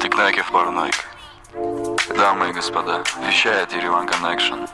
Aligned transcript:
Տիկնայք 0.00 0.40
և 0.40 0.50
պարոնայք. 0.50 0.94
Дамы 2.16 2.50
и 2.50 2.52
господа, 2.52 3.02
вещает 3.26 3.72
Ереван 3.72 4.08
Connection. 4.08 4.66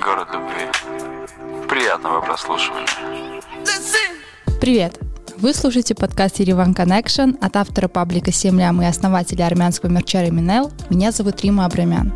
Город 0.00 0.28
любви. 0.32 1.66
Приятного 1.68 2.20
прослушивания. 2.20 2.86
Привет! 4.60 5.00
Вы 5.36 5.52
слушаете 5.52 5.96
подкаст 5.96 6.38
Ереван 6.38 6.72
Connection 6.72 7.36
от 7.44 7.56
автора 7.56 7.88
паблика 7.88 8.30
«Семлям» 8.30 8.80
и 8.82 8.86
основателя 8.86 9.46
армянского 9.46 9.90
мерча 9.90 10.22
Реминел. 10.22 10.70
Меня 10.90 11.10
зовут 11.10 11.40
Рима 11.40 11.64
Абрамян. 11.64 12.12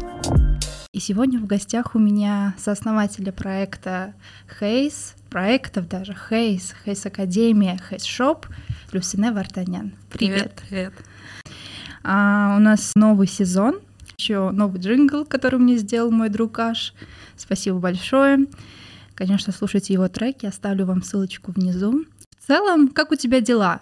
И 0.95 1.01
сегодня 1.01 1.41
в 1.41 1.47
гостях 1.47 1.97
у 1.97 1.99
меня 1.99 2.55
сооснователя 2.57 3.33
проекта 3.33 4.15
HAZE, 4.61 5.17
проектов 5.29 5.89
даже 5.89 6.15
Хейс, 6.15 6.73
HAZE 6.85 7.05
Академия, 7.05 7.81
HAZE 7.91 8.05
Shop, 8.05 8.47
Люсине 8.93 9.33
Вартанян. 9.33 9.93
Привет. 10.13 10.63
Привет. 10.69 10.93
А, 12.05 12.55
у 12.57 12.61
нас 12.61 12.93
новый 12.95 13.27
сезон, 13.27 13.81
еще 14.17 14.53
новый 14.53 14.81
джингл, 14.81 15.25
который 15.25 15.59
мне 15.59 15.79
сделал 15.79 16.13
мой 16.13 16.29
друг 16.29 16.61
Аш. 16.61 16.95
Спасибо 17.37 17.81
большое. 17.81 18.47
Конечно, 19.17 19.53
слушайте 19.53 19.95
его 19.95 20.07
треки, 20.07 20.47
оставлю 20.47 20.87
вам 20.87 21.03
ссылочку 21.03 21.51
внизу. 21.51 22.05
В 22.39 22.47
целом, 22.47 22.87
как 22.87 23.11
у 23.11 23.17
тебя 23.17 23.41
дела? 23.41 23.81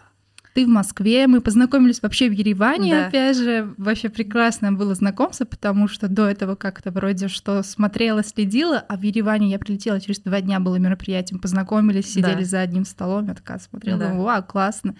Ты 0.55 0.66
в 0.66 0.69
Москве, 0.69 1.27
мы 1.29 1.41
познакомились 1.41 2.02
вообще 2.02 2.29
в 2.29 2.33
Ереване, 2.33 2.93
Да. 2.95 3.06
опять 3.06 3.38
же, 3.38 3.73
вообще 3.79 4.10
прекрасное 4.10 4.70
было 4.70 4.95
знакомство, 4.95 5.47
потому 5.47 5.88
что 5.88 6.09
до 6.09 6.27
этого 6.29 6.56
как-то 6.56 6.91
вроде 6.91 7.29
что 7.29 7.62
смотрела, 7.62 8.23
следила, 8.23 8.79
а 8.87 8.96
в 8.98 9.02
Ереване 9.02 9.51
я 9.51 9.59
прилетела, 9.59 9.98
через 9.98 10.20
два 10.20 10.43
дня 10.43 10.60
было 10.60 10.77
мероприятие, 10.77 11.37
мы 11.37 11.41
познакомились, 11.41 12.12
сидели 12.12 12.41
Да. 12.41 12.45
за 12.45 12.60
одним 12.60 12.84
столом, 12.84 13.29
я 13.29 13.34
такая 13.34 13.59
смотрела, 13.60 13.98
Да. 13.98 14.12
вау, 14.15 14.43
классно. 14.45 14.95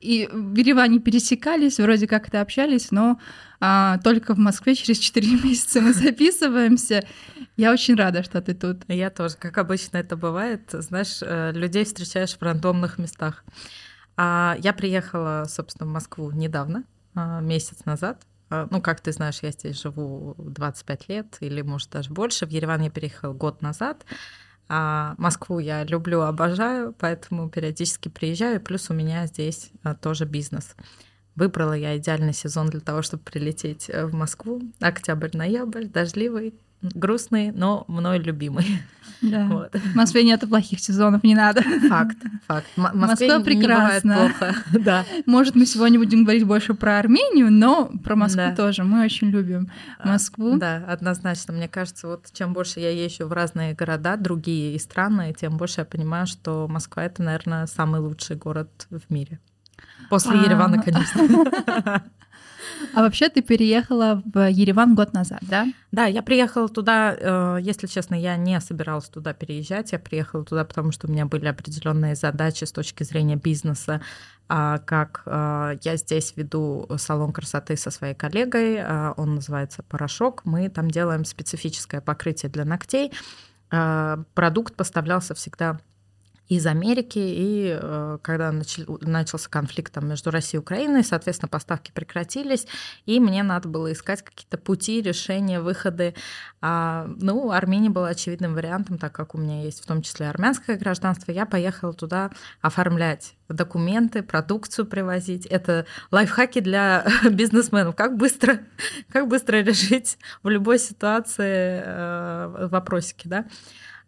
И 0.00 0.28
в 0.30 0.54
Ереване 0.54 0.98
пересекались, 0.98 1.78
вроде 1.78 2.06
как-то 2.06 2.42
общались, 2.42 2.90
но 2.90 3.18
а, 3.62 3.98
только 4.04 4.34
в 4.34 4.38
Москве 4.38 4.74
через 4.74 4.98
4 4.98 5.26
месяца 5.44 5.80
мы 5.80 5.92
записываемся. 5.94 7.04
Я 7.56 7.72
очень 7.72 7.94
рада, 7.94 8.22
что 8.22 8.40
ты 8.40 8.54
тут. 8.54 8.82
Я 8.88 9.10
тоже, 9.10 9.34
как 9.38 9.56
обычно 9.58 9.98
это 9.98 10.16
бывает, 10.16 10.62
знаешь, 10.72 11.18
э, 11.22 11.52
людей 11.52 11.84
встречаешь 11.84 12.36
в 12.36 12.42
рандомных 12.42 12.96
местах. 12.98 13.44
А 14.16 14.56
я 14.60 14.72
приехала, 14.72 15.44
собственно, 15.48 15.88
в 15.88 15.92
Москву 15.92 16.30
недавно, 16.30 16.84
а, 17.14 17.40
месяц 17.40 17.84
назад. 17.84 18.22
А, 18.50 18.68
Ну, 18.70 18.80
как 18.80 19.00
ты 19.00 19.12
знаешь, 19.12 19.40
я 19.42 19.50
здесь 19.52 19.80
живу 19.80 20.34
25 20.38 21.08
лет 21.08 21.36
или, 21.40 21.62
может, 21.62 21.90
даже 21.90 22.10
больше. 22.12 22.46
В 22.46 22.50
Ереван 22.50 22.82
я 22.82 22.90
переехала 22.90 23.32
год 23.32 23.62
назад. 23.62 24.04
А 24.68 25.14
Москву 25.18 25.58
я 25.58 25.82
люблю, 25.84 26.20
обожаю, 26.20 26.94
поэтому 26.96 27.48
периодически 27.48 28.08
приезжаю. 28.08 28.60
Плюс 28.60 28.88
у 28.90 28.94
меня 28.94 29.26
здесь 29.26 29.70
а, 29.82 29.94
тоже 29.94 30.26
бизнес. 30.26 30.76
Выбрала 31.34 31.72
я 31.72 31.96
идеальный 31.96 32.32
сезон 32.32 32.68
для 32.68 32.80
того, 32.80 33.02
чтобы 33.02 33.22
прилететь 33.22 33.88
э, 33.88 34.04
в 34.04 34.14
Москву. 34.14 34.60
Октябрь-ноябрь, 34.80 35.86
дождливый, 35.86 36.54
грустный, 36.82 37.50
но 37.52 37.84
мной 37.88 38.18
любимый. 38.18 38.66
Да. 39.22 39.44
Вот. 39.50 39.74
В 39.74 39.94
Москве 39.94 40.24
нету 40.24 40.48
плохих 40.48 40.80
сезонов, 40.80 41.22
не 41.24 41.34
надо. 41.34 41.60
Факт, 41.90 42.16
факт. 42.48 42.66
М- 42.78 42.84
Москве 42.94 43.28
Москва 43.28 43.40
прекрасна. 43.44 44.14
плохо. 44.16 44.54
Да. 44.80 45.04
Может, 45.26 45.54
мы 45.56 45.66
сегодня 45.66 45.98
будем 45.98 46.22
говорить 46.24 46.44
больше 46.44 46.72
про 46.72 46.98
Армению, 46.98 47.52
но 47.52 47.90
про 48.02 48.16
Москву 48.16 48.40
Да. 48.48 48.56
тоже. 48.56 48.82
Мы 48.82 49.04
очень 49.04 49.28
любим 49.28 49.68
Москву. 50.02 50.56
Да, 50.56 50.76
однозначно. 50.88 51.52
Мне 51.52 51.68
кажется, 51.68 52.06
вот 52.08 52.28
чем 52.32 52.54
больше 52.54 52.80
я 52.80 52.88
езжу 52.90 53.26
в 53.26 53.32
разные 53.32 53.74
города, 53.74 54.16
другие 54.16 54.74
и 54.74 54.78
страны, 54.78 55.34
тем 55.38 55.58
больше 55.58 55.82
я 55.82 55.84
понимаю, 55.84 56.26
что 56.26 56.66
Москва 56.66 57.04
это, 57.04 57.22
наверное, 57.22 57.66
самый 57.66 58.00
лучший 58.00 58.36
город 58.36 58.86
в 58.88 59.02
мире. 59.12 59.38
После 60.08 60.32
А. 60.32 60.42
Еревана, 60.44 60.82
конечно. 60.82 62.02
А 62.94 63.02
вообще 63.02 63.28
ты 63.28 63.42
переехала 63.42 64.22
в 64.24 64.50
Ереван 64.50 64.94
год 64.94 65.12
назад, 65.12 65.40
да? 65.42 65.66
Да, 65.92 66.06
я 66.06 66.22
приехала 66.22 66.68
туда, 66.68 67.16
э, 67.18 67.58
если 67.62 67.86
честно, 67.86 68.14
я 68.14 68.36
не 68.36 68.60
собиралась 68.60 69.08
туда 69.08 69.32
переезжать. 69.32 69.92
Я 69.92 69.98
приехала 69.98 70.44
туда, 70.44 70.64
потому 70.64 70.92
что 70.92 71.06
у 71.06 71.10
меня 71.10 71.26
были 71.26 71.46
определенные 71.46 72.14
задачи 72.14 72.64
с 72.64 72.72
точки 72.72 73.02
зрения 73.02 73.36
бизнеса, 73.36 74.00
а, 74.48 74.78
как 74.78 75.22
э, 75.26 75.78
я 75.82 75.96
здесь 75.96 76.32
веду 76.36 76.88
салон 76.96 77.32
красоты 77.32 77.76
со 77.76 77.90
своей 77.90 78.14
коллегой, 78.14 78.78
а, 78.80 79.14
он 79.16 79.36
называется 79.36 79.84
«Порошок». 79.84 80.44
Мы 80.44 80.68
там 80.68 80.90
делаем 80.90 81.24
специфическое 81.24 82.00
покрытие 82.00 82.50
для 82.50 82.64
ногтей. 82.64 83.12
Продукт 84.34 84.74
поставлялся 84.74 85.36
всегда 85.36 85.78
из 86.50 86.66
Америки, 86.66 87.20
и 87.20 87.78
э, 87.80 88.18
когда 88.22 88.50
начал- 88.50 88.98
начался 89.02 89.48
конфликт 89.48 89.92
там, 89.92 90.08
между 90.08 90.32
Россией 90.32 90.58
и 90.58 90.60
Украиной, 90.60 91.04
соответственно, 91.04 91.48
поставки 91.48 91.92
прекратились, 91.92 92.66
и 93.06 93.20
мне 93.20 93.44
надо 93.44 93.68
было 93.68 93.92
искать 93.92 94.22
какие-то 94.22 94.58
пути, 94.58 95.00
решения, 95.00 95.60
выходы. 95.60 96.12
А, 96.60 97.08
ну, 97.20 97.52
Армения 97.52 97.88
была 97.88 98.08
очевидным 98.08 98.54
вариантом, 98.54 98.98
так 98.98 99.12
как 99.12 99.36
у 99.36 99.38
меня 99.38 99.62
есть 99.62 99.80
в 99.80 99.86
том 99.86 100.02
числе 100.02 100.28
армянское 100.28 100.76
гражданство. 100.76 101.30
Я 101.30 101.46
поехала 101.46 101.92
туда 101.92 102.32
оформлять 102.60 103.36
документы, 103.48 104.24
продукцию 104.24 104.86
привозить. 104.86 105.46
Это 105.46 105.86
лайфхаки 106.10 106.58
для 106.58 107.06
бизнесменов. 107.30 107.94
Как 107.94 108.16
быстро, 108.16 108.58
как 109.12 109.28
быстро 109.28 109.58
решить 109.58 110.18
в 110.42 110.48
любой 110.48 110.80
ситуации 110.80 111.80
э, 111.84 112.68
вопросики, 112.70 113.28
да? 113.28 113.44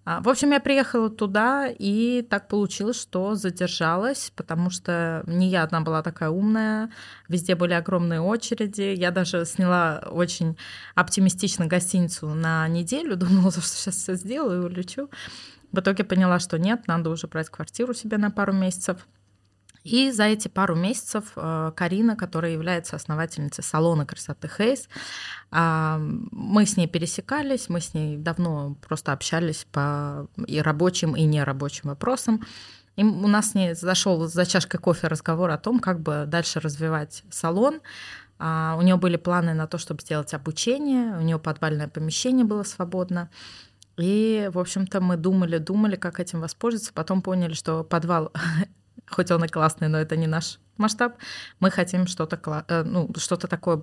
А, 0.04 0.20
В 0.20 0.28
общем, 0.28 0.50
я 0.50 0.58
приехала 0.58 1.10
туда, 1.10 1.68
и 1.68 2.22
так 2.22 2.48
получилось, 2.48 3.00
что 3.00 3.36
задержалась, 3.36 4.32
потому 4.34 4.68
что 4.68 5.22
не 5.26 5.48
я 5.48 5.62
одна 5.62 5.80
была 5.80 6.02
такая 6.02 6.28
умная, 6.30 6.90
везде 7.28 7.54
были 7.54 7.72
огромные 7.72 8.20
очереди. 8.20 8.94
Я 8.96 9.12
даже 9.12 9.44
сняла 9.44 10.02
очень 10.10 10.56
оптимистично 10.96 11.66
гостиницу 11.66 12.28
на 12.28 12.66
неделю, 12.66 13.16
думала, 13.16 13.52
что 13.52 13.60
сейчас 13.60 13.96
все 13.96 14.14
сделаю 14.14 14.62
и 14.62 14.64
улечу. 14.64 15.08
В 15.70 15.78
итоге 15.78 16.02
поняла, 16.04 16.40
что 16.40 16.58
нет, 16.58 16.88
надо 16.88 17.08
уже 17.10 17.28
брать 17.28 17.48
квартиру 17.48 17.94
себе 17.94 18.18
на 18.18 18.30
пару 18.30 18.52
месяцев. 18.52 19.06
И 19.84 20.10
за 20.12 20.24
эти 20.24 20.48
пару 20.48 20.76
месяцев 20.76 21.32
э, 21.34 21.72
Карина, 21.74 22.16
которая 22.16 22.52
является 22.52 22.96
основательницей 22.96 23.64
салона 23.64 24.06
красоты 24.06 24.48
Хейс, 24.48 24.88
а, 25.50 25.98
мы 26.00 26.66
с 26.66 26.76
ней 26.76 26.86
пересекались, 26.86 27.68
мы 27.68 27.80
с 27.80 27.92
ней 27.92 28.16
давно 28.16 28.76
просто 28.86 29.12
общались 29.12 29.66
по 29.72 30.28
и 30.46 30.60
рабочим, 30.60 31.16
и 31.16 31.24
нерабочим 31.24 31.88
вопросам. 31.88 32.44
И 32.96 33.02
у 33.02 33.26
нас 33.26 33.50
с 33.50 33.54
ней 33.54 33.74
зашел 33.74 34.26
за 34.26 34.46
чашкой 34.46 34.78
кофе 34.78 35.08
разговор 35.08 35.50
о 35.50 35.58
том, 35.58 35.80
как 35.80 36.00
бы 36.00 36.24
дальше 36.26 36.60
развивать 36.60 37.24
салон. 37.30 37.80
А, 38.38 38.76
У 38.78 38.82
нее 38.82 38.96
были 38.96 39.16
планы 39.16 39.54
на 39.54 39.66
то, 39.66 39.78
чтобы 39.78 40.00
сделать 40.02 40.32
обучение, 40.34 41.16
у 41.16 41.20
нее 41.22 41.38
подвальное 41.38 41.88
помещение 41.88 42.44
было 42.44 42.62
свободно. 42.62 43.30
И, 43.98 44.48
в 44.52 44.58
общем-то, 44.58 45.00
мы 45.00 45.16
думали, 45.16 45.58
думали, 45.58 45.96
как 45.96 46.18
этим 46.18 46.40
воспользоваться. 46.40 46.92
Потом 46.94 47.20
поняли, 47.22 47.52
что 47.52 47.84
подвал, 47.84 48.32
хоть 49.08 49.30
он 49.30 49.44
и 49.44 49.48
классный, 49.48 49.88
но 49.88 49.98
это 49.98 50.16
не 50.16 50.26
наш 50.26 50.58
масштаб. 50.76 51.16
Мы 51.60 51.70
хотим 51.70 52.06
что-то, 52.06 52.64
э, 52.68 52.82
ну, 52.82 53.10
что-то 53.16 53.48
такое, 53.48 53.82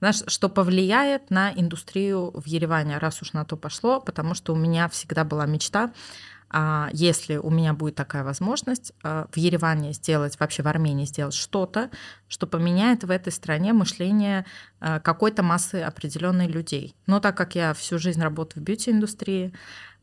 знаешь, 0.00 0.22
что 0.26 0.48
повлияет 0.48 1.30
на 1.30 1.52
индустрию 1.52 2.32
в 2.34 2.46
Ереване, 2.46 2.98
раз 2.98 3.22
уж 3.22 3.32
на 3.32 3.44
то 3.44 3.56
пошло, 3.56 4.00
потому 4.00 4.34
что 4.34 4.52
у 4.52 4.56
меня 4.56 4.88
всегда 4.88 5.24
была 5.24 5.46
мечта, 5.46 5.92
а, 6.54 6.90
если 6.92 7.36
у 7.36 7.48
меня 7.48 7.72
будет 7.72 7.94
такая 7.94 8.24
возможность 8.24 8.92
а, 9.02 9.26
в 9.32 9.36
Ереване 9.38 9.94
сделать, 9.94 10.38
вообще 10.38 10.62
в 10.62 10.68
Армении 10.68 11.06
сделать 11.06 11.34
что-то, 11.34 11.90
что 12.28 12.46
поменяет 12.46 13.04
в 13.04 13.10
этой 13.10 13.32
стране 13.32 13.72
мышление 13.72 14.44
а, 14.78 15.00
какой-то 15.00 15.42
массы 15.42 15.76
определенной 15.76 16.46
людей. 16.46 16.94
Но 17.06 17.20
так 17.20 17.38
как 17.38 17.54
я 17.54 17.72
всю 17.72 17.98
жизнь 17.98 18.20
работаю 18.20 18.62
в 18.62 18.66
бьюти-индустрии, 18.66 19.54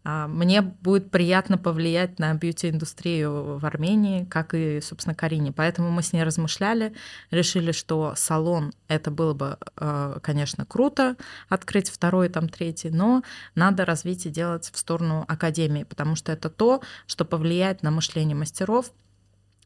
мне 0.03 0.61
будет 0.61 1.11
приятно 1.11 1.57
повлиять 1.57 2.19
на 2.19 2.33
бьюти-индустрию 2.33 3.57
в 3.57 3.65
Армении, 3.65 4.25
как 4.25 4.53
и, 4.53 4.79
собственно, 4.81 5.13
Карине. 5.13 5.51
Поэтому 5.51 5.91
мы 5.91 6.01
с 6.01 6.13
ней 6.13 6.23
размышляли, 6.23 6.93
решили, 7.31 7.71
что 7.71 8.13
салон 8.15 8.71
это 8.87 9.11
было 9.11 9.33
бы, 9.33 9.57
э, 9.77 10.19
конечно, 10.21 10.65
круто 10.65 11.15
открыть 11.49 11.89
второй, 11.89 12.29
там 12.29 12.49
третий, 12.49 12.89
но 12.89 13.23
надо 13.55 13.85
развить 13.85 14.25
и 14.25 14.29
делать 14.29 14.69
в 14.73 14.77
сторону 14.77 15.25
академии, 15.27 15.83
потому 15.83 16.15
что 16.15 16.31
это 16.31 16.49
то, 16.49 16.81
что 17.05 17.25
повлияет 17.25 17.83
на 17.83 17.91
мышление 17.91 18.35
мастеров, 18.35 18.91
а, 18.91 19.08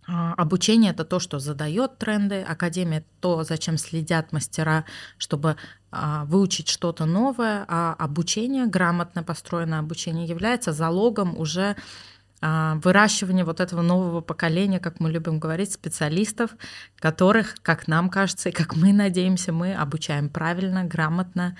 Обучение 0.05 0.91
это 0.91 1.05
то, 1.05 1.19
что 1.19 1.39
задает 1.39 1.97
тренды, 1.97 2.41
академия 2.41 3.05
то, 3.21 3.43
зачем 3.43 3.77
следят 3.77 4.31
мастера, 4.33 4.85
чтобы 5.17 5.55
а, 5.91 6.25
выучить 6.25 6.67
что-то 6.67 7.05
новое, 7.05 7.65
а 7.67 7.95
обучение, 7.97 8.65
грамотно 8.65 9.23
построенное 9.23 9.79
обучение 9.79 10.25
является 10.25 10.73
залогом 10.73 11.37
уже 11.37 11.71
а, 11.71 11.75
выращивание 12.43 13.45
вот 13.45 13.61
этого 13.61 13.81
нового 13.81 14.19
поколения, 14.19 14.79
как 14.79 14.99
мы 14.99 15.09
любим 15.09 15.39
говорить, 15.39 15.71
специалистов, 15.71 16.51
которых, 16.99 17.55
как 17.61 17.87
нам 17.87 18.09
кажется, 18.09 18.49
и 18.49 18.51
как 18.51 18.75
мы 18.75 18.91
надеемся, 18.91 19.53
мы 19.53 19.73
обучаем 19.73 20.29
правильно, 20.29 20.83
грамотно 20.83 21.55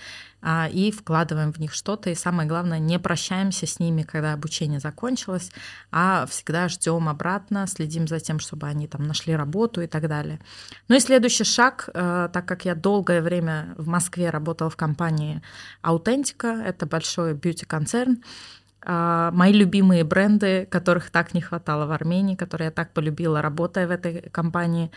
а, 0.45 0.67
и 0.69 0.91
вкладываем 0.91 1.53
в 1.53 1.59
них 1.59 1.73
что-то. 1.73 2.09
И 2.09 2.15
самое 2.15 2.49
главное, 2.49 2.79
не 2.79 2.99
прощаемся 2.99 3.65
с 3.65 3.79
ними, 3.79 4.01
когда 4.01 4.33
обучение 4.33 4.81
закончилось, 4.81 5.51
а 5.89 6.25
всегда 6.25 6.67
ждем 6.67 7.07
обратно, 7.07 7.65
следим 7.67 8.07
за 8.07 8.19
тем, 8.19 8.39
чтобы 8.39 8.67
они 8.67 8.87
там 8.87 9.07
нашли 9.07 9.35
работу 9.35 9.81
и 9.81 9.87
так 9.87 10.09
далее. 10.09 10.41
Ну 10.89 10.97
и 10.97 10.99
следующий 10.99 11.45
шаг, 11.45 11.89
э, 11.93 12.29
так 12.33 12.45
как 12.45 12.65
я 12.65 12.75
долгое 12.75 13.21
время 13.21 13.73
в 13.77 13.87
Москве 13.87 14.29
работала 14.29 14.69
в 14.69 14.75
компании 14.75 15.41
Аутентика, 15.81 16.47
это 16.47 16.85
большой 16.85 17.35
бьюти-концерн, 17.35 18.17
а, 18.17 18.62
мои 18.85 19.53
любимые 19.53 20.03
бренды, 20.03 20.67
которых 20.69 21.09
так 21.09 21.33
не 21.33 21.41
хватало 21.41 21.85
в 21.85 21.91
Армении, 21.91 22.35
которые 22.35 22.65
я 22.65 22.71
так 22.71 22.93
полюбила, 22.93 23.41
работая 23.41 23.87
в 23.87 23.91
этой 23.91 24.29
компании. 24.29 24.91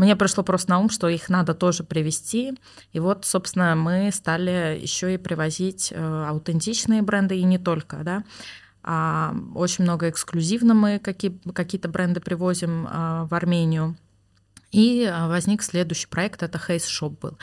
Мне 0.00 0.16
пришло 0.16 0.42
просто 0.42 0.70
на 0.70 0.78
ум, 0.78 0.88
что 0.88 1.08
их 1.08 1.28
надо 1.28 1.52
тоже 1.52 1.84
привести. 1.84 2.58
И 2.92 3.00
вот, 3.00 3.26
собственно, 3.26 3.74
мы 3.76 4.10
стали 4.12 4.78
еще 4.80 5.12
и 5.12 5.18
привозить 5.18 5.92
э, 5.94 6.24
аутентичные 6.26 7.02
бренды, 7.02 7.36
и 7.38 7.44
не 7.44 7.58
только, 7.58 7.98
да. 7.98 8.24
А, 8.82 9.36
очень 9.54 9.84
много 9.84 10.08
эксклюзивно 10.08 10.72
мы 10.72 10.98
какие, 10.98 11.38
какие-то 11.52 11.90
бренды 11.90 12.20
привозим 12.20 12.86
а, 12.90 13.26
в 13.26 13.34
Армению. 13.34 13.96
И 14.72 15.12
возник 15.26 15.62
следующий 15.62 16.06
проект, 16.06 16.42
это 16.42 16.58
Haze 16.58 16.86
Shop 16.86 17.18
был. 17.20 17.36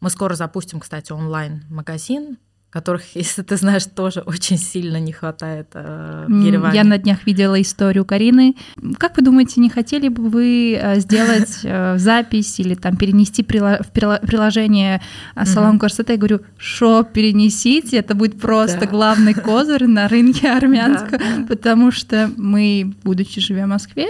Мы 0.00 0.10
скоро 0.10 0.34
запустим, 0.34 0.80
кстати, 0.80 1.12
онлайн-магазин, 1.12 2.38
которых, 2.70 3.02
если 3.14 3.42
ты 3.42 3.56
знаешь, 3.56 3.84
тоже 3.86 4.20
очень 4.20 4.58
сильно 4.58 4.98
не 5.00 5.12
хватает 5.12 5.68
э, 5.74 6.26
в 6.28 6.44
Ереване. 6.46 6.76
Я 6.76 6.84
на 6.84 6.98
днях 6.98 7.26
видела 7.26 7.60
историю 7.60 8.04
Карины. 8.04 8.56
Как 8.98 9.16
вы 9.16 9.24
думаете, 9.24 9.60
не 9.60 9.68
хотели 9.68 10.08
бы 10.08 10.28
вы 10.28 10.78
э, 10.80 11.00
сделать 11.00 11.60
э, 11.64 11.98
запись 11.98 12.60
или 12.60 12.74
там 12.74 12.96
перенести 12.96 13.42
в 13.42 13.90
приложение 13.90 15.02
э, 15.34 15.44
салон 15.44 15.78
красоты? 15.78 16.12
Я 16.12 16.18
говорю, 16.18 16.40
что 16.56 17.02
перенесите, 17.02 17.98
это 17.98 18.14
будет 18.14 18.40
просто 18.40 18.86
главный 18.86 19.34
козырь 19.34 19.86
на 19.86 20.08
рынке 20.08 20.50
армянском, 20.52 21.46
потому 21.46 21.90
что 21.90 22.30
мы, 22.36 22.94
будучи 23.02 23.40
живя 23.40 23.66
в 23.66 23.68
Москве, 23.68 24.06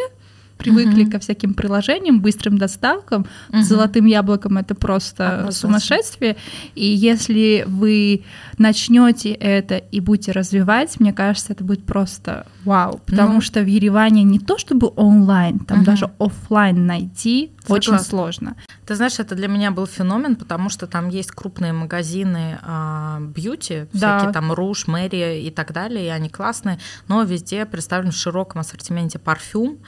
привыкли 0.61 1.07
uh-huh. 1.07 1.11
ко 1.11 1.19
всяким 1.19 1.55
приложениям, 1.55 2.21
быстрым 2.21 2.59
доставкам. 2.59 3.27
Uh-huh. 3.49 3.63
Золотым 3.63 4.07
яблоком 4.07 4.59
это 4.59 4.75
просто 4.75 5.49
а, 5.49 5.53
сумасшествие. 5.53 6.37
И 6.75 6.87
если 6.87 7.65
вы 7.67 8.23
начнете 8.59 9.31
это 9.33 9.77
и 9.77 10.01
будете 10.01 10.33
развивать, 10.33 11.01
мне 11.01 11.13
кажется, 11.13 11.53
это 11.53 11.65
будет 11.65 11.85
просто 11.85 12.47
вау. 12.65 13.01
Потому 13.07 13.35
ну, 13.35 13.41
что 13.41 13.61
в 13.63 13.67
Ереване 13.67 14.23
не 14.23 14.39
то 14.39 14.59
чтобы 14.59 14.93
онлайн, 14.97 15.59
там 15.61 15.81
uh-huh. 15.81 15.85
даже 15.85 16.11
офлайн 16.19 16.87
найти 16.87 17.53
Согласна. 17.63 17.95
очень 17.95 18.05
сложно. 18.05 18.57
Ты 18.87 18.97
знаешь, 18.97 19.19
это 19.19 19.35
для 19.35 19.49
меня 19.49 19.71
был 19.71 19.87
феномен, 19.87 20.37
потому 20.37 20.69
что 20.69 20.87
там 20.87 21.09
есть 21.09 21.31
крупные 21.31 21.73
магазины 21.73 22.59
а, 22.63 23.21
бьюти, 23.21 23.87
да. 23.93 24.19
всякие 24.19 24.33
там 24.33 24.53
Руш, 24.53 24.87
Мэри 24.89 25.43
и 25.43 25.51
так 25.51 25.73
далее, 25.73 26.07
и 26.07 26.09
они 26.09 26.29
классные, 26.29 26.79
но 27.09 27.23
везде 27.23 27.65
представлен 27.67 28.11
в 28.11 28.17
широком 28.17 28.61
ассортименте 28.61 29.19
парфюм. 29.19 29.79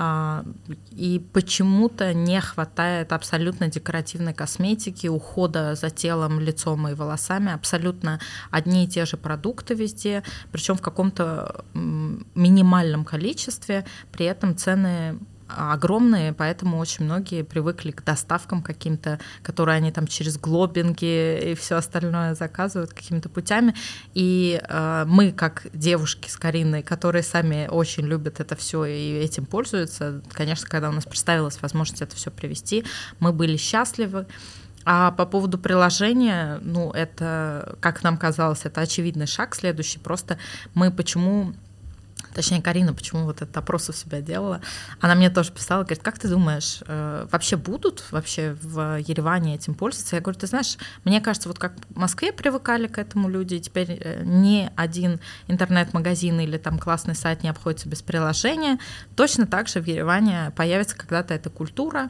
А, 0.00 0.44
и 0.92 1.18
почему-то 1.32 2.14
не 2.14 2.40
хватает 2.40 3.12
абсолютно 3.12 3.66
декоративной 3.66 4.32
косметики, 4.32 5.08
ухода 5.08 5.74
за 5.74 5.90
телом, 5.90 6.38
лицом 6.38 6.86
и 6.86 6.94
волосами, 6.94 7.52
абсолютно 7.52 8.20
одни 8.52 8.84
и 8.84 8.86
те 8.86 9.04
же 9.06 9.16
продукты 9.16 9.74
везде, 9.74 10.22
причем 10.52 10.76
в 10.76 10.82
каком-то 10.82 11.64
минимальном 11.74 13.04
количестве, 13.04 13.84
при 14.12 14.26
этом 14.26 14.56
цены 14.56 15.18
огромные, 15.48 16.32
поэтому 16.32 16.78
очень 16.78 17.04
многие 17.04 17.42
привыкли 17.42 17.90
к 17.90 18.04
доставкам 18.04 18.62
каким-то, 18.62 19.18
которые 19.42 19.76
они 19.76 19.90
там 19.92 20.06
через 20.06 20.38
глобинги 20.38 21.50
и 21.52 21.54
все 21.54 21.76
остальное 21.76 22.34
заказывают 22.34 22.92
какими-то 22.92 23.28
путями. 23.28 23.74
И 24.14 24.60
э, 24.62 25.04
мы, 25.06 25.32
как 25.32 25.66
девушки 25.72 26.28
с 26.28 26.36
Кариной, 26.36 26.82
которые 26.82 27.22
сами 27.22 27.68
очень 27.70 28.06
любят 28.06 28.40
это 28.40 28.56
все 28.56 28.84
и 28.84 29.12
этим 29.14 29.46
пользуются, 29.46 30.22
конечно, 30.32 30.66
когда 30.68 30.90
у 30.90 30.92
нас 30.92 31.04
представилась 31.04 31.60
возможность 31.62 32.02
это 32.02 32.16
все 32.16 32.30
привести, 32.30 32.84
мы 33.18 33.32
были 33.32 33.56
счастливы. 33.56 34.26
А 34.84 35.10
по 35.10 35.26
поводу 35.26 35.58
приложения, 35.58 36.60
ну, 36.62 36.90
это, 36.92 37.76
как 37.80 38.02
нам 38.02 38.16
казалось, 38.16 38.60
это 38.64 38.80
очевидный 38.80 39.26
шаг 39.26 39.54
следующий. 39.54 39.98
Просто 39.98 40.38
мы 40.72 40.90
почему 40.90 41.52
точнее 42.38 42.62
Карина, 42.62 42.94
почему 42.94 43.24
вот 43.24 43.42
этот 43.42 43.56
опрос 43.56 43.88
у 43.88 43.92
себя 43.92 44.20
делала, 44.20 44.60
она 45.00 45.16
мне 45.16 45.28
тоже 45.28 45.50
писала, 45.50 45.82
говорит, 45.82 46.04
как 46.04 46.20
ты 46.20 46.28
думаешь, 46.28 46.84
э, 46.86 47.26
вообще 47.32 47.56
будут 47.56 48.04
вообще 48.12 48.56
в 48.62 49.00
Ереване 49.00 49.56
этим 49.56 49.74
пользоваться? 49.74 50.14
Я 50.14 50.22
говорю, 50.22 50.38
ты 50.38 50.46
знаешь, 50.46 50.76
мне 51.02 51.20
кажется, 51.20 51.48
вот 51.48 51.58
как 51.58 51.72
в 51.90 51.98
Москве 51.98 52.32
привыкали 52.32 52.86
к 52.86 52.96
этому 52.98 53.28
люди, 53.28 53.58
теперь 53.58 53.90
э, 53.90 54.22
ни 54.24 54.70
один 54.76 55.18
интернет-магазин 55.48 56.38
или 56.38 56.58
там 56.58 56.78
классный 56.78 57.16
сайт 57.16 57.42
не 57.42 57.48
обходится 57.48 57.88
без 57.88 58.02
приложения, 58.02 58.78
точно 59.16 59.48
так 59.48 59.66
же 59.66 59.80
в 59.80 59.88
Ереване 59.88 60.52
появится 60.54 60.96
когда-то 60.96 61.34
эта 61.34 61.50
культура, 61.50 62.08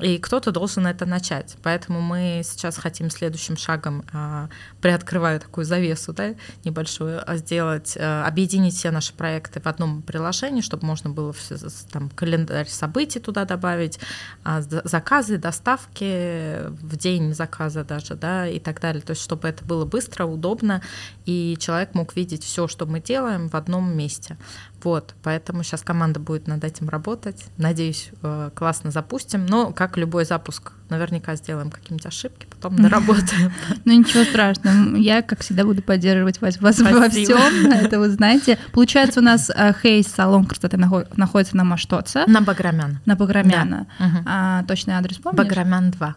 и 0.00 0.18
кто-то 0.18 0.52
должен 0.52 0.86
это 0.86 1.06
начать. 1.06 1.56
Поэтому 1.62 2.00
мы 2.00 2.42
сейчас 2.44 2.76
хотим 2.76 3.10
следующим 3.10 3.56
шагом, 3.56 4.04
а, 4.12 4.48
приоткрываю 4.80 5.40
такую 5.40 5.64
завесу 5.64 6.12
да, 6.12 6.34
небольшую, 6.64 7.22
а, 7.28 7.36
сделать, 7.36 7.96
а, 7.98 8.26
объединить 8.26 8.74
все 8.74 8.90
наши 8.90 9.12
проекты 9.12 9.60
в 9.60 9.66
одном 9.66 10.02
приложении, 10.02 10.60
чтобы 10.60 10.86
можно 10.86 11.10
было 11.10 11.32
все, 11.32 11.56
там, 11.90 12.10
календарь 12.10 12.68
событий 12.68 13.20
туда 13.20 13.44
добавить, 13.44 13.98
заказы, 14.44 15.38
доставки 15.38 16.68
в 16.68 16.96
день 16.96 17.34
заказа 17.34 17.84
даже, 17.84 18.14
да, 18.14 18.46
и 18.46 18.58
так 18.58 18.80
далее. 18.80 19.02
То 19.02 19.10
есть, 19.10 19.22
чтобы 19.22 19.48
это 19.48 19.64
было 19.64 19.84
быстро, 19.84 20.24
удобно, 20.24 20.82
и 21.26 21.56
человек 21.60 21.94
мог 21.94 22.14
видеть 22.16 22.44
все, 22.44 22.68
что 22.68 22.86
мы 22.86 23.00
делаем 23.00 23.48
в 23.48 23.54
одном 23.54 23.96
месте. 23.96 24.36
Вот, 24.82 25.14
поэтому 25.22 25.62
сейчас 25.62 25.82
команда 25.82 26.20
будет 26.20 26.46
над 26.46 26.62
этим 26.62 26.88
работать. 26.88 27.44
Надеюсь, 27.56 28.10
э, 28.22 28.50
классно 28.54 28.90
запустим. 28.90 29.46
Но, 29.46 29.72
как 29.72 29.96
любой 29.96 30.24
запуск, 30.24 30.72
наверняка 30.88 31.34
сделаем 31.34 31.70
какие-нибудь 31.70 32.06
ошибки, 32.06 32.46
потом 32.48 32.76
доработаем. 32.76 33.52
Ну 33.84 33.92
ничего 33.92 34.24
страшного. 34.24 34.96
Я, 34.96 35.22
как 35.22 35.40
всегда, 35.40 35.64
буду 35.64 35.82
поддерживать 35.82 36.40
вас 36.40 36.58
во 36.58 36.72
всем. 36.72 37.70
Это 37.72 37.98
вы 37.98 38.10
знаете. 38.10 38.58
Получается, 38.72 39.20
у 39.20 39.22
нас 39.22 39.50
э, 39.50 39.72
Хейс 39.82 40.06
салон 40.06 40.44
красоты 40.44 40.76
находится 40.76 41.56
на 41.56 41.64
Маштоце. 41.64 42.24
На 42.26 42.40
Баграмян. 42.40 43.00
На 43.06 43.16
Баграмяна. 43.16 43.86
А, 44.26 44.62
точный 44.64 44.94
адрес 44.94 45.16
помнишь? 45.18 45.38
Баграмян 45.38 45.90
2. 45.90 46.14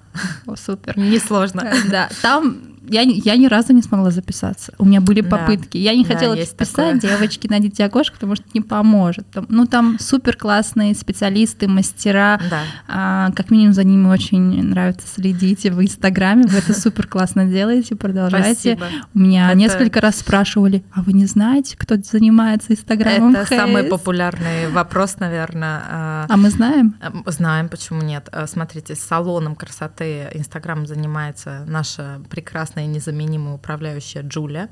О, 0.47 0.55
супер. 0.55 0.97
Несложно. 0.97 1.73
Да, 1.89 2.09
там 2.21 2.70
я, 2.87 3.01
я 3.01 3.37
ни 3.37 3.45
разу 3.47 3.73
не 3.73 3.81
смогла 3.81 4.11
записаться. 4.11 4.73
У 4.77 4.85
меня 4.85 5.01
были 5.01 5.21
попытки. 5.21 5.77
Да, 5.77 5.83
я 5.83 5.95
не 5.95 6.03
хотела 6.03 6.35
да, 6.35 6.41
писать, 6.41 6.99
девочки, 6.99 7.47
найдите 7.47 7.85
окошко, 7.85 8.15
потому 8.15 8.35
что 8.35 8.45
не 8.53 8.61
поможет. 8.61 9.29
Там, 9.31 9.45
ну, 9.49 9.65
там 9.67 9.97
супер 9.99 10.35
классные 10.35 10.95
специалисты, 10.95 11.67
мастера. 11.67 12.39
Да. 12.49 12.61
А, 12.87 13.31
как 13.35 13.51
минимум 13.51 13.73
за 13.73 13.83
ними 13.83 14.07
очень 14.07 14.63
нравится 14.63 15.07
следить 15.07 15.63
в 15.63 15.81
Инстаграме. 15.81 16.43
Вы 16.47 16.57
это 16.57 16.73
супер 16.73 17.07
классно 17.07 17.45
делаете, 17.45 17.95
продолжайте. 17.95 18.75
Спасибо. 18.75 18.87
У 19.13 19.19
меня 19.19 19.49
это... 19.49 19.57
несколько 19.57 20.01
раз 20.01 20.17
спрашивали, 20.17 20.83
а 20.91 21.03
вы 21.03 21.13
не 21.13 21.25
знаете, 21.25 21.75
кто 21.77 21.95
занимается 21.97 22.73
Инстаграмом? 22.73 23.35
Это 23.35 23.45
Хейс? 23.45 23.59
самый 23.61 23.83
популярный 23.83 24.69
вопрос, 24.69 25.17
наверное. 25.19 25.81
А, 25.87 26.25
а 26.27 26.37
мы 26.37 26.49
знаем? 26.49 26.95
Знаем, 27.25 27.69
почему 27.69 28.01
нет. 28.01 28.27
А, 28.31 28.47
смотрите, 28.47 28.95
салоном 28.95 29.55
красоты 29.55 30.29
Инстаграм 30.33 30.85
занимается 30.87 31.63
наша 31.67 32.21
прекрасная 32.29 32.70
прекрасная 32.71 32.85
и 32.85 32.87
незаменимая 32.87 33.55
управляющая 33.55 34.23
Джулия. 34.23 34.69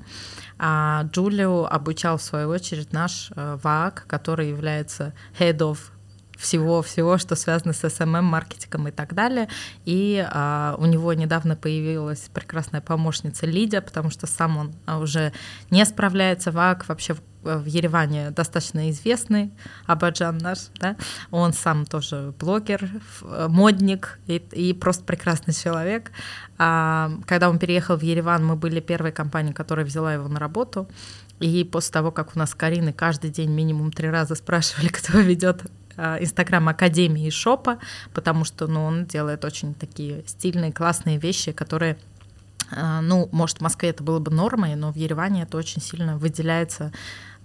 А 0.57 1.03
Джулию 1.11 1.65
обучал, 1.73 2.17
в 2.17 2.21
свою 2.21 2.49
очередь, 2.49 2.93
наш 2.93 3.31
э, 3.35 3.57
ВАК, 3.61 4.05
который 4.07 4.49
является 4.49 5.13
head 5.39 5.57
of 5.57 5.77
всего-всего, 6.39 7.17
что 7.17 7.35
связано 7.35 7.73
с 7.73 7.83
SMM, 7.83 8.21
маркетингом 8.21 8.87
и 8.87 8.91
так 8.91 9.13
далее. 9.13 9.49
И 9.83 10.25
а, 10.31 10.75
у 10.79 10.85
него 10.85 11.13
недавно 11.13 11.57
появилась 11.57 12.29
прекрасная 12.33 12.79
помощница 12.79 13.45
Лидия, 13.45 13.81
потому 13.81 14.09
что 14.09 14.25
сам 14.25 14.57
он 14.57 14.73
а, 14.85 14.99
уже 14.99 15.33
не 15.69 15.85
справляется, 15.85 16.51
ВАК 16.51 16.87
вообще 16.87 17.15
в 17.41 17.65
Ереване 17.65 18.31
достаточно 18.31 18.89
известный, 18.89 19.51
Абаджан 19.85 20.37
наш, 20.37 20.59
да, 20.75 20.97
он 21.31 21.53
сам 21.53 21.85
тоже 21.85 22.33
блогер, 22.37 22.89
модник 23.21 24.19
и, 24.27 24.37
и 24.51 24.73
просто 24.73 25.03
прекрасный 25.03 25.53
человек. 25.53 26.11
А, 26.57 27.11
когда 27.25 27.49
он 27.49 27.59
переехал 27.59 27.97
в 27.97 28.01
Ереван, 28.01 28.45
мы 28.45 28.55
были 28.55 28.79
первой 28.79 29.11
компанией, 29.11 29.53
которая 29.53 29.85
взяла 29.85 30.13
его 30.13 30.27
на 30.27 30.39
работу. 30.39 30.87
И 31.39 31.63
после 31.63 31.93
того, 31.93 32.11
как 32.11 32.35
у 32.35 32.39
нас 32.39 32.53
Карины 32.53 32.91
каждый 32.91 33.29
день 33.29 33.51
минимум 33.51 33.91
три 33.91 34.09
раза 34.09 34.35
спрашивали, 34.35 34.87
кто 34.93 35.19
ведет 35.19 35.63
Инстаграм 36.19 36.67
Академии 36.67 37.27
и 37.27 37.31
Шопа, 37.31 37.79
потому 38.13 38.45
что 38.45 38.67
ну, 38.67 38.83
он 38.83 39.05
делает 39.05 39.45
очень 39.45 39.73
такие 39.73 40.23
стильные, 40.25 40.71
классные 40.71 41.17
вещи, 41.17 41.51
которые 41.51 41.97
Э, 42.71 42.99
ну, 43.01 43.29
может, 43.31 43.57
в 43.57 43.61
Москве 43.61 43.89
это 43.89 44.03
было 44.03 44.19
бы 44.19 44.31
нормой, 44.31 44.75
но 44.75 44.91
в 44.91 44.95
Ереване 44.95 45.43
это 45.43 45.57
очень 45.57 45.81
сильно 45.81 46.17
выделяется 46.17 46.91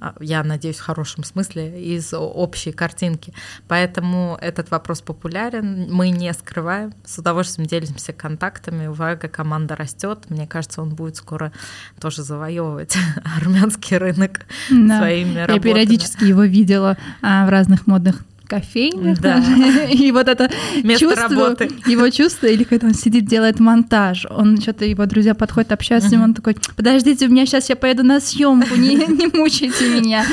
а, 0.00 0.12
я 0.18 0.42
надеюсь, 0.42 0.78
в 0.78 0.82
хорошем 0.82 1.22
смысле, 1.22 1.80
из 1.80 2.12
общей 2.12 2.72
картинки. 2.72 3.32
Поэтому 3.68 4.36
этот 4.40 4.70
вопрос 4.72 5.00
популярен, 5.00 5.86
мы 5.90 6.10
не 6.10 6.32
скрываем, 6.34 6.92
с 7.04 7.16
удовольствием 7.18 7.68
делимся 7.68 8.12
контактами, 8.12 8.88
Вага 8.88 9.28
команда 9.28 9.76
растет, 9.76 10.24
мне 10.28 10.48
кажется, 10.48 10.82
он 10.82 10.90
будет 10.90 11.16
скоро 11.16 11.52
тоже 12.00 12.24
завоевывать 12.24 12.98
армянский 13.36 13.96
рынок 13.96 14.40
да. 14.68 14.98
своими 14.98 15.38
работами. 15.38 15.56
Я 15.56 15.62
периодически 15.62 16.24
его 16.24 16.42
видела 16.42 16.98
а, 17.22 17.46
в 17.46 17.48
разных 17.48 17.86
модных 17.86 18.24
кофейнях. 18.46 19.20
Да. 19.20 19.38
И 19.90 20.12
вот 20.12 20.28
это 20.28 20.50
Место 20.82 21.06
чувство, 21.06 21.28
работы. 21.28 21.70
его 21.86 22.08
чувство, 22.10 22.46
или 22.46 22.64
когда 22.64 22.88
он 22.88 22.94
сидит, 22.94 23.26
делает 23.26 23.60
монтаж, 23.60 24.26
он 24.30 24.60
что-то, 24.60 24.84
его 24.84 25.06
друзья 25.06 25.34
подходят, 25.34 25.72
общаются 25.72 26.08
с 26.08 26.12
ним, 26.12 26.22
он 26.22 26.34
такой, 26.34 26.56
подождите, 26.76 27.26
у 27.26 27.30
меня 27.30 27.46
сейчас 27.46 27.68
я 27.68 27.76
поеду 27.76 28.02
на 28.02 28.20
съемку, 28.20 28.74
не, 28.74 28.94
не 28.94 29.26
мучайте 29.36 29.88
меня. 29.88 30.24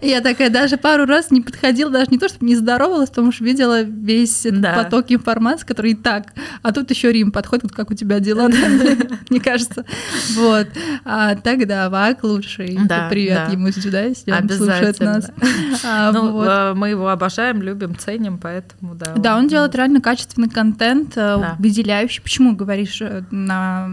И 0.00 0.08
я 0.08 0.20
такая 0.20 0.50
даже 0.50 0.76
пару 0.76 1.06
раз 1.06 1.30
не 1.30 1.40
подходила, 1.40 1.90
даже 1.90 2.10
не 2.10 2.18
то, 2.18 2.28
чтобы 2.28 2.46
не 2.46 2.56
здоровалась, 2.56 3.10
потому 3.10 3.32
что 3.32 3.44
видела 3.44 3.82
весь 3.82 4.46
да. 4.50 4.74
поток 4.74 5.06
информации, 5.08 5.66
который 5.66 5.92
и 5.92 5.94
так, 5.94 6.32
а 6.62 6.72
тут 6.72 6.90
еще 6.90 7.12
Рим 7.12 7.32
подходит, 7.32 7.72
как 7.72 7.90
у 7.90 7.94
тебя 7.94 8.20
дела, 8.20 8.48
мне 9.30 9.40
кажется. 9.40 9.84
Вот. 10.34 10.68
А 11.04 11.34
тогда 11.36 11.88
Вак 11.90 12.22
лучший. 12.24 12.78
Привет 13.10 13.52
ему 13.52 13.70
сюда, 13.72 14.02
если 14.02 14.32
он 14.32 14.48
слушает 14.48 15.00
нас. 15.00 15.30
А, 15.84 16.12
ну, 16.12 16.42
э, 16.42 16.74
мы 16.74 16.90
его 16.90 17.08
обожаем, 17.08 17.59
любим, 17.62 17.96
ценим, 17.96 18.38
поэтому 18.38 18.94
да. 18.94 19.14
Да, 19.16 19.36
он, 19.36 19.42
он 19.42 19.48
делает 19.48 19.74
реально 19.74 20.00
качественный 20.00 20.48
контент, 20.48 21.16
э, 21.16 21.36
да. 21.38 21.56
выделяющий. 21.58 22.22
Почему 22.22 22.54
говоришь 22.54 23.00
э, 23.00 23.22
на 23.30 23.90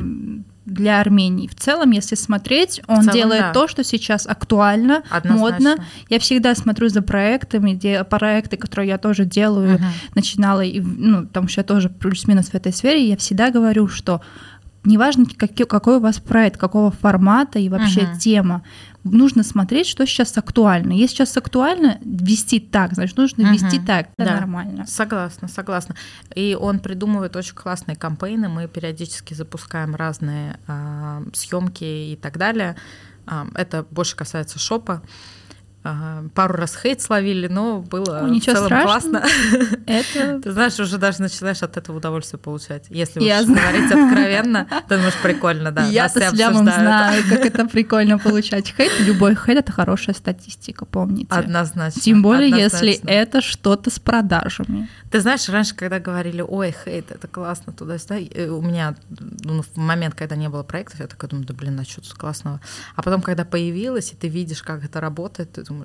для 0.67 0.99
Армении. 0.99 1.47
В 1.47 1.55
целом, 1.55 1.91
если 1.91 2.15
смотреть, 2.15 2.81
он 2.87 3.03
целом, 3.03 3.13
делает 3.13 3.41
да. 3.41 3.53
то, 3.53 3.69
что 3.69 3.85
сейчас 3.85 4.27
актуально, 4.27 5.01
Однозначно. 5.09 5.69
модно. 5.69 5.85
Я 6.09 6.19
всегда 6.19 6.53
смотрю 6.55 6.89
за 6.89 7.01
проектами, 7.01 7.73
где 7.73 8.03
проекты, 8.03 8.57
которые 8.57 8.89
я 8.89 8.97
тоже 8.97 9.23
делаю, 9.23 9.75
угу. 9.75 9.83
начинала, 10.13 10.61
и, 10.61 10.81
ну, 10.81 11.25
потому 11.25 11.47
что 11.47 11.61
я 11.61 11.63
тоже 11.63 11.89
плюс-минус 11.89 12.49
в 12.49 12.53
этой 12.53 12.73
сфере, 12.73 13.07
я 13.07 13.15
всегда 13.15 13.49
говорю, 13.49 13.87
что 13.87 14.21
неважно, 14.83 15.25
какой, 15.37 15.65
какой 15.65 15.97
у 15.97 15.99
вас 16.01 16.19
проект, 16.19 16.59
какого 16.59 16.91
формата 16.91 17.59
и 17.59 17.69
вообще 17.69 18.01
угу. 18.01 18.19
тема, 18.19 18.63
нужно 19.11 19.43
смотреть, 19.43 19.87
что 19.87 20.05
сейчас 20.05 20.37
актуально. 20.37 20.93
Если 20.93 21.15
сейчас 21.15 21.37
актуально 21.37 21.99
вести 22.01 22.59
так, 22.59 22.93
значит, 22.93 23.17
нужно 23.17 23.43
угу. 23.43 23.53
вести 23.53 23.79
так. 23.79 24.09
Это 24.17 24.29
да. 24.29 24.35
нормально. 24.35 24.85
Согласна, 24.85 25.47
согласна. 25.47 25.95
И 26.35 26.57
он 26.59 26.79
придумывает 26.79 27.35
очень 27.35 27.55
классные 27.55 27.95
кампейны. 27.95 28.49
Мы 28.49 28.67
периодически 28.67 29.33
запускаем 29.33 29.95
разные 29.95 30.59
э, 30.67 31.25
съемки 31.33 31.83
и 31.83 32.15
так 32.21 32.37
далее. 32.37 32.75
Э, 33.25 33.45
это 33.55 33.85
больше 33.89 34.15
касается 34.15 34.59
шопа. 34.59 35.01
Пару 36.33 36.55
раз 36.55 36.75
хейт 36.75 37.01
словили, 37.01 37.47
но 37.47 37.79
было 37.79 38.21
ну, 38.23 38.33
ничего 38.33 38.53
в 38.53 38.55
целом 38.55 38.67
страшного. 38.67 39.19
классно. 39.19 39.23
Это... 39.85 40.39
Ты 40.43 40.51
знаешь, 40.51 40.79
уже 40.79 40.97
даже 40.97 41.21
начинаешь 41.21 41.61
от 41.63 41.77
этого 41.77 41.97
удовольствие 41.97 42.39
получать. 42.39 42.85
Если 42.89 43.21
я 43.23 43.39
уж 43.39 43.45
знаю. 43.45 43.61
говорить 43.61 43.91
откровенно, 43.91 44.67
ты 44.87 44.97
думаешь, 44.97 45.17
прикольно, 45.21 45.71
да. 45.71 45.85
Я-то 45.87 46.29
с 46.29 46.33
лямом 46.33 46.65
знаю, 46.65 47.23
как 47.29 47.45
это 47.45 47.65
прикольно 47.69 48.17
получать 48.17 48.73
хейт. 48.75 48.91
Любой 48.99 49.35
хейт— 49.35 49.57
это 49.59 49.71
хорошая 49.71 50.15
статистика, 50.15 50.85
помните. 50.85 51.27
Однозначно. 51.29 52.01
Тем 52.01 52.21
более, 52.21 52.53
однозначно. 52.53 52.85
если 52.85 53.05
это 53.09 53.41
что-то 53.41 53.89
с 53.89 53.99
продажами. 53.99 54.89
Ты 55.11 55.21
знаешь, 55.21 55.47
раньше, 55.49 55.75
когда 55.75 55.99
говорили, 55.99 56.41
ой, 56.41 56.75
хейт, 56.85 57.11
это 57.11 57.27
классно, 57.27 57.73
туда-сюда, 57.73 58.15
у 58.51 58.61
меня 58.61 58.95
ну, 59.09 59.61
в 59.61 59.77
момент, 59.77 60.15
когда 60.15 60.35
не 60.35 60.49
было 60.49 60.63
проектов, 60.63 60.99
я 60.99 61.07
такая 61.07 61.29
думаю, 61.29 61.47
да 61.47 61.53
блин, 61.53 61.79
а 61.79 61.83
что 61.83 62.01
тут 62.01 62.13
классного? 62.13 62.59
А 62.95 63.01
потом, 63.01 63.21
когда 63.21 63.45
появилось, 63.45 64.11
и 64.11 64.15
ты 64.15 64.27
видишь, 64.27 64.63
как 64.63 64.83
это 64.83 64.99
работает, 64.99 65.53
ты 65.53 65.63
думаешь, 65.63 65.76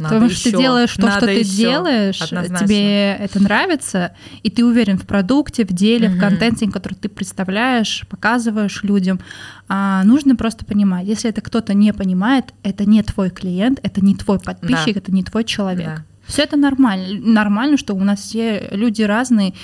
надо 0.00 0.14
Потому 0.14 0.30
что 0.30 0.50
ты 0.50 0.56
делаешь 0.56 0.94
то, 0.94 1.10
что 1.10 1.26
ты 1.26 1.44
делаешь, 1.44 2.22
Однозначно. 2.22 2.66
тебе 2.66 3.12
это 3.12 3.42
нравится, 3.42 4.12
и 4.42 4.50
ты 4.50 4.64
уверен 4.64 4.98
в 4.98 5.06
продукте, 5.06 5.64
в 5.64 5.72
деле, 5.72 6.08
угу. 6.08 6.16
в 6.16 6.20
контенте, 6.20 6.70
который 6.70 6.94
ты 6.94 7.08
представляешь, 7.08 8.04
показываешь 8.08 8.82
людям. 8.82 9.20
А 9.68 10.02
нужно 10.04 10.36
просто 10.36 10.64
понимать, 10.64 11.06
если 11.06 11.30
это 11.30 11.40
кто-то 11.40 11.74
не 11.74 11.92
понимает, 11.92 12.54
это 12.62 12.84
не 12.84 13.02
твой 13.02 13.30
клиент, 13.30 13.78
это 13.82 14.04
не 14.04 14.14
твой 14.14 14.40
подписчик, 14.40 14.94
да. 14.94 15.00
это 15.00 15.12
не 15.12 15.22
твой 15.22 15.44
человек. 15.44 15.86
Да. 15.86 16.04
Все 16.26 16.42
это 16.42 16.56
нормально. 16.56 17.20
Нормально, 17.20 17.76
что 17.76 17.94
у 17.94 18.00
нас 18.00 18.20
все 18.20 18.68
люди 18.70 19.02
разные. 19.02 19.54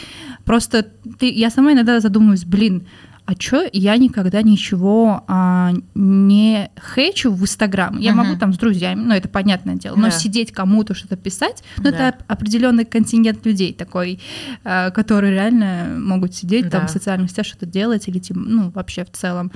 Просто 0.44 0.86
ты, 1.18 1.30
я 1.32 1.50
сама 1.50 1.72
иногда 1.72 2.00
задумываюсь, 2.00 2.44
блин, 2.44 2.86
а 3.26 3.34
чё 3.34 3.68
я 3.72 3.96
никогда 3.96 4.40
ничего 4.42 5.24
а, 5.26 5.72
не 5.94 6.70
хейчу 6.94 7.32
в 7.32 7.42
Инстаграм? 7.42 7.98
Я 7.98 8.12
uh-huh. 8.12 8.14
могу 8.14 8.36
там 8.36 8.52
с 8.52 8.58
друзьями, 8.58 9.02
ну 9.02 9.14
это 9.14 9.28
понятное 9.28 9.74
дело, 9.74 9.96
но 9.96 10.08
yeah. 10.08 10.12
сидеть 10.12 10.52
кому-то 10.52 10.94
что-то 10.94 11.16
писать, 11.16 11.64
ну 11.78 11.90
yeah. 11.90 12.08
это 12.08 12.18
определенный 12.28 12.84
контингент 12.84 13.44
людей 13.44 13.72
такой, 13.74 14.20
а, 14.64 14.90
которые 14.90 15.32
реально 15.32 15.96
могут 15.98 16.34
сидеть 16.34 16.66
yeah. 16.66 16.70
там 16.70 16.86
в 16.86 16.90
социальных 16.90 17.30
сетях 17.30 17.46
что-то 17.46 17.66
делать 17.66 18.06
или 18.06 18.22
ну 18.30 18.70
вообще 18.70 19.04
в 19.04 19.10
целом 19.10 19.50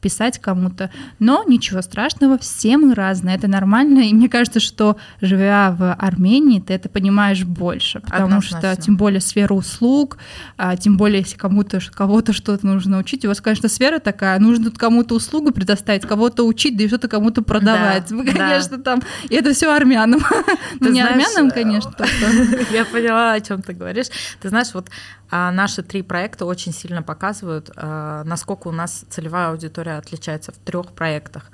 писать 0.00 0.38
кому-то. 0.38 0.90
Но 1.18 1.42
ничего 1.46 1.82
страшного, 1.82 2.38
все 2.38 2.78
мы 2.78 2.94
разные, 2.94 3.36
это 3.36 3.48
нормально, 3.48 4.00
и 4.00 4.14
мне 4.14 4.28
кажется, 4.28 4.60
что 4.60 4.96
живя 5.20 5.74
в 5.76 5.94
Армении, 5.94 6.60
ты 6.60 6.74
это 6.74 6.88
понимаешь 6.88 7.44
больше, 7.44 7.98
потому 8.00 8.26
Однозначно. 8.26 8.74
что 8.74 8.82
тем 8.82 8.96
более 8.96 9.20
сфера 9.20 9.52
услуг, 9.52 10.18
а, 10.56 10.76
тем 10.76 10.96
более 10.96 11.20
если 11.20 11.36
кому-то 11.36 11.80
кого-то 11.92 12.32
что-то 12.32 12.64
нужно 12.66 12.98
учить, 12.98 13.15
у 13.24 13.28
вас, 13.28 13.40
конечно, 13.40 13.68
сфера 13.68 13.98
такая, 13.98 14.38
нужно 14.38 14.66
тут 14.66 14.78
кому-то 14.78 15.14
услугу 15.14 15.52
предоставить, 15.52 16.06
кого-то 16.06 16.44
учить, 16.44 16.76
да 16.76 16.84
и 16.84 16.88
что-то 16.88 17.08
кому-то 17.08 17.42
продавать. 17.42 18.08
Да, 18.08 18.16
Вы, 18.16 18.24
конечно, 18.24 18.76
да. 18.76 18.82
там, 18.82 19.02
и 19.28 19.34
это 19.34 19.52
все 19.52 19.74
армянам. 19.74 20.20
Ну, 20.80 20.90
не 20.90 21.00
армянам, 21.00 21.50
конечно. 21.50 21.92
Я 22.70 22.84
поняла, 22.84 23.32
о 23.32 23.40
чем 23.40 23.62
ты 23.62 23.72
говоришь. 23.72 24.06
Ты 24.40 24.48
знаешь, 24.48 24.74
вот 24.74 24.90
а, 25.30 25.50
наши 25.50 25.82
три 25.82 26.02
проекта 26.02 26.44
очень 26.44 26.72
сильно 26.72 27.02
показывают, 27.02 27.70
а, 27.76 28.24
насколько 28.24 28.68
у 28.68 28.72
нас 28.72 29.04
целевая 29.08 29.48
аудитория 29.48 29.96
отличается 29.96 30.52
в 30.52 30.58
трех 30.58 30.92
проектах. 30.92 31.50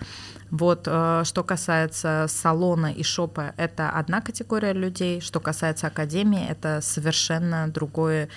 Вот, 0.50 0.82
а, 0.86 1.24
что 1.24 1.42
касается 1.42 2.26
салона 2.28 2.92
и 2.92 3.02
шопа, 3.02 3.54
это 3.56 3.90
одна 3.90 4.20
категория 4.20 4.74
людей. 4.74 5.20
Что 5.20 5.40
касается 5.40 5.86
академии, 5.86 6.46
это 6.46 6.80
совершенно 6.82 7.68
другой 7.68 8.28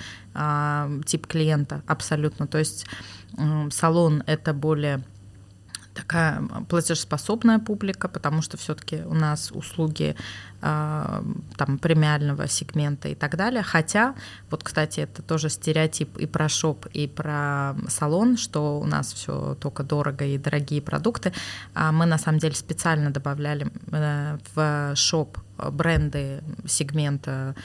тип 1.05 1.27
клиента, 1.27 1.81
абсолютно. 1.87 2.47
То 2.47 2.57
есть 2.57 2.85
салон 3.71 4.23
это 4.27 4.53
более 4.53 5.03
такая 5.95 6.43
платежеспособная 6.69 7.59
публика, 7.59 8.07
потому 8.07 8.41
что 8.41 8.57
все-таки 8.57 8.97
у 9.05 9.13
нас 9.13 9.51
услуги 9.51 10.15
э, 10.61 11.23
там 11.57 11.77
премиального 11.79 12.47
сегмента 12.47 13.07
и 13.07 13.15
так 13.15 13.37
далее. 13.37 13.63
Хотя, 13.63 14.13
вот, 14.51 14.63
кстати, 14.63 14.99
это 14.99 15.21
тоже 15.21 15.49
стереотип 15.49 16.17
и 16.17 16.27
про 16.27 16.49
шоп, 16.49 16.85
и 16.87 17.07
про 17.07 17.75
салон, 17.87 18.37
что 18.37 18.79
у 18.79 18.85
нас 18.85 19.13
все 19.13 19.55
только 19.55 19.83
дорого 19.83 20.25
и 20.25 20.37
дорогие 20.37 20.81
продукты. 20.81 21.33
А 21.73 21.91
мы 21.91 22.05
на 22.05 22.17
самом 22.17 22.39
деле 22.39 22.55
специально 22.55 23.09
добавляли 23.09 23.71
э, 23.91 24.37
в 24.53 24.95
шоп 24.95 25.37
бренды 25.57 26.43
сегмента 26.67 27.55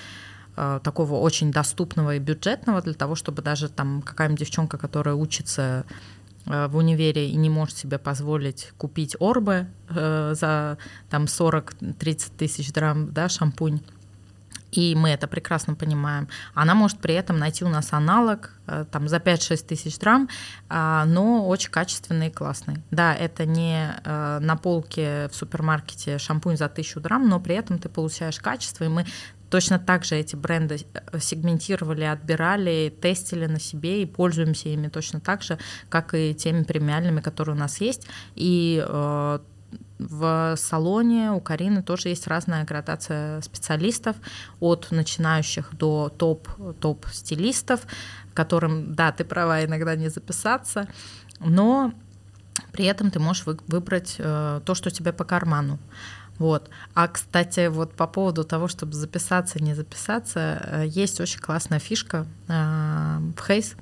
такого 0.56 1.14
очень 1.14 1.52
доступного 1.52 2.16
и 2.16 2.18
бюджетного 2.18 2.82
для 2.82 2.94
того, 2.94 3.14
чтобы 3.14 3.40
даже 3.40 3.68
там 3.68 4.02
какая-нибудь 4.02 4.40
девчонка, 4.40 4.78
которая 4.78 5.14
учится 5.14 5.84
Э, 6.46 6.68
в 6.68 6.76
универе 6.76 7.28
и 7.28 7.36
не 7.36 7.50
может 7.50 7.76
себе 7.76 7.98
позволить 7.98 8.72
купить 8.78 9.16
орбы 9.20 9.66
э, 9.88 10.34
за 10.34 10.78
там 11.10 11.24
40-30 11.24 12.32
тысяч 12.36 12.72
драм, 12.72 13.12
да, 13.12 13.28
шампунь, 13.28 13.80
и 14.72 14.94
мы 14.94 15.10
это 15.10 15.26
прекрасно 15.26 15.74
понимаем. 15.74 16.28
Она 16.54 16.74
может 16.74 16.98
при 16.98 17.14
этом 17.14 17.38
найти 17.38 17.64
у 17.64 17.68
нас 17.68 17.92
аналог 17.92 18.52
э, 18.66 18.84
там, 18.90 19.08
за 19.08 19.16
5-6 19.16 19.66
тысяч 19.66 19.98
драм, 19.98 20.28
э, 20.68 21.02
но 21.06 21.46
очень 21.46 21.70
качественный 21.70 22.28
и 22.28 22.30
классный. 22.30 22.82
Да, 22.90 23.14
это 23.14 23.44
не 23.44 23.92
э, 24.04 24.38
на 24.40 24.56
полке 24.56 25.28
в 25.28 25.34
супермаркете 25.34 26.18
шампунь 26.18 26.56
за 26.56 26.66
1000 26.66 27.00
драм, 27.00 27.28
но 27.28 27.40
при 27.40 27.56
этом 27.56 27.78
ты 27.78 27.88
получаешь 27.88 28.38
качество, 28.38 28.84
и 28.84 28.88
мы 28.88 29.04
Точно 29.50 29.78
так 29.78 30.04
же 30.04 30.16
эти 30.16 30.36
бренды 30.36 30.78
э, 30.94 31.18
сегментировали, 31.20 32.04
отбирали, 32.04 32.94
тестили 33.00 33.46
на 33.46 33.60
себе 33.60 34.02
и 34.02 34.06
пользуемся 34.06 34.68
ими 34.68 34.88
точно 34.88 35.20
так 35.20 35.42
же, 35.42 35.58
как 35.88 36.14
и 36.14 36.34
теми 36.34 36.62
премиальными, 36.62 37.20
которые 37.20 37.56
у 37.56 37.58
нас 37.58 37.80
есть. 37.80 38.06
И 38.36 38.82
э, 38.86 39.38
в 39.98 40.54
салоне 40.56 41.32
у 41.32 41.40
Карины 41.40 41.82
тоже 41.82 42.08
есть 42.08 42.26
разная 42.26 42.64
градация 42.64 43.40
специалистов, 43.42 44.16
от 44.60 44.88
начинающих 44.90 45.74
до 45.74 46.08
топ, 46.08 46.48
топ-стилистов, 46.80 47.80
которым, 48.32 48.94
да, 48.94 49.12
ты 49.12 49.24
права, 49.24 49.64
иногда 49.64 49.96
не 49.96 50.08
записаться, 50.08 50.88
но 51.40 51.92
при 52.72 52.86
этом 52.86 53.10
ты 53.10 53.18
можешь 53.18 53.44
выбрать 53.46 54.16
э, 54.18 54.60
то, 54.64 54.74
что 54.74 54.90
тебе 54.90 55.12
по 55.12 55.24
карману. 55.24 55.78
Вот. 56.40 56.70
А, 56.94 57.06
кстати, 57.06 57.68
вот 57.68 57.92
по 57.92 58.06
поводу 58.06 58.44
того, 58.44 58.66
чтобы 58.66 58.94
записаться, 58.94 59.62
не 59.62 59.74
записаться, 59.74 60.40
э, 60.40 60.86
есть 60.86 61.20
очень 61.20 61.38
классная 61.38 61.78
фишка 61.78 62.26
э, 62.48 63.18
в 63.36 63.46
Хейс. 63.46 63.76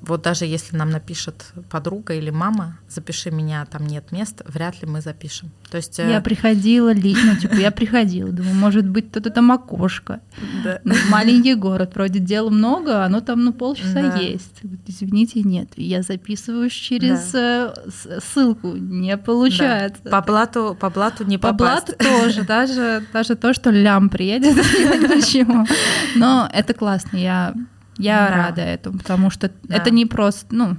Вот 0.00 0.22
даже 0.22 0.44
если 0.44 0.76
нам 0.76 0.90
напишет 0.90 1.52
подруга 1.70 2.14
или 2.14 2.30
мама, 2.30 2.78
запиши 2.88 3.30
меня, 3.30 3.64
там 3.66 3.86
нет 3.86 4.12
мест, 4.12 4.42
вряд 4.46 4.80
ли 4.82 4.88
мы 4.88 5.00
запишем. 5.00 5.50
То 5.70 5.76
есть... 5.76 5.98
Я 5.98 6.20
приходила, 6.20 6.92
ну, 6.94 7.36
типа, 7.36 7.54
я 7.54 7.70
приходила, 7.70 8.30
думаю, 8.30 8.54
может 8.54 8.88
быть, 8.88 9.12
тут 9.12 9.32
там 9.32 9.50
окошко. 9.52 10.20
Да. 10.64 10.80
Маленький 11.10 11.54
город, 11.54 11.92
вроде 11.94 12.18
дела 12.18 12.50
много, 12.50 13.04
оно 13.04 13.20
там, 13.20 13.44
ну, 13.44 13.52
полчаса 13.52 14.02
да. 14.02 14.16
есть. 14.16 14.62
Извините, 14.86 15.42
нет. 15.42 15.70
Я 15.76 16.02
записываюсь 16.02 16.72
через 16.72 17.32
да. 17.32 17.74
ссылку, 18.20 18.76
не 18.76 19.16
получается. 19.16 20.00
Да. 20.04 20.10
По 20.10 20.26
блату, 20.26 20.76
по 20.78 20.90
блату 20.90 21.24
не 21.24 21.38
по 21.38 21.52
попасть. 21.52 21.96
По 21.96 22.04
блату 22.04 22.22
тоже, 22.22 22.42
даже, 22.46 23.04
даже 23.12 23.34
то, 23.34 23.52
что 23.54 23.70
лям 23.70 24.08
приедет, 24.08 24.56
ничего. 24.56 25.66
Но 26.14 26.48
это 26.52 26.74
классно, 26.74 27.16
я 27.16 27.54
я 27.98 28.28
да. 28.28 28.36
рада 28.36 28.62
этому, 28.62 28.98
потому 28.98 29.30
что 29.30 29.50
да. 29.62 29.76
это 29.76 29.90
не 29.90 30.06
просто, 30.06 30.46
ну, 30.54 30.76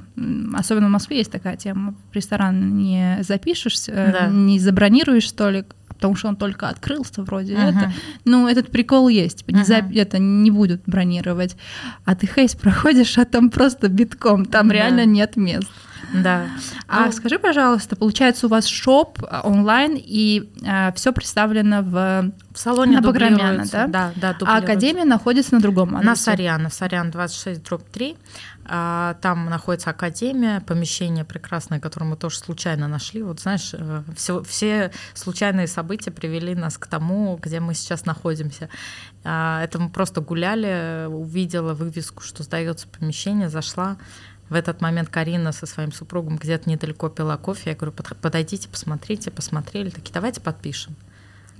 особенно 0.56 0.88
в 0.88 0.92
Москве 0.92 1.18
есть 1.18 1.32
такая 1.32 1.58
тема, 1.58 1.96
в 2.12 2.16
ресторан 2.16 2.78
не 2.78 3.20
запишешься, 3.22 4.16
да. 4.20 4.28
не 4.28 4.60
забронируешь 4.60 5.30
столик, 5.30 5.76
потому 5.88 6.16
что 6.16 6.28
он 6.28 6.36
только 6.36 6.70
открылся 6.70 7.24
вроде 7.24 7.54
uh-huh. 7.54 7.70
это. 7.70 7.92
Ну, 8.26 8.48
этот 8.48 8.70
прикол 8.70 9.08
есть, 9.08 9.40
типа, 9.40 9.52
не 9.52 9.62
uh-huh. 9.62 9.94
за, 9.94 10.00
это 10.00 10.20
не 10.20 10.52
будут 10.52 10.82
бронировать. 10.86 11.58
А 12.06 12.16
ты 12.16 12.28
хейс 12.28 12.56
проходишь, 12.56 13.18
а 13.18 13.26
там 13.26 13.50
просто 13.50 13.88
битком, 13.88 14.46
там 14.46 14.68
да. 14.68 14.74
реально 14.76 15.06
нет 15.06 15.36
мест. 15.36 15.70
Да. 16.14 16.48
А 16.88 17.06
ну, 17.06 17.12
скажи, 17.12 17.40
пожалуйста, 17.40 17.96
получается, 17.96 18.48
у 18.48 18.50
вас 18.50 18.66
шоп 18.66 19.20
а, 19.24 19.42
онлайн 19.42 19.98
и 19.98 20.50
а, 20.66 20.92
все 20.94 21.12
представлено 21.12 21.82
в, 21.82 22.32
в 22.54 22.60
салоне 22.60 22.98
на 22.98 23.02
Баграмяна, 23.02 23.66
да? 23.72 23.88
Да, 23.88 24.14
да. 24.16 24.38
А 24.46 24.58
академия 24.58 25.06
находится 25.06 25.56
на 25.56 25.62
другом 25.62 25.96
адресе? 25.96 26.06
На 26.10 26.16
Сарьяна, 26.16 26.70
Сарьян 26.70 27.12
26 27.12 27.64
дробь 27.64 27.88
3. 27.92 28.18
А, 28.70 29.16
там 29.22 29.46
находится 29.46 29.92
академия, 29.92 30.60
помещение 30.60 31.24
прекрасное, 31.24 31.80
которое 31.80 32.06
мы 32.06 32.18
тоже 32.18 32.38
случайно 32.38 32.88
нашли. 32.88 33.24
Вот 33.24 33.40
знаешь, 33.40 33.72
э, 33.74 34.04
все, 34.16 34.44
все 34.44 34.92
случайные 35.14 35.68
события 35.68 36.12
привели 36.12 36.54
нас 36.54 36.78
к 36.78 36.86
тому, 36.88 37.40
где 37.42 37.62
мы 37.62 37.74
сейчас 37.74 38.06
находимся. 38.06 38.68
А, 39.24 39.64
это 39.64 39.80
мы 39.80 39.90
просто 39.90 40.20
гуляли, 40.20 41.06
увидела 41.08 41.74
вывеску, 41.74 42.24
что 42.24 42.44
сдается 42.44 42.88
помещение, 42.90 43.48
зашла. 43.48 43.98
В 44.50 44.56
этот 44.56 44.82
момент 44.82 45.10
Карина 45.10 45.52
со 45.52 45.66
своим 45.66 45.92
супругом 45.92 46.38
где-то 46.38 46.70
недалеко 46.70 47.10
пила 47.10 47.38
кофе. 47.38 47.72
Я 47.72 47.76
говорю, 47.76 47.94
подойдите, 48.22 48.70
посмотрите, 48.70 49.30
посмотрели. 49.32 49.90
Такие, 49.90 50.14
давайте 50.14 50.42
подпишем. 50.42 50.96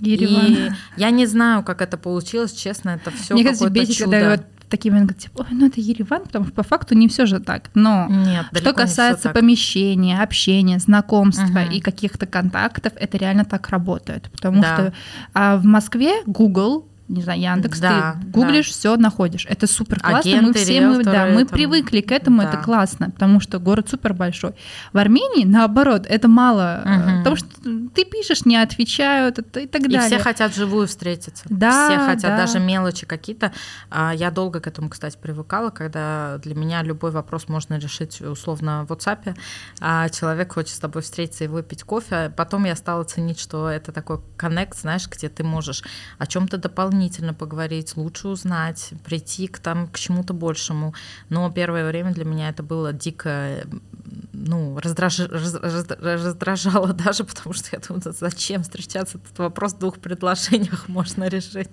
Ереван. 0.00 0.46
И 0.46 0.70
я 0.96 1.10
не 1.10 1.26
знаю, 1.26 1.62
как 1.62 1.82
это 1.82 1.96
получилось, 1.98 2.52
честно, 2.52 2.90
это 2.90 3.10
все 3.10 3.34
Мне 3.34 3.44
кажется, 3.44 3.68
бесит, 3.68 3.96
чудо. 3.96 4.12
когда 4.12 4.30
вот 4.30 4.46
такие 4.68 4.92
моменты, 4.92 5.14
типа, 5.14 5.40
ой, 5.40 5.46
ну 5.50 5.66
это 5.66 5.80
Ереван, 5.80 6.22
потому 6.24 6.44
что 6.44 6.54
по 6.54 6.62
факту 6.62 6.94
не 6.94 7.08
все 7.08 7.26
же 7.26 7.40
так. 7.40 7.70
Но 7.74 8.06
Нет, 8.08 8.46
что 8.52 8.72
касается 8.72 9.30
помещения, 9.30 10.20
общения, 10.20 10.78
знакомства 10.78 11.62
угу. 11.62 11.72
и 11.72 11.80
каких-то 11.80 12.26
контактов, 12.26 12.92
это 12.96 13.16
реально 13.16 13.44
так 13.44 13.68
работает. 13.70 14.30
Потому 14.30 14.62
да. 14.62 14.74
что 14.74 14.92
а 15.34 15.56
в 15.56 15.64
Москве 15.64 16.22
Google 16.26 16.86
не 17.08 17.22
знаю, 17.22 17.40
Яндекс, 17.40 17.80
да, 17.80 18.16
ты 18.20 18.26
гуглишь, 18.28 18.68
да. 18.68 18.72
все 18.72 18.96
находишь. 18.96 19.46
Это 19.48 19.66
супер 19.66 19.98
классно. 19.98 20.18
Агенты, 20.18 20.46
мы 20.46 20.52
все 20.52 20.80
мы, 20.82 21.02
да, 21.02 21.26
мы 21.26 21.44
там... 21.44 21.56
привыкли 21.56 22.02
к 22.02 22.12
этому, 22.12 22.42
да. 22.42 22.48
это 22.48 22.58
классно, 22.58 23.10
потому 23.10 23.40
что 23.40 23.58
город 23.58 23.88
супер 23.88 24.12
большой. 24.12 24.52
В 24.92 24.98
Армении, 24.98 25.44
наоборот, 25.44 26.04
это 26.06 26.28
мало, 26.28 26.82
угу. 26.84 27.18
потому 27.18 27.36
что 27.36 27.48
ты 27.94 28.04
пишешь, 28.04 28.44
не 28.44 28.56
отвечают 28.56 29.38
и 29.38 29.66
так 29.66 29.82
далее. 29.82 30.02
И 30.02 30.06
все 30.06 30.18
хотят 30.18 30.54
живую 30.54 30.86
встретиться. 30.86 31.44
Да, 31.48 31.88
все 31.88 31.98
хотят 32.04 32.30
да. 32.32 32.36
даже 32.36 32.60
мелочи 32.60 33.06
какие-то. 33.06 33.52
А, 33.90 34.12
я 34.14 34.30
долго 34.30 34.60
к 34.60 34.66
этому, 34.66 34.90
кстати, 34.90 35.16
привыкала, 35.20 35.70
когда 35.70 36.38
для 36.38 36.54
меня 36.54 36.82
любой 36.82 37.10
вопрос 37.10 37.48
можно 37.48 37.78
решить 37.78 38.20
условно 38.20 38.84
в 38.86 38.92
WhatsApp, 38.92 39.34
а 39.80 40.10
человек 40.10 40.52
хочет 40.52 40.74
с 40.74 40.78
тобой 40.78 41.00
встретиться 41.00 41.44
и 41.44 41.48
выпить 41.48 41.84
кофе. 41.84 42.30
Потом 42.36 42.66
я 42.66 42.76
стала 42.76 43.04
ценить, 43.04 43.40
что 43.40 43.70
это 43.70 43.92
такой 43.92 44.20
коннект, 44.36 44.78
знаешь, 44.78 45.08
где 45.08 45.30
ты 45.30 45.42
можешь 45.42 45.82
о 46.18 46.26
чем-то 46.26 46.58
дополнительно 46.58 46.97
дополнительно 46.98 47.32
поговорить, 47.32 47.96
лучше 47.96 48.28
узнать, 48.28 48.90
прийти 49.04 49.46
к, 49.46 49.60
там, 49.60 49.86
к 49.86 49.98
чему-то 49.98 50.34
большему. 50.34 50.94
Но 51.28 51.50
первое 51.50 51.86
время 51.86 52.12
для 52.12 52.24
меня 52.24 52.48
это 52.48 52.64
было 52.64 52.92
дико 52.92 53.62
ну, 54.32 54.78
раздраж... 54.78 55.20
раз... 55.20 55.56
раздражало 56.00 56.92
даже, 57.04 57.24
потому 57.24 57.52
что 57.52 57.68
я 57.72 57.80
думаю, 57.80 58.02
зачем 58.18 58.62
встречаться, 58.62 59.18
этот 59.18 59.38
вопрос 59.38 59.74
в 59.74 59.78
двух 59.78 59.98
предложениях 59.98 60.88
можно 60.88 61.28
решить. 61.28 61.70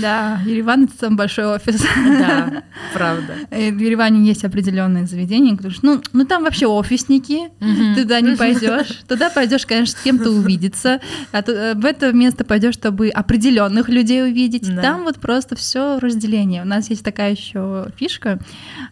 Да, 0.00 0.40
Ереван— 0.44 0.84
это 0.84 0.94
самый 0.98 1.16
большой 1.16 1.46
офис. 1.46 1.80
Да, 1.96 2.64
правда. 2.94 3.34
И 3.56 3.70
в 3.70 3.78
Ереване 3.78 4.26
есть 4.26 4.44
определенные 4.44 5.06
заведения, 5.06 5.54
потому 5.54 5.72
что, 5.72 5.86
ну, 5.86 6.02
ну 6.12 6.24
там 6.24 6.42
вообще 6.42 6.66
офисники, 6.66 7.50
угу. 7.60 7.94
туда 7.94 8.20
не 8.20 8.34
пойдешь. 8.36 9.02
Туда 9.06 9.30
пойдешь, 9.30 9.66
конечно, 9.66 9.96
с 9.96 10.02
кем-то 10.02 10.30
увидеться, 10.30 11.00
а 11.30 11.40
э, 11.40 11.74
в 11.74 11.84
это 11.84 12.12
место 12.12 12.44
пойдешь, 12.44 12.74
чтобы 12.74 13.10
определенных 13.10 13.88
людей 13.88 14.22
увидеть. 14.24 14.74
Да. 14.74 14.82
Там 14.82 15.04
вот 15.04 15.20
просто 15.20 15.54
все 15.54 15.98
разделение. 16.00 16.62
У 16.62 16.66
нас 16.66 16.90
есть 16.90 17.04
такая 17.04 17.30
еще 17.32 17.86
фишка. 17.96 18.40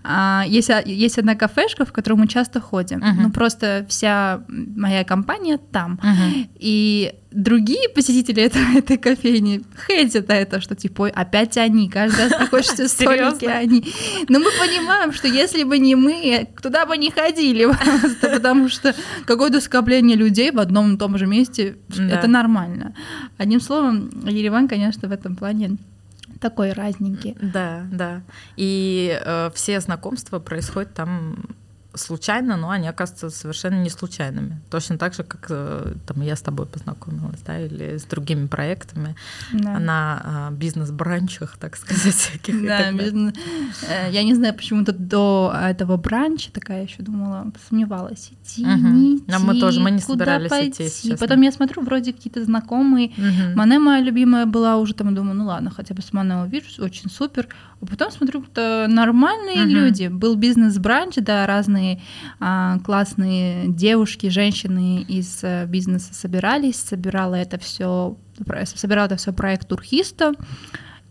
А, 0.05 0.45
есть, 0.47 0.71
а, 0.71 0.81
есть 0.81 1.19
одна 1.19 1.35
кафешка, 1.35 1.85
в 1.85 1.93
которую 1.93 2.21
мы 2.21 2.29
часто 2.29 2.61
ходим. 2.61 2.78
Угу. 2.85 3.23
Ну, 3.23 3.31
просто 3.31 3.87
вся 3.89 4.43
моя 4.49 5.05
компания 5.05 5.59
там. 5.59 5.95
Угу. 5.95 6.49
И 6.59 7.15
другие 7.31 7.89
посетители 7.89 8.43
этой, 8.43 8.63
этой 8.79 8.97
кофейни 8.97 9.63
хейтят 9.87 10.31
это, 10.31 10.61
что 10.61 10.75
типа 10.75 11.09
опять 11.09 11.57
они, 11.57 11.89
каждый 11.89 12.29
раз 12.29 12.49
хочется 12.49 12.89
столики 12.89 13.45
они. 13.45 13.85
Но 14.29 14.39
мы 14.39 14.51
понимаем, 14.59 15.13
что 15.13 15.29
если 15.29 15.65
бы 15.65 15.79
не 15.79 15.95
мы, 15.95 16.49
туда 16.63 16.87
бы 16.87 16.97
не 16.97 17.11
ходили 17.11 17.67
просто, 17.85 18.31
потому 18.31 18.69
что 18.69 18.95
какое-то 19.27 19.61
скопление 19.61 20.17
людей 20.17 20.51
в 20.51 20.59
одном 20.59 20.95
и 20.95 20.99
том 20.99 21.19
же 21.19 21.27
месте, 21.27 21.77
это 21.97 22.27
нормально. 22.27 22.95
Одним 23.37 23.61
словом, 23.61 24.11
Ереван, 24.27 24.69
конечно, 24.69 25.09
в 25.09 25.13
этом 25.13 25.37
плане 25.37 25.77
такой 26.41 26.73
разненький. 26.73 27.37
Да, 27.41 27.83
да. 27.91 28.23
И 28.57 29.19
э, 29.25 29.51
все 29.55 29.81
знакомства 29.81 30.39
происходят 30.39 30.95
там 30.95 31.45
случайно, 31.99 32.57
но 32.57 32.71
они 32.71 32.89
оказываются 32.89 33.31
совершенно 33.31 33.83
не 33.83 33.91
случайными. 33.91 34.61
Точно 34.71 34.99
так 34.99 35.15
же, 35.15 35.23
как 35.23 35.47
э, 35.51 35.95
там, 36.07 36.23
я 36.23 36.37
с 36.37 36.41
тобой 36.41 36.67
познакомилась, 36.67 37.41
да, 37.47 37.61
или 37.61 37.97
с 37.97 38.05
другими 38.05 38.47
проектами 38.47 39.17
да. 39.53 39.79
на 39.79 40.23
а, 40.25 40.51
бизнес-бранчах, 40.51 41.57
так 41.59 41.77
сказать, 41.77 42.15
всяких. 42.15 42.65
Да, 42.67 42.93
бизнес... 42.93 43.35
Э, 43.89 44.11
я 44.11 44.23
не 44.23 44.35
знаю, 44.35 44.55
почему-то 44.55 44.93
до 44.93 45.55
этого 45.61 45.97
бранча 45.97 46.53
такая 46.53 46.85
еще 46.85 47.03
думала, 47.03 47.51
сомневалась, 47.69 48.31
идти, 48.33 48.65
угу. 48.65 48.89
не 48.89 49.17
идти, 49.17 49.33
а 49.33 49.39
мы 49.39 49.59
тоже, 49.61 49.81
мы 49.81 49.91
не 49.91 50.01
собирались 50.01 50.51
пойти. 50.51 50.87
идти, 50.87 51.17
Потом 51.17 51.41
я 51.43 51.53
смотрю, 51.53 51.83
вроде 51.83 52.13
какие-то 52.13 52.45
знакомые. 52.45 53.09
Угу. 53.09 53.57
Мане 53.57 53.79
моя 53.79 54.01
любимая 54.01 54.47
была 54.47 54.77
уже 54.77 54.95
там, 54.95 55.15
думаю, 55.15 55.35
ну 55.35 55.47
ладно, 55.47 55.71
хотя 55.71 55.95
бы 55.95 56.03
с 56.03 56.13
Мане 56.13 56.37
увижу, 56.43 56.83
очень 56.83 57.11
супер. 57.11 57.49
А 57.81 57.87
потом 57.87 58.11
смотрю, 58.11 58.43
кто 58.43 58.87
нормальные 58.89 59.63
угу. 59.63 59.71
люди. 59.71 60.09
Был 60.09 60.35
бизнес-бранч, 60.35 61.17
да, 61.17 61.47
разные 61.47 62.01
а, 62.41 62.79
классные 62.81 63.69
девушки, 63.69 64.29
женщины 64.29 65.03
из 65.03 65.41
а, 65.43 65.65
бизнеса 65.67 66.13
собирались, 66.13 66.77
собирала 66.77 67.37
это 67.37 67.59
все, 67.59 68.17
собирала 68.65 69.07
это 69.07 69.17
все 69.17 69.33
проект 69.33 69.69
Турхиста. 69.69 70.33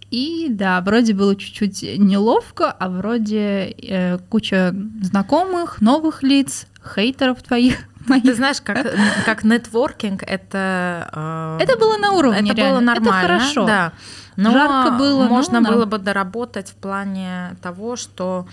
И 0.10 0.48
да, 0.50 0.80
вроде 0.82 1.14
было 1.14 1.36
чуть-чуть 1.36 1.84
неловко, 1.98 2.72
а 2.72 2.90
вроде 2.90 3.76
э, 3.78 4.18
куча 4.30 4.74
знакомых, 5.02 5.82
новых 5.82 6.24
лиц, 6.24 6.68
хейтеров 6.96 7.44
твоих. 7.44 7.90
Моих. 8.08 8.24
Ты 8.24 8.36
знаешь, 8.36 8.62
как, 8.62 8.88
как 9.26 9.44
нетворкинг 9.44 10.24
это... 10.24 11.58
Э, 11.60 11.64
это 11.64 11.78
было 11.78 11.98
на 11.98 12.12
уровне, 12.12 12.52
Это 12.52 12.58
реально. 12.58 12.72
было 12.72 12.80
нормально. 12.80 13.18
Это 13.18 13.28
хорошо. 13.28 13.66
Да. 13.66 13.94
Но 14.36 14.52
Жарко 14.52 14.98
было. 14.98 15.26
Можно 15.26 15.60
ну, 15.60 15.72
было 15.72 15.86
бы 15.86 15.98
доработать 15.98 16.70
в 16.70 16.76
плане 16.76 17.58
того, 17.62 17.96
что 17.96 18.48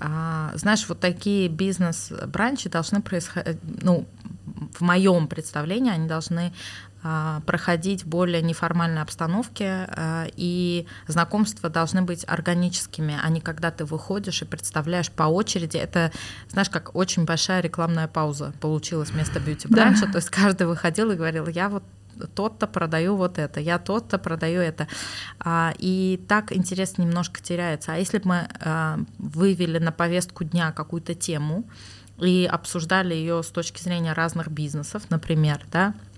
а, 0.00 0.50
знаешь, 0.54 0.86
вот 0.88 0.98
такие 0.98 1.48
бизнес-бранчи 1.48 2.70
должны 2.70 3.02
происходить, 3.02 3.58
ну, 3.82 4.06
в 4.72 4.80
моем 4.80 5.28
представлении, 5.28 5.92
они 5.92 6.08
должны 6.08 6.52
проходить 7.46 8.04
в 8.04 8.08
более 8.08 8.42
неформальной 8.42 9.00
обстановке, 9.00 9.88
а, 9.88 10.26
и 10.36 10.86
знакомства 11.06 11.70
должны 11.70 12.02
быть 12.02 12.24
органическими, 12.28 13.18
а 13.22 13.28
не 13.30 13.40
когда 13.40 13.70
ты 13.70 13.84
выходишь 13.84 14.42
и 14.42 14.44
представляешь 14.44 15.10
по 15.10 15.22
очереди. 15.24 15.78
Это, 15.78 16.12
знаешь, 16.48 16.68
как 16.68 16.94
очень 16.94 17.24
большая 17.24 17.62
рекламная 17.62 18.06
пауза 18.06 18.52
получилась 18.60 19.10
вместо 19.10 19.40
бьюти-бранча. 19.40 20.06
Да. 20.06 20.12
То 20.12 20.18
есть 20.18 20.30
каждый 20.30 20.66
выходил 20.66 21.10
и 21.10 21.16
говорил, 21.16 21.46
я 21.48 21.68
вот 21.68 21.82
тот-то 22.34 22.66
продаю 22.66 23.16
вот 23.16 23.38
это, 23.38 23.60
я 23.60 23.78
тот-то 23.78 24.18
продаю 24.18 24.60
это. 24.60 24.86
А, 25.38 25.72
и 25.78 26.22
так 26.28 26.52
интерес 26.52 26.98
немножко 26.98 27.42
теряется. 27.42 27.94
А 27.94 27.96
если 27.96 28.18
бы 28.18 28.28
мы 28.28 28.48
а, 28.60 28.98
вывели 29.18 29.78
на 29.78 29.92
повестку 29.92 30.44
дня 30.44 30.72
какую-то 30.72 31.14
тему 31.14 31.64
и 32.18 32.48
обсуждали 32.50 33.14
ее 33.14 33.42
с 33.42 33.48
точки 33.48 33.82
зрения 33.82 34.12
разных 34.12 34.50
бизнесов, 34.50 35.04
например, 35.08 35.64
да, 35.72 35.88
а, 35.88 36.09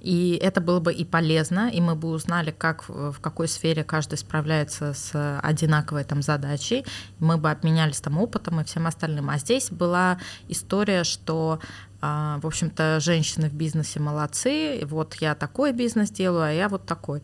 И 0.00 0.38
это 0.42 0.62
было 0.62 0.80
бы 0.80 0.94
и 0.94 1.04
полезно, 1.04 1.68
и 1.70 1.80
мы 1.80 1.94
бы 1.94 2.08
узнали, 2.08 2.50
как 2.50 2.88
в 2.88 3.20
какой 3.20 3.48
сфере 3.48 3.84
каждый 3.84 4.16
справляется 4.16 4.94
с 4.94 5.38
одинаковой 5.42 6.04
там 6.04 6.22
задачей. 6.22 6.86
Мы 7.18 7.36
бы 7.36 7.50
обменялись 7.50 8.00
там 8.00 8.16
опытом 8.16 8.60
и 8.60 8.64
всем 8.64 8.86
остальным. 8.86 9.28
А 9.28 9.36
здесь 9.36 9.70
была 9.70 10.18
история, 10.48 11.04
что 11.04 11.60
а, 12.02 12.38
в 12.42 12.46
общем-то, 12.46 12.98
женщины 13.00 13.50
в 13.50 13.52
бизнесе 13.52 14.00
молодцы, 14.00 14.80
вот 14.84 15.16
я 15.16 15.34
такой 15.34 15.72
бизнес 15.72 16.10
делаю, 16.10 16.44
а 16.44 16.52
я 16.52 16.68
вот 16.68 16.86
такой. 16.86 17.22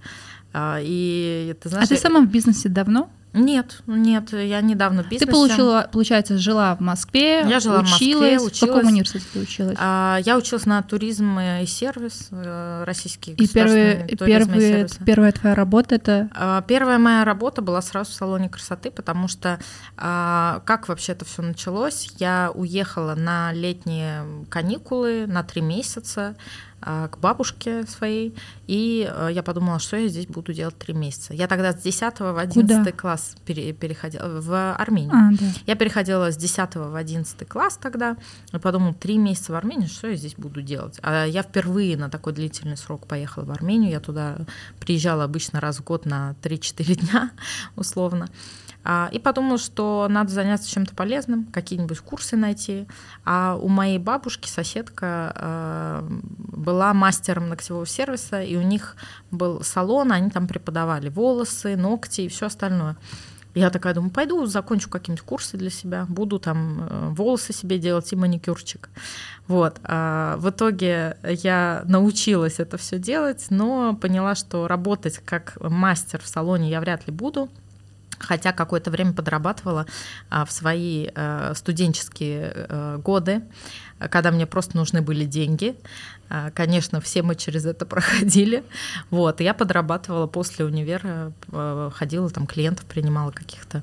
А, 0.53 0.79
и 0.83 1.57
ты 1.63 1.71
знаешь, 1.71 1.87
а 1.87 1.89
ты 1.89 1.97
сама 1.97 2.21
в 2.21 2.31
бизнесе 2.31 2.69
давно? 2.69 3.11
Нет, 3.37 3.83
нет, 3.87 4.33
я 4.33 4.63
недавно 4.63 5.03
в 5.03 5.09
бизнесе. 5.09 5.27
Ты 5.27 5.31
получила, 5.31 5.89
получается, 5.93 6.39
жила 6.39 6.75
в 6.75 6.81
Москве, 6.81 7.41
я 7.47 7.61
жила 7.61 7.81
училась. 7.81 7.91
в 7.91 7.93
Москве, 7.93 8.37
училась. 8.37 8.57
В 8.57 8.61
каком 8.61 8.87
университете 8.87 9.27
ты 9.33 9.41
училась? 9.41 9.77
А, 9.79 10.19
я 10.25 10.39
училась 10.39 10.65
на 10.65 10.83
туризм 10.83 11.39
и 11.39 11.67
сервис, 11.67 12.29
э, 12.31 12.85
российский 12.87 13.33
И 13.33 13.47
первый, 13.47 14.07
первый, 14.17 14.89
первая 15.05 15.33
твоя 15.33 15.55
работа 15.55 15.97
это? 15.97 16.31
А, 16.35 16.63
первая 16.63 16.99
моя 16.99 17.25
работа 17.25 17.61
была 17.61 17.83
сразу 17.83 18.11
в 18.11 18.15
салоне 18.15 18.49
красоты, 18.49 18.91
потому 18.91 19.29
что 19.29 19.61
а, 19.99 20.63
как 20.65 20.89
вообще 20.89 21.13
это 21.13 21.27
все 21.27 21.43
началось? 21.43 22.11
Я 22.19 22.51
уехала 22.55 23.15
на 23.15 23.53
летние 23.53 24.25
каникулы 24.49 25.27
на 25.27 25.43
три 25.43 25.61
месяца. 25.61 26.37
А, 26.83 27.09
к 27.09 27.19
бабушке 27.19 27.85
своей, 27.87 28.35
и 28.67 29.11
э, 29.11 29.31
я 29.33 29.43
подумала, 29.43 29.79
что 29.79 29.97
я 29.97 30.09
здесь 30.09 30.27
буду 30.27 30.53
делать 30.53 30.79
три 30.79 30.93
месяца. 30.93 31.33
Я 31.33 31.49
тогда 31.49 31.73
с 31.73 31.77
10 31.77 32.21
в 32.21 32.39
11 32.39 32.79
Куда? 32.79 32.93
класс 32.93 33.35
пере, 33.47 33.73
переходила, 33.73 34.41
в 34.41 34.75
Армению. 34.75 35.11
А, 35.13 35.31
да. 35.33 35.47
Я 35.67 35.75
переходила 35.75 36.31
с 36.31 36.37
10 36.37 36.75
в 36.75 36.95
11 36.95 37.49
класс 37.49 37.79
тогда, 37.81 38.19
и 38.53 38.59
подумала, 38.59 38.93
три 38.93 39.17
месяца 39.17 39.53
в 39.53 39.57
Армении, 39.57 39.87
что 39.87 40.09
я 40.09 40.17
здесь 40.17 40.35
буду 40.37 40.61
делать? 40.61 40.99
А 41.03 41.25
я 41.25 41.43
впервые 41.43 41.97
на 41.97 42.11
такой 42.11 42.35
длительный 42.35 42.77
срок 42.77 43.07
поехала 43.07 43.45
в 43.45 43.51
Армению, 43.51 43.91
я 43.91 44.01
туда 44.01 44.37
приезжала 44.79 45.25
обычно 45.25 45.61
раз 45.61 45.79
в 45.79 45.85
год 45.85 46.05
на 46.05 46.37
3-4 46.43 46.95
дня, 47.01 47.31
условно. 47.75 48.29
А, 48.89 49.09
и 49.11 49.19
подумала, 49.19 49.59
что 49.59 50.07
надо 50.09 50.31
заняться 50.31 50.71
чем-то 50.71 50.95
полезным, 50.95 51.47
какие-нибудь 51.47 51.99
курсы 51.99 52.37
найти. 52.37 52.87
А 53.25 53.59
у 53.61 53.67
моей 53.67 53.99
бабушки 53.99 54.49
соседка 54.49 55.33
а, 55.35 56.09
была 56.39 56.95
мастером 56.95 57.49
ногтевого 57.49 57.85
сервиса, 57.85 58.41
и 58.41 58.55
у 58.55 58.63
них 58.63 58.95
был 59.33 59.65
салон, 59.65 60.13
они 60.13 60.31
там 60.31 60.47
преподавали 60.47 61.09
волосы, 61.09 61.77
ногти 61.77 62.21
и 62.23 62.29
все 62.29 62.47
остальное. 62.47 62.97
Я 63.57 63.71
такая 63.71 63.93
думаю, 63.93 64.13
пойду 64.13 64.47
закончу 64.47 64.89
какие-нибудь 64.89 65.27
курсы 65.27 65.57
для 65.57 65.71
себя, 65.71 66.07
буду 66.09 66.39
там 66.39 66.87
э, 66.89 67.09
волосы 67.09 67.53
себе 67.53 67.81
делать 67.81 68.13
и 68.13 68.17
маникюрчик. 68.17 68.89
Вот. 69.49 69.81
А 69.83 70.37
в 70.37 70.51
итоге 70.51 71.17
я 71.25 71.83
научилась 71.87 72.61
это 72.61 72.77
все 72.77 73.01
делать, 73.01 73.47
но 73.51 73.97
поняла, 73.97 74.37
что 74.37 74.69
работать 74.69 75.19
как 75.25 75.57
мастер 75.61 76.21
в 76.23 76.29
салоне 76.29 76.71
я 76.71 76.81
вряд 76.81 77.09
ли 77.09 77.13
буду. 77.13 77.49
Хотя 78.19 78.53
какое-то 78.53 78.91
время 78.91 79.13
подрабатывала 79.13 79.87
а, 80.31 80.45
в 80.45 80.53
свои 80.53 81.09
а, 81.15 81.53
студенческие 81.55 82.53
а, 82.55 82.99
годы, 82.99 83.43
когда 83.99 84.31
мне 84.31 84.47
просто 84.47 84.77
нужны 84.77 85.03
были 85.03 85.25
деньги. 85.25 85.77
А, 86.29 86.51
конечно, 86.51 87.01
все 87.01 87.23
мы 87.23 87.35
через 87.35 87.67
это 87.67 87.87
проходили. 87.87 88.65
Вот, 89.11 89.41
я 89.41 89.55
подрабатывала 89.55 90.27
после 90.27 90.65
универа, 90.65 91.33
а, 91.53 91.91
ходила 91.91 92.31
там 92.31 92.47
клиентов, 92.47 92.85
принимала 92.87 93.31
каких-то 93.31 93.83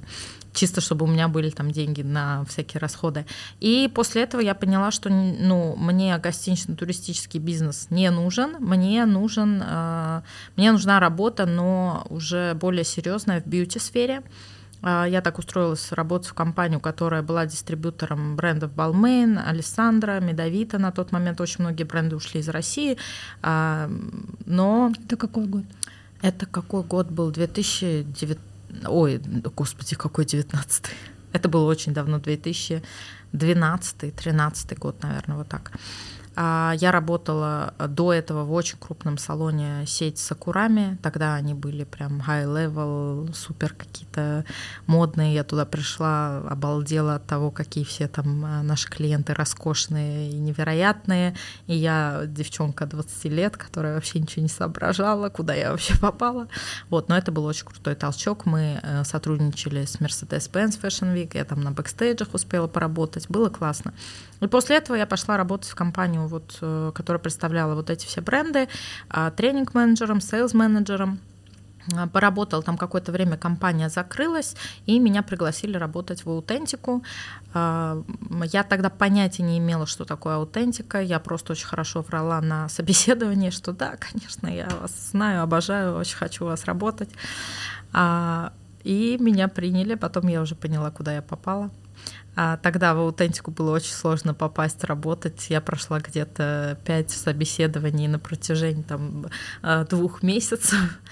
чисто 0.53 0.81
чтобы 0.81 1.05
у 1.05 1.07
меня 1.07 1.27
были 1.27 1.49
там 1.49 1.71
деньги 1.71 2.01
на 2.01 2.45
всякие 2.45 2.79
расходы. 2.79 3.25
И 3.59 3.91
после 3.93 4.23
этого 4.23 4.41
я 4.41 4.55
поняла, 4.55 4.91
что 4.91 5.09
ну, 5.09 5.75
мне 5.75 6.17
гостинично-туристический 6.17 7.39
бизнес 7.39 7.87
не 7.89 8.09
нужен, 8.11 8.57
мне 8.59 9.05
нужен, 9.05 9.61
э, 9.65 10.21
мне 10.55 10.71
нужна 10.71 10.99
работа, 10.99 11.45
но 11.45 12.05
уже 12.09 12.53
более 12.53 12.83
серьезная 12.83 13.41
в 13.41 13.47
бьюти-сфере. 13.47 14.21
Э, 14.81 15.05
я 15.09 15.21
так 15.21 15.39
устроилась 15.39 15.91
работать 15.91 16.29
в 16.29 16.33
компанию, 16.33 16.79
которая 16.79 17.23
была 17.23 17.45
дистрибьютором 17.45 18.35
брендов 18.35 18.71
Balmain, 18.71 19.41
Александра, 19.43 20.19
Медовита. 20.19 20.77
На 20.77 20.91
тот 20.91 21.11
момент 21.11 21.41
очень 21.41 21.61
многие 21.61 21.83
бренды 21.83 22.15
ушли 22.15 22.41
из 22.41 22.49
России. 22.49 22.97
Э, 23.41 23.89
но... 24.45 24.91
Это 25.05 25.17
какой 25.17 25.45
год? 25.45 25.63
Это 26.21 26.45
какой 26.45 26.83
год 26.83 27.09
был? 27.09 27.31
2019 27.31 28.52
Ой, 28.85 29.21
господи, 29.55 29.95
какой 29.95 30.25
19-й. 30.25 30.93
Это 31.33 31.49
было 31.49 31.69
очень 31.69 31.93
давно, 31.93 32.17
2012-13 32.17 34.75
год, 34.77 35.03
наверное, 35.03 35.37
вот 35.37 35.49
так. 35.49 35.71
А, 36.35 36.73
я 36.77 36.91
работала 36.91 37.73
до 37.79 38.11
этого 38.13 38.43
в 38.43 38.53
очень 38.53 38.77
крупном 38.79 39.17
салоне 39.17 39.85
сеть 39.85 40.17
Сакурами. 40.17 40.97
Тогда 41.01 41.35
они 41.35 41.53
были 41.53 41.83
прям 41.83 42.21
high-level, 42.21 43.33
супер 43.33 43.73
какие-то 43.73 44.45
модные. 44.87 45.33
Я 45.33 45.43
туда 45.43 45.65
пришла, 45.65 46.39
обалдела 46.49 47.15
от 47.15 47.27
того, 47.27 47.51
какие 47.51 47.83
все 47.83 48.07
там 48.07 48.43
а, 48.45 48.63
наши 48.63 48.89
клиенты 48.89 49.33
роскошные 49.33 50.31
и 50.31 50.35
невероятные. 50.35 51.35
И 51.67 51.75
я 51.75 52.23
девчонка 52.25 52.85
20 52.85 53.25
лет, 53.25 53.57
которая 53.57 53.95
вообще 53.95 54.19
ничего 54.19 54.43
не 54.43 54.49
соображала, 54.49 55.29
куда 55.29 55.53
я 55.53 55.71
вообще 55.71 55.97
попала. 55.99 56.47
Вот, 56.89 57.09
но 57.09 57.17
это 57.17 57.31
был 57.31 57.45
очень 57.45 57.65
крутой 57.65 57.95
толчок. 57.95 58.45
Мы 58.45 58.79
э, 58.81 59.03
сотрудничали 59.03 59.85
с 59.85 59.97
Mercedes-Benz 59.97 60.81
Fashion 60.81 61.13
Week. 61.13 61.31
Я 61.35 61.45
там 61.45 61.61
на 61.61 61.71
бэкстейджах 61.71 62.33
успела 62.33 62.67
поработать. 62.67 63.29
Было 63.29 63.49
классно. 63.49 63.93
И 64.41 64.47
после 64.47 64.77
этого 64.77 64.97
я 64.97 65.05
пошла 65.05 65.37
работать 65.37 65.69
в 65.69 65.75
компанию, 65.75 66.22
вот, 66.27 66.57
э, 66.61 66.91
которая 66.93 67.19
представляла 67.19 67.75
вот 67.75 67.89
эти 67.89 68.05
все 68.05 68.21
бренды, 68.21 68.67
а, 69.09 69.31
тренинг-менеджером, 69.31 70.19
сейлс-менеджером. 70.19 71.19
А, 71.93 72.07
поработала 72.07 72.63
там 72.63 72.77
какое-то 72.77 73.11
время, 73.11 73.37
компания 73.37 73.89
закрылась, 73.89 74.55
и 74.85 74.99
меня 74.99 75.23
пригласили 75.23 75.77
работать 75.77 76.25
в 76.25 76.29
аутентику. 76.29 77.03
А, 77.53 78.01
я 78.51 78.63
тогда 78.63 78.89
понятия 78.89 79.43
не 79.43 79.57
имела, 79.57 79.85
что 79.85 80.05
такое 80.05 80.35
аутентика. 80.35 81.01
Я 81.01 81.19
просто 81.19 81.53
очень 81.53 81.67
хорошо 81.67 82.01
врала 82.01 82.41
на 82.41 82.69
собеседовании, 82.69 83.49
что 83.49 83.73
да, 83.73 83.95
конечно, 83.97 84.47
я 84.47 84.69
вас 84.81 85.11
знаю, 85.11 85.43
обожаю, 85.43 85.95
очень 85.95 86.17
хочу 86.17 86.45
у 86.45 86.47
вас 86.47 86.65
работать. 86.65 87.09
И 88.83 89.17
меня 89.19 89.47
приняли, 89.47 89.95
потом 89.95 90.27
я 90.27 90.41
уже 90.41 90.55
поняла, 90.55 90.91
куда 90.91 91.13
я 91.13 91.21
попала. 91.21 91.69
А 92.35 92.57
тогда 92.57 92.95
в 92.95 92.99
аутентику 92.99 93.51
было 93.51 93.71
очень 93.71 93.93
сложно 93.93 94.33
попасть 94.33 94.83
работать. 94.83 95.49
Я 95.49 95.61
прошла 95.61 95.99
где-то 95.99 96.79
пять 96.83 97.11
собеседований 97.11 98.07
на 98.07 98.17
протяжении 98.17 98.81
там, 98.81 99.27
а, 99.61 99.85
двух 99.85 100.23
месяцев. 100.23 100.79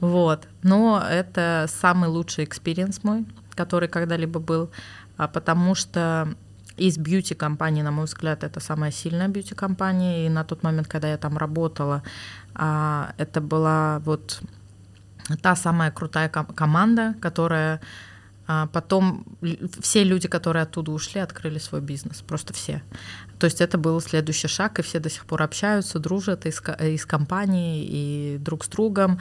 Вот. 0.00 0.48
Но 0.64 1.00
это 1.08 1.66
самый 1.68 2.08
лучший 2.08 2.44
experience 2.44 3.04
мой, 3.04 3.24
который 3.54 3.88
когда-либо 3.88 4.40
был, 4.40 4.72
а, 5.16 5.28
потому 5.28 5.76
что 5.76 6.34
из 6.76 6.98
бьюти-компании, 6.98 7.82
на 7.82 7.92
мой 7.92 8.06
взгляд, 8.06 8.42
это 8.42 8.58
самая 8.58 8.90
сильная 8.90 9.28
бьюти-компания. 9.28 10.26
И 10.26 10.28
на 10.28 10.42
тот 10.42 10.64
момент, 10.64 10.88
когда 10.88 11.08
я 11.08 11.18
там 11.18 11.36
работала, 11.36 12.02
а, 12.54 13.14
это 13.18 13.40
была 13.40 14.00
вот 14.00 14.40
та 15.40 15.54
самая 15.54 15.90
крутая 15.90 16.28
команда, 16.28 17.14
которая 17.20 17.80
а 18.46 18.66
потом 18.66 19.24
все 19.80 20.02
люди, 20.02 20.26
которые 20.26 20.64
оттуда 20.64 20.90
ушли, 20.90 21.20
открыли 21.20 21.58
свой 21.58 21.80
бизнес. 21.80 22.22
Просто 22.22 22.52
все. 22.52 22.82
То 23.38 23.46
есть 23.46 23.60
это 23.60 23.78
был 23.78 24.00
следующий 24.00 24.48
шаг, 24.48 24.78
и 24.78 24.82
все 24.82 24.98
до 24.98 25.10
сих 25.10 25.26
пор 25.26 25.42
общаются, 25.42 25.98
дружат 25.98 26.46
из, 26.46 26.60
из 26.80 27.06
компании 27.06 27.84
и 27.88 28.38
друг 28.38 28.64
с 28.64 28.68
другом. 28.68 29.20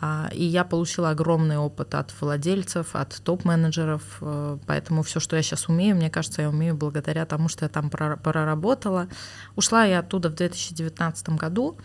А, 0.00 0.28
и 0.32 0.44
я 0.44 0.64
получила 0.64 1.10
огромный 1.10 1.56
опыт 1.56 1.94
от 1.94 2.12
владельцев, 2.20 2.94
от 2.94 3.20
топ-менеджеров. 3.24 4.02
Э, 4.20 4.58
поэтому 4.66 5.02
все, 5.02 5.20
что 5.20 5.36
я 5.36 5.42
сейчас 5.42 5.68
умею, 5.68 5.96
мне 5.96 6.10
кажется, 6.10 6.42
я 6.42 6.50
умею 6.50 6.74
благодаря 6.74 7.24
тому, 7.24 7.48
что 7.48 7.64
я 7.64 7.68
там 7.68 7.88
проработала. 7.88 9.08
Ушла 9.54 9.84
я 9.84 10.00
оттуда 10.00 10.28
в 10.28 10.34
2019 10.34 11.30
году. 11.30 11.78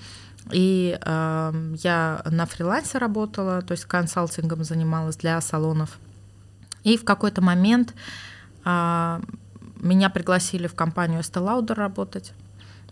И 0.52 0.98
э, 1.00 1.74
я 1.84 2.22
на 2.26 2.46
фрилансе 2.48 2.98
работала, 2.98 3.62
то 3.62 3.72
есть 3.72 3.86
консалтингом 3.86 4.64
занималась 4.64 5.16
для 5.16 5.40
салонов 5.40 5.98
и 6.84 6.98
в 6.98 7.04
какой-то 7.04 7.42
момент 7.42 7.94
а, 8.64 9.22
меня 9.76 10.10
пригласили 10.10 10.68
в 10.68 10.76
компанию 10.76 11.22
Estee 11.22 11.74
работать. 11.74 12.34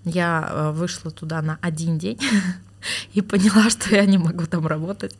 Я 0.03 0.47
а, 0.49 0.71
вышла 0.71 1.11
туда 1.11 1.41
на 1.41 1.57
один 1.61 1.97
день 1.97 2.19
и 3.13 3.21
поняла, 3.21 3.69
что 3.69 3.95
я 3.95 4.05
не 4.05 4.17
могу 4.17 4.45
там 4.45 4.67
работать. 4.67 5.15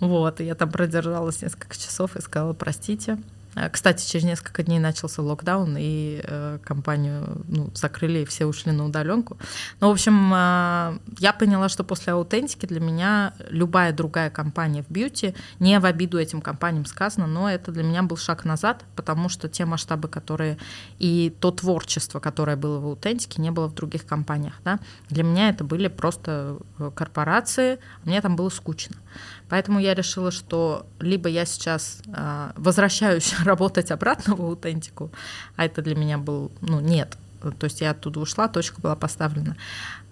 Вот, 0.00 0.40
и 0.40 0.44
я 0.44 0.54
там 0.54 0.70
продержалась 0.70 1.42
несколько 1.42 1.76
часов 1.76 2.16
и 2.16 2.20
сказала, 2.20 2.52
простите, 2.54 3.16
Э, 3.16 3.41
кстати, 3.72 4.08
через 4.08 4.24
несколько 4.24 4.62
дней 4.62 4.78
начался 4.78 5.22
локдаун, 5.22 5.76
и 5.78 6.20
э, 6.24 6.58
компанию 6.64 7.42
ну, 7.48 7.70
закрыли, 7.74 8.20
и 8.20 8.24
все 8.24 8.46
ушли 8.46 8.72
на 8.72 8.86
удаленку. 8.86 9.36
Ну, 9.80 9.88
в 9.88 9.92
общем, 9.92 10.32
э, 10.34 10.98
я 11.18 11.32
поняла, 11.32 11.68
что 11.68 11.84
после 11.84 12.14
аутентики 12.14 12.64
для 12.66 12.80
меня 12.80 13.34
любая 13.50 13.92
другая 13.92 14.30
компания 14.30 14.82
в 14.82 14.90
бьюти, 14.90 15.34
не 15.58 15.78
в 15.78 15.84
обиду 15.84 16.18
этим 16.18 16.40
компаниям 16.40 16.86
сказано, 16.86 17.26
но 17.26 17.50
это 17.50 17.72
для 17.72 17.82
меня 17.82 18.02
был 18.02 18.16
шаг 18.16 18.44
назад, 18.44 18.84
потому 18.96 19.28
что 19.28 19.48
те 19.48 19.66
масштабы, 19.66 20.08
которые 20.08 20.56
и 20.98 21.34
то 21.40 21.50
творчество, 21.50 22.20
которое 22.20 22.56
было 22.56 22.78
в 22.78 22.86
аутентике, 22.86 23.42
не 23.42 23.50
было 23.50 23.68
в 23.68 23.74
других 23.74 24.06
компаниях. 24.06 24.54
Да? 24.64 24.78
Для 25.10 25.24
меня 25.24 25.50
это 25.50 25.62
были 25.64 25.88
просто 25.88 26.58
э, 26.78 26.90
корпорации, 26.94 27.74
а 27.74 28.08
мне 28.08 28.20
там 28.22 28.36
было 28.36 28.48
скучно. 28.48 28.96
Поэтому 29.52 29.80
я 29.80 29.92
решила, 29.92 30.30
что 30.30 30.86
либо 30.98 31.28
я 31.28 31.44
сейчас 31.44 32.00
э, 32.06 32.52
возвращаюсь 32.56 33.34
работать 33.44 33.90
обратно 33.90 34.34
в 34.34 34.40
аутентику, 34.40 35.10
а 35.56 35.66
это 35.66 35.82
для 35.82 35.94
меня 35.94 36.16
был, 36.16 36.50
ну, 36.62 36.80
нет. 36.80 37.18
То 37.58 37.64
есть 37.64 37.82
я 37.82 37.90
оттуда 37.90 38.20
ушла, 38.20 38.48
точка 38.48 38.80
была 38.80 38.96
поставлена. 38.96 39.58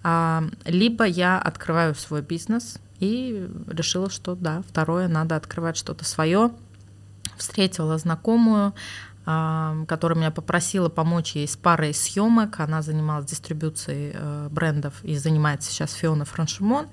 А, 0.03 0.43
либо 0.63 1.05
я 1.05 1.39
открываю 1.39 1.95
свой 1.95 2.21
бизнес 2.21 2.77
и 2.99 3.49
решила, 3.65 4.11
что 4.11 4.35
да, 4.35 4.61
второе, 4.69 5.07
надо 5.07 5.37
открывать 5.37 5.75
что-то 5.75 6.05
свое. 6.05 6.51
Встретила 7.35 7.97
знакомую, 7.97 8.75
а, 9.25 9.85
которая 9.87 10.19
меня 10.19 10.29
попросила 10.29 10.89
помочь 10.89 11.31
ей 11.31 11.47
с 11.47 11.57
парой 11.57 11.95
съемок. 11.95 12.59
Она 12.59 12.83
занималась 12.83 13.25
дистрибуцией 13.25 14.11
э, 14.13 14.49
брендов 14.51 15.03
и 15.03 15.17
занимается 15.17 15.71
сейчас 15.71 15.93
Фиона 15.93 16.25
Франшимон. 16.25 16.89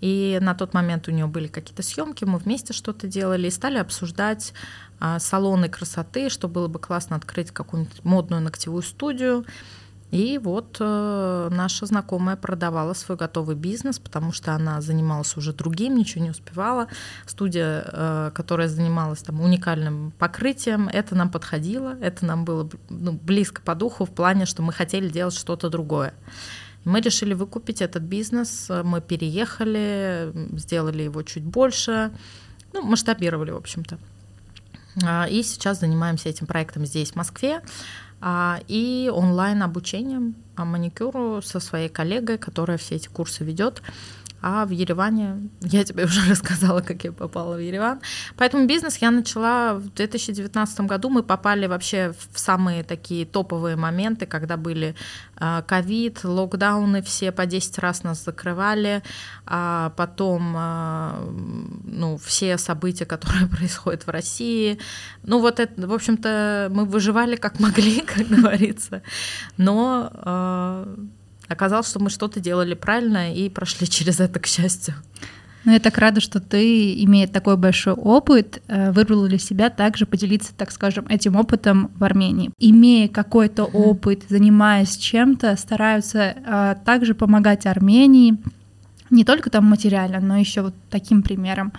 И 0.00 0.38
на 0.40 0.54
тот 0.54 0.74
момент 0.74 1.08
у 1.08 1.10
нее 1.10 1.26
были 1.26 1.46
какие-то 1.46 1.82
съемки, 1.82 2.24
мы 2.24 2.38
вместе 2.38 2.72
что-то 2.72 3.06
делали 3.06 3.48
и 3.48 3.50
стали 3.50 3.78
обсуждать 3.78 4.52
а, 4.98 5.18
салоны 5.18 5.68
красоты, 5.68 6.30
что 6.30 6.48
было 6.48 6.68
бы 6.68 6.78
классно 6.78 7.16
открыть 7.16 7.50
какую-нибудь 7.50 8.04
модную 8.04 8.42
ногтевую 8.42 8.82
студию. 8.82 9.44
И 10.10 10.38
вот 10.42 10.78
э, 10.80 11.48
наша 11.52 11.86
знакомая 11.86 12.34
продавала 12.34 12.94
свой 12.94 13.16
готовый 13.16 13.54
бизнес, 13.54 14.00
потому 14.00 14.32
что 14.32 14.54
она 14.54 14.80
занималась 14.80 15.36
уже 15.36 15.52
другим, 15.52 15.96
ничего 15.96 16.24
не 16.24 16.30
успевала. 16.30 16.88
Студия, 17.26 17.84
э, 17.86 18.30
которая 18.34 18.68
занималась 18.68 19.22
там 19.22 19.40
уникальным 19.40 20.12
покрытием, 20.18 20.88
это 20.88 21.14
нам 21.14 21.30
подходило, 21.30 21.96
это 22.00 22.26
нам 22.26 22.44
было 22.44 22.68
ну, 22.88 23.12
близко 23.12 23.62
по 23.62 23.76
духу 23.76 24.04
в 24.04 24.10
плане, 24.10 24.46
что 24.46 24.62
мы 24.62 24.72
хотели 24.72 25.08
делать 25.08 25.34
что-то 25.34 25.70
другое. 25.70 26.12
Мы 26.84 27.00
решили 27.00 27.34
выкупить 27.34 27.82
этот 27.82 28.02
бизнес, 28.02 28.68
мы 28.84 29.00
переехали, 29.00 30.32
сделали 30.56 31.02
его 31.02 31.22
чуть 31.22 31.44
больше, 31.44 32.10
ну, 32.72 32.82
масштабировали, 32.82 33.50
в 33.50 33.56
общем-то. 33.56 33.98
А, 35.04 35.26
и 35.28 35.42
сейчас 35.42 35.80
занимаемся 35.80 36.28
этим 36.28 36.46
проектом 36.46 36.86
здесь, 36.86 37.12
в 37.12 37.16
Москве, 37.16 37.62
а, 38.20 38.60
и 38.68 39.10
онлайн 39.12 39.62
обучением 39.62 40.34
маникюру 40.56 41.40
со 41.42 41.60
своей 41.60 41.88
коллегой, 41.88 42.38
которая 42.38 42.76
все 42.76 42.96
эти 42.96 43.08
курсы 43.08 43.44
ведет. 43.44 43.82
А 44.42 44.64
в 44.64 44.70
Ереване, 44.70 45.50
я 45.60 45.84
тебе 45.84 46.04
уже 46.04 46.28
рассказала, 46.30 46.80
как 46.80 47.04
я 47.04 47.12
попала 47.12 47.56
в 47.56 47.58
Ереван. 47.58 48.00
Поэтому 48.36 48.66
бизнес 48.66 48.96
я 48.98 49.10
начала 49.10 49.74
в 49.74 49.92
2019 49.94 50.80
году. 50.80 51.10
Мы 51.10 51.22
попали 51.22 51.66
вообще 51.66 52.14
в 52.32 52.38
самые 52.38 52.82
такие 52.84 53.26
топовые 53.26 53.76
моменты, 53.76 54.26
когда 54.26 54.56
были 54.56 54.94
а, 55.36 55.62
ковид, 55.62 56.24
локдауны, 56.24 57.02
все 57.02 57.32
по 57.32 57.46
10 57.46 57.78
раз 57.78 58.02
нас 58.02 58.24
закрывали, 58.24 59.02
а 59.46 59.90
потом 59.96 60.54
а, 60.56 61.24
ну, 61.84 62.18
все 62.18 62.58
события, 62.58 63.06
которые 63.06 63.46
происходят 63.56 64.06
в 64.06 64.10
России. 64.10 64.78
Ну 65.22 65.40
вот 65.40 65.60
это, 65.60 65.86
в 65.86 65.92
общем-то, 65.92 66.68
мы 66.70 66.84
выживали 66.84 67.36
как 67.36 67.60
могли, 67.60 68.00
как 68.06 68.26
говорится. 68.26 69.02
Но 69.56 70.10
а, 70.12 70.94
оказалось, 71.50 71.88
что 71.88 71.98
мы 71.98 72.10
что-то 72.10 72.40
делали 72.40 72.74
правильно 72.74 73.34
и 73.34 73.48
прошли 73.48 73.86
через 73.88 74.20
это, 74.20 74.40
к 74.40 74.46
счастью. 74.46 74.94
Ну, 75.64 75.72
я 75.72 75.78
так 75.78 75.98
рада, 75.98 76.20
что 76.20 76.40
ты, 76.40 77.04
имея 77.04 77.26
такой 77.26 77.58
большой 77.58 77.92
опыт, 77.92 78.62
э, 78.66 78.92
выбрала 78.92 79.28
для 79.28 79.38
себя 79.38 79.68
также 79.68 80.06
поделиться, 80.06 80.52
так 80.56 80.72
скажем, 80.72 81.06
этим 81.08 81.36
опытом 81.36 81.90
в 81.96 82.04
Армении. 82.04 82.50
Имея 82.58 83.08
какой-то 83.08 83.64
опыт, 83.64 84.22
занимаясь 84.30 84.96
чем-то, 84.96 85.54
стараются 85.56 86.34
а, 86.46 86.74
также 86.76 87.14
помогать 87.14 87.66
Армении, 87.66 88.38
не 89.10 89.24
только 89.24 89.50
там 89.50 89.66
материально, 89.66 90.20
но 90.20 90.38
еще 90.38 90.62
вот 90.62 90.74
таким 90.88 91.22
примером. 91.22 91.72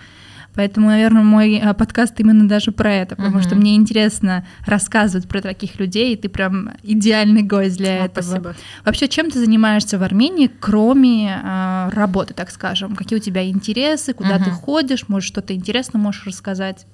Поэтому, 0.54 0.88
наверное, 0.88 1.22
мой 1.22 1.54
э, 1.54 1.74
подкаст 1.74 2.18
именно 2.20 2.46
даже 2.46 2.72
про 2.72 2.92
это, 2.92 3.16
потому 3.16 3.38
uh-huh. 3.38 3.42
что 3.42 3.54
мне 3.54 3.74
интересно 3.76 4.44
рассказывать 4.66 5.26
про 5.28 5.40
таких 5.40 5.78
людей, 5.78 6.12
и 6.12 6.16
ты 6.16 6.28
прям 6.28 6.72
идеальный 6.82 7.42
гость 7.42 7.78
для 7.78 8.02
О, 8.02 8.04
этого. 8.06 8.24
Спасибо. 8.24 8.54
Вообще, 8.84 9.08
чем 9.08 9.30
ты 9.30 9.38
занимаешься 9.38 9.98
в 9.98 10.02
Армении, 10.02 10.50
кроме 10.60 11.40
э, 11.42 11.90
работы, 11.92 12.34
так 12.34 12.50
скажем? 12.50 12.96
Какие 12.96 13.18
у 13.18 13.22
тебя 13.22 13.48
интересы, 13.48 14.12
куда 14.12 14.36
uh-huh. 14.36 14.44
ты 14.44 14.50
ходишь, 14.50 15.08
может, 15.08 15.28
что-то 15.28 15.54
интересное 15.54 15.98
можешь 15.98 16.26
рассказать? 16.26 16.86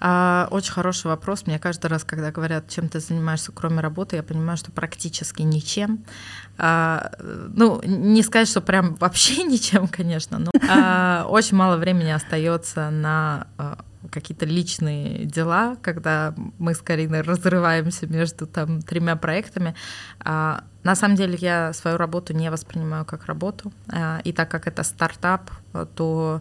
А, 0.00 0.48
очень 0.50 0.72
хороший 0.72 1.08
вопрос. 1.08 1.46
Мне 1.46 1.58
каждый 1.58 1.86
раз, 1.88 2.04
когда 2.04 2.30
говорят, 2.30 2.68
чем 2.68 2.88
ты 2.88 3.00
занимаешься, 3.00 3.52
кроме 3.52 3.80
работы, 3.80 4.16
я 4.16 4.22
понимаю, 4.22 4.56
что 4.56 4.70
практически 4.70 5.42
ничем. 5.42 6.04
А, 6.56 7.12
ну, 7.20 7.80
не 7.84 8.22
сказать, 8.22 8.48
что 8.48 8.60
прям 8.60 8.94
вообще 8.96 9.42
ничем, 9.44 9.88
конечно, 9.88 10.38
но 10.38 10.50
а, 10.68 11.26
очень 11.28 11.56
мало 11.56 11.76
времени 11.76 12.10
остается 12.10 12.90
на 12.90 13.46
а, 13.58 13.78
какие-то 14.10 14.46
личные 14.46 15.24
дела, 15.24 15.76
когда 15.82 16.34
мы 16.58 16.74
с 16.74 16.78
Кариной 16.78 17.22
разрываемся 17.22 18.06
между 18.06 18.46
там 18.46 18.82
тремя 18.82 19.16
проектами. 19.16 19.74
А, 20.20 20.64
на 20.84 20.94
самом 20.94 21.16
деле 21.16 21.36
я 21.40 21.72
свою 21.72 21.96
работу 21.96 22.32
не 22.32 22.50
воспринимаю 22.50 23.04
как 23.04 23.26
работу, 23.26 23.72
а, 23.92 24.20
и 24.24 24.32
так 24.32 24.50
как 24.50 24.66
это 24.66 24.82
стартап, 24.84 25.50
то 25.94 26.40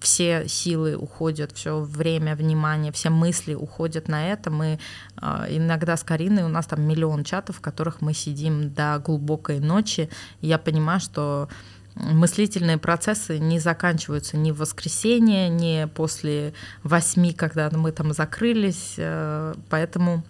все 0.00 0.48
силы 0.48 0.96
уходят, 0.96 1.52
все 1.52 1.80
время, 1.80 2.36
внимание, 2.36 2.92
все 2.92 3.10
мысли 3.10 3.54
уходят 3.54 4.08
на 4.08 4.32
это. 4.32 4.50
Мы 4.50 4.78
э, 5.20 5.46
иногда 5.50 5.96
с 5.96 6.04
Кариной, 6.04 6.44
у 6.44 6.48
нас 6.48 6.66
там 6.66 6.82
миллион 6.82 7.24
чатов, 7.24 7.56
в 7.56 7.60
которых 7.60 8.00
мы 8.00 8.14
сидим 8.14 8.72
до 8.72 8.98
глубокой 9.04 9.60
ночи. 9.60 10.08
Я 10.40 10.58
понимаю, 10.58 11.00
что 11.00 11.48
мыслительные 11.94 12.78
процессы 12.78 13.38
не 13.38 13.58
заканчиваются 13.58 14.36
ни 14.36 14.50
в 14.50 14.58
воскресенье, 14.58 15.48
ни 15.48 15.86
после 15.86 16.54
восьми, 16.82 17.32
когда 17.32 17.70
мы 17.70 17.92
там 17.92 18.12
закрылись. 18.12 18.94
Э, 18.96 19.54
поэтому 19.68 20.24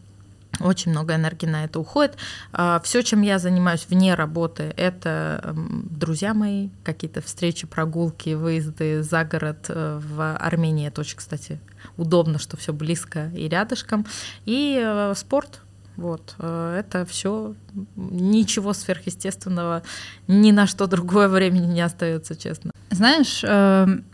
очень 0.60 0.90
много 0.92 1.14
энергии 1.14 1.46
на 1.46 1.64
это 1.64 1.80
уходит. 1.80 2.16
А, 2.52 2.80
Все, 2.84 3.02
чем 3.02 3.22
я 3.22 3.38
занимаюсь 3.38 3.86
вне 3.88 4.14
работы, 4.14 4.74
это 4.76 5.54
друзья 5.54 6.34
мои, 6.34 6.70
какие-то 6.84 7.20
встречи, 7.20 7.66
прогулки, 7.66 8.34
выезды 8.34 9.02
за 9.02 9.24
город 9.24 9.66
э, 9.68 10.00
в 10.02 10.36
Армении. 10.36 10.88
Это 10.88 11.00
очень, 11.00 11.16
кстати, 11.16 11.60
удобно, 11.96 12.38
что 12.38 12.56
все 12.56 12.72
близко 12.72 13.30
и 13.36 13.48
рядышком. 13.48 14.06
И 14.46 14.80
э, 14.82 15.14
спорт, 15.16 15.60
вот, 15.96 16.34
э, 16.38 16.76
это 16.80 17.04
все 17.06 17.54
ничего 17.96 18.72
сверхъестественного, 18.72 19.82
ни 20.26 20.52
на 20.52 20.66
что 20.66 20.86
другое 20.86 21.28
времени 21.28 21.66
не 21.66 21.80
остается, 21.80 22.36
честно. 22.36 22.70
Знаешь, 22.90 23.42
эм, 23.44 24.04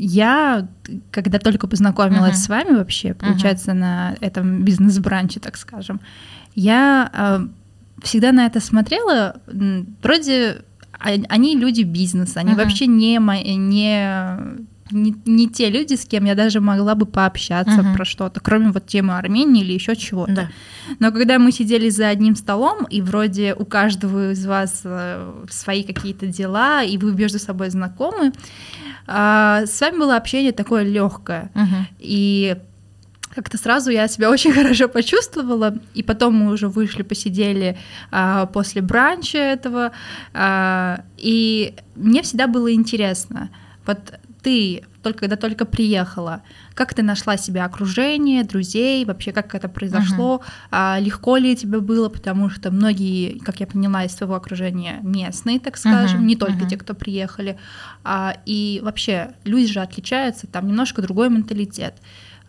я, 0.00 0.66
когда 1.10 1.38
только 1.38 1.68
познакомилась 1.68 2.36
uh-huh. 2.36 2.44
с 2.44 2.48
вами 2.48 2.76
вообще, 2.76 3.14
получается, 3.14 3.72
uh-huh. 3.72 3.74
на 3.74 4.16
этом 4.20 4.64
бизнес-бранче, 4.64 5.40
так 5.40 5.56
скажем, 5.56 6.00
я 6.54 7.10
э, 7.12 7.46
всегда 8.02 8.32
на 8.32 8.46
это 8.46 8.60
смотрела, 8.60 9.36
вроде 10.02 10.62
они 10.98 11.56
люди 11.56 11.82
бизнеса, 11.82 12.40
они 12.40 12.52
uh-huh. 12.52 12.56
вообще 12.56 12.86
не, 12.86 13.18
не 13.18 14.66
не, 14.92 15.14
не 15.24 15.48
те 15.48 15.70
люди, 15.70 15.94
с 15.94 16.04
кем 16.04 16.24
я 16.24 16.34
даже 16.34 16.60
могла 16.60 16.96
бы 16.96 17.06
пообщаться 17.06 17.80
uh-huh. 17.80 17.94
про 17.94 18.04
что-то, 18.04 18.40
кроме 18.40 18.72
вот 18.72 18.86
темы 18.86 19.16
Армении 19.16 19.62
или 19.62 19.72
еще 19.72 19.94
чего-то. 19.94 20.34
Да. 20.34 20.48
Но 20.98 21.12
когда 21.12 21.38
мы 21.38 21.52
сидели 21.52 21.88
за 21.90 22.08
одним 22.08 22.34
столом, 22.34 22.84
и 22.90 23.00
вроде 23.00 23.54
у 23.54 23.64
каждого 23.64 24.32
из 24.32 24.44
вас 24.44 24.80
э, 24.82 25.44
свои 25.48 25.84
какие-то 25.84 26.26
дела, 26.26 26.82
и 26.82 26.98
вы 26.98 27.14
между 27.14 27.38
собой 27.38 27.70
знакомы, 27.70 28.32
а, 29.12 29.66
с 29.66 29.80
вами 29.80 29.98
было 29.98 30.16
общение 30.16 30.52
такое 30.52 30.84
легкое. 30.84 31.50
Uh-huh. 31.54 31.84
И 31.98 32.56
как-то 33.34 33.58
сразу 33.58 33.90
я 33.90 34.06
себя 34.06 34.30
очень 34.30 34.52
хорошо 34.62 34.88
почувствовала, 34.88 35.74
и 35.94 36.02
потом 36.02 36.34
мы 36.34 36.52
уже 36.52 36.68
вышли, 36.68 37.02
посидели 37.02 37.76
а, 38.12 38.46
после 38.46 38.82
бранча 38.82 39.38
этого, 39.38 39.90
а, 40.32 41.02
и 41.16 41.74
мне 41.96 42.22
всегда 42.22 42.46
было 42.46 42.72
интересно, 42.72 43.50
вот 43.84 43.98
ты 44.42 44.84
только 45.02 45.20
когда 45.20 45.36
только 45.36 45.64
приехала, 45.64 46.42
как 46.74 46.94
ты 46.94 47.02
нашла 47.02 47.36
себе 47.36 47.62
окружение, 47.62 48.44
друзей, 48.44 49.04
вообще 49.04 49.32
как 49.32 49.54
это 49.54 49.68
произошло, 49.68 50.42
uh-huh. 50.42 50.68
а, 50.70 50.98
легко 51.00 51.36
ли 51.36 51.56
тебе 51.56 51.80
было, 51.80 52.08
потому 52.08 52.50
что 52.50 52.70
многие, 52.70 53.38
как 53.38 53.60
я 53.60 53.66
поняла, 53.66 54.04
из 54.04 54.14
своего 54.14 54.34
окружения 54.34 55.00
местные, 55.02 55.60
так 55.60 55.76
скажем, 55.76 56.20
uh-huh. 56.20 56.24
не 56.24 56.36
только 56.36 56.64
uh-huh. 56.64 56.68
те, 56.68 56.76
кто 56.76 56.94
приехали, 56.94 57.58
а, 58.04 58.36
и 58.46 58.80
вообще 58.82 59.32
люди 59.44 59.72
же 59.72 59.80
отличаются, 59.80 60.46
там 60.46 60.66
немножко 60.68 61.02
другой 61.02 61.30
менталитет. 61.30 61.94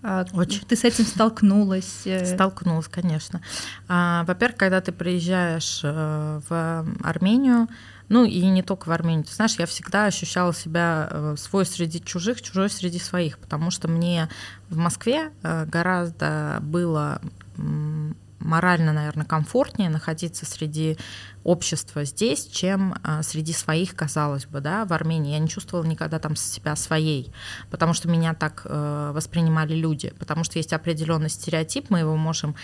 А, 0.03 0.25
Очень. 0.33 0.61
Ты 0.65 0.75
с 0.75 0.83
этим 0.83 1.05
столкнулась? 1.05 2.01
Э? 2.05 2.25
Столкнулась, 2.25 2.87
конечно. 2.87 3.41
А, 3.87 4.23
во-первых, 4.25 4.57
когда 4.57 4.81
ты 4.81 4.91
приезжаешь 4.91 5.81
э, 5.83 6.41
в 6.49 6.85
Армению, 7.03 7.67
ну 8.11 8.25
и 8.25 8.45
не 8.45 8.61
только 8.61 8.89
в 8.89 8.91
Армении. 8.91 9.23
Ты 9.23 9.33
знаешь, 9.33 9.55
я 9.57 9.65
всегда 9.65 10.05
ощущала 10.05 10.53
себя 10.53 11.07
э, 11.09 11.35
свой 11.37 11.65
среди 11.65 12.03
чужих, 12.03 12.41
чужой 12.41 12.69
среди 12.69 12.99
своих, 12.99 13.39
потому 13.39 13.71
что 13.71 13.87
мне 13.87 14.27
в 14.69 14.77
Москве 14.77 15.31
гораздо 15.41 16.59
было 16.61 17.21
морально, 18.41 18.93
наверное, 18.93 19.25
комфортнее 19.25 19.89
находиться 19.89 20.45
среди 20.45 20.97
общества 21.43 22.03
здесь, 22.03 22.45
чем 22.47 22.95
а, 23.03 23.23
среди 23.23 23.53
своих, 23.53 23.95
казалось 23.95 24.45
бы, 24.45 24.59
да, 24.59 24.85
в 24.85 24.93
Армении. 24.93 25.33
Я 25.33 25.39
не 25.39 25.49
чувствовала 25.49 25.85
никогда 25.85 26.19
там 26.19 26.35
себя 26.35 26.75
своей, 26.75 27.31
потому 27.69 27.93
что 27.93 28.07
меня 28.07 28.33
так 28.33 28.61
э, 28.65 29.11
воспринимали 29.13 29.73
люди, 29.73 30.13
потому 30.19 30.43
что 30.43 30.59
есть 30.59 30.73
определенный 30.73 31.29
стереотип, 31.29 31.89
мы 31.89 31.99
его 31.99 32.15
можем 32.15 32.55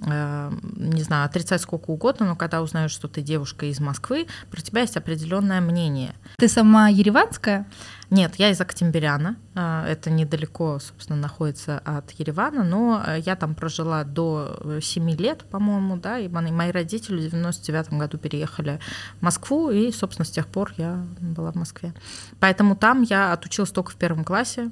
э, 0.00 0.52
не 0.76 1.02
знаю, 1.02 1.26
отрицать 1.26 1.60
сколько 1.60 1.90
угодно, 1.90 2.26
но 2.26 2.36
когда 2.36 2.62
узнаешь, 2.62 2.90
что 2.90 3.08
ты 3.08 3.22
девушка 3.22 3.66
из 3.66 3.80
Москвы, 3.80 4.26
про 4.50 4.60
тебя 4.60 4.82
есть 4.82 4.96
определенное 4.96 5.60
мнение. 5.60 6.14
Ты 6.36 6.48
сама 6.48 6.88
ереванская? 6.88 7.66
Нет, 8.12 8.34
я 8.36 8.50
из 8.50 8.60
Октябряна. 8.60 9.36
А, 9.54 9.86
это 9.86 10.10
недалеко, 10.10 10.78
собственно, 10.80 11.18
находится 11.18 11.78
от 11.78 12.10
Еревана, 12.10 12.62
но 12.62 13.02
э, 13.06 13.20
я 13.20 13.36
там 13.36 13.54
прожила 13.54 14.04
до 14.04 14.60
7 14.82 15.10
э, 15.10 15.16
лет, 15.16 15.44
по-моему, 15.50 15.96
да, 15.96 16.18
и 16.18 16.28
мои 16.28 16.70
родители 16.70 17.16
в 17.16 17.30
99 17.30 17.94
году 17.94 18.18
переехали 18.18 18.80
в 19.18 19.22
Москву, 19.22 19.70
и, 19.70 19.90
собственно, 19.92 20.26
с 20.26 20.30
тех 20.30 20.46
пор 20.46 20.74
я 20.76 21.02
была 21.20 21.52
в 21.52 21.54
Москве. 21.54 21.94
Поэтому 22.38 22.76
там 22.76 23.00
я 23.00 23.32
отучилась 23.32 23.70
только 23.70 23.92
в 23.92 23.96
первом 23.96 24.24
классе, 24.24 24.70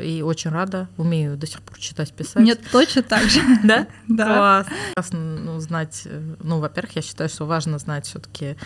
и 0.00 0.22
очень 0.22 0.50
рада, 0.50 0.88
умею 0.96 1.36
до 1.36 1.46
сих 1.46 1.62
пор 1.62 1.78
читать, 1.78 2.12
писать. 2.12 2.42
Нет, 2.42 2.60
точно 2.72 3.04
так 3.04 3.22
же. 3.22 3.40
Да? 3.62 3.86
Да. 4.08 4.66
Классно 4.94 5.18
ну, 5.20 5.60
знать, 5.60 6.02
э, 6.06 6.34
ну, 6.42 6.58
во-первых, 6.58 6.96
я 6.96 7.02
считаю, 7.02 7.30
что 7.30 7.46
важно 7.46 7.78
знать 7.78 8.06
все 8.06 8.18
таки 8.18 8.56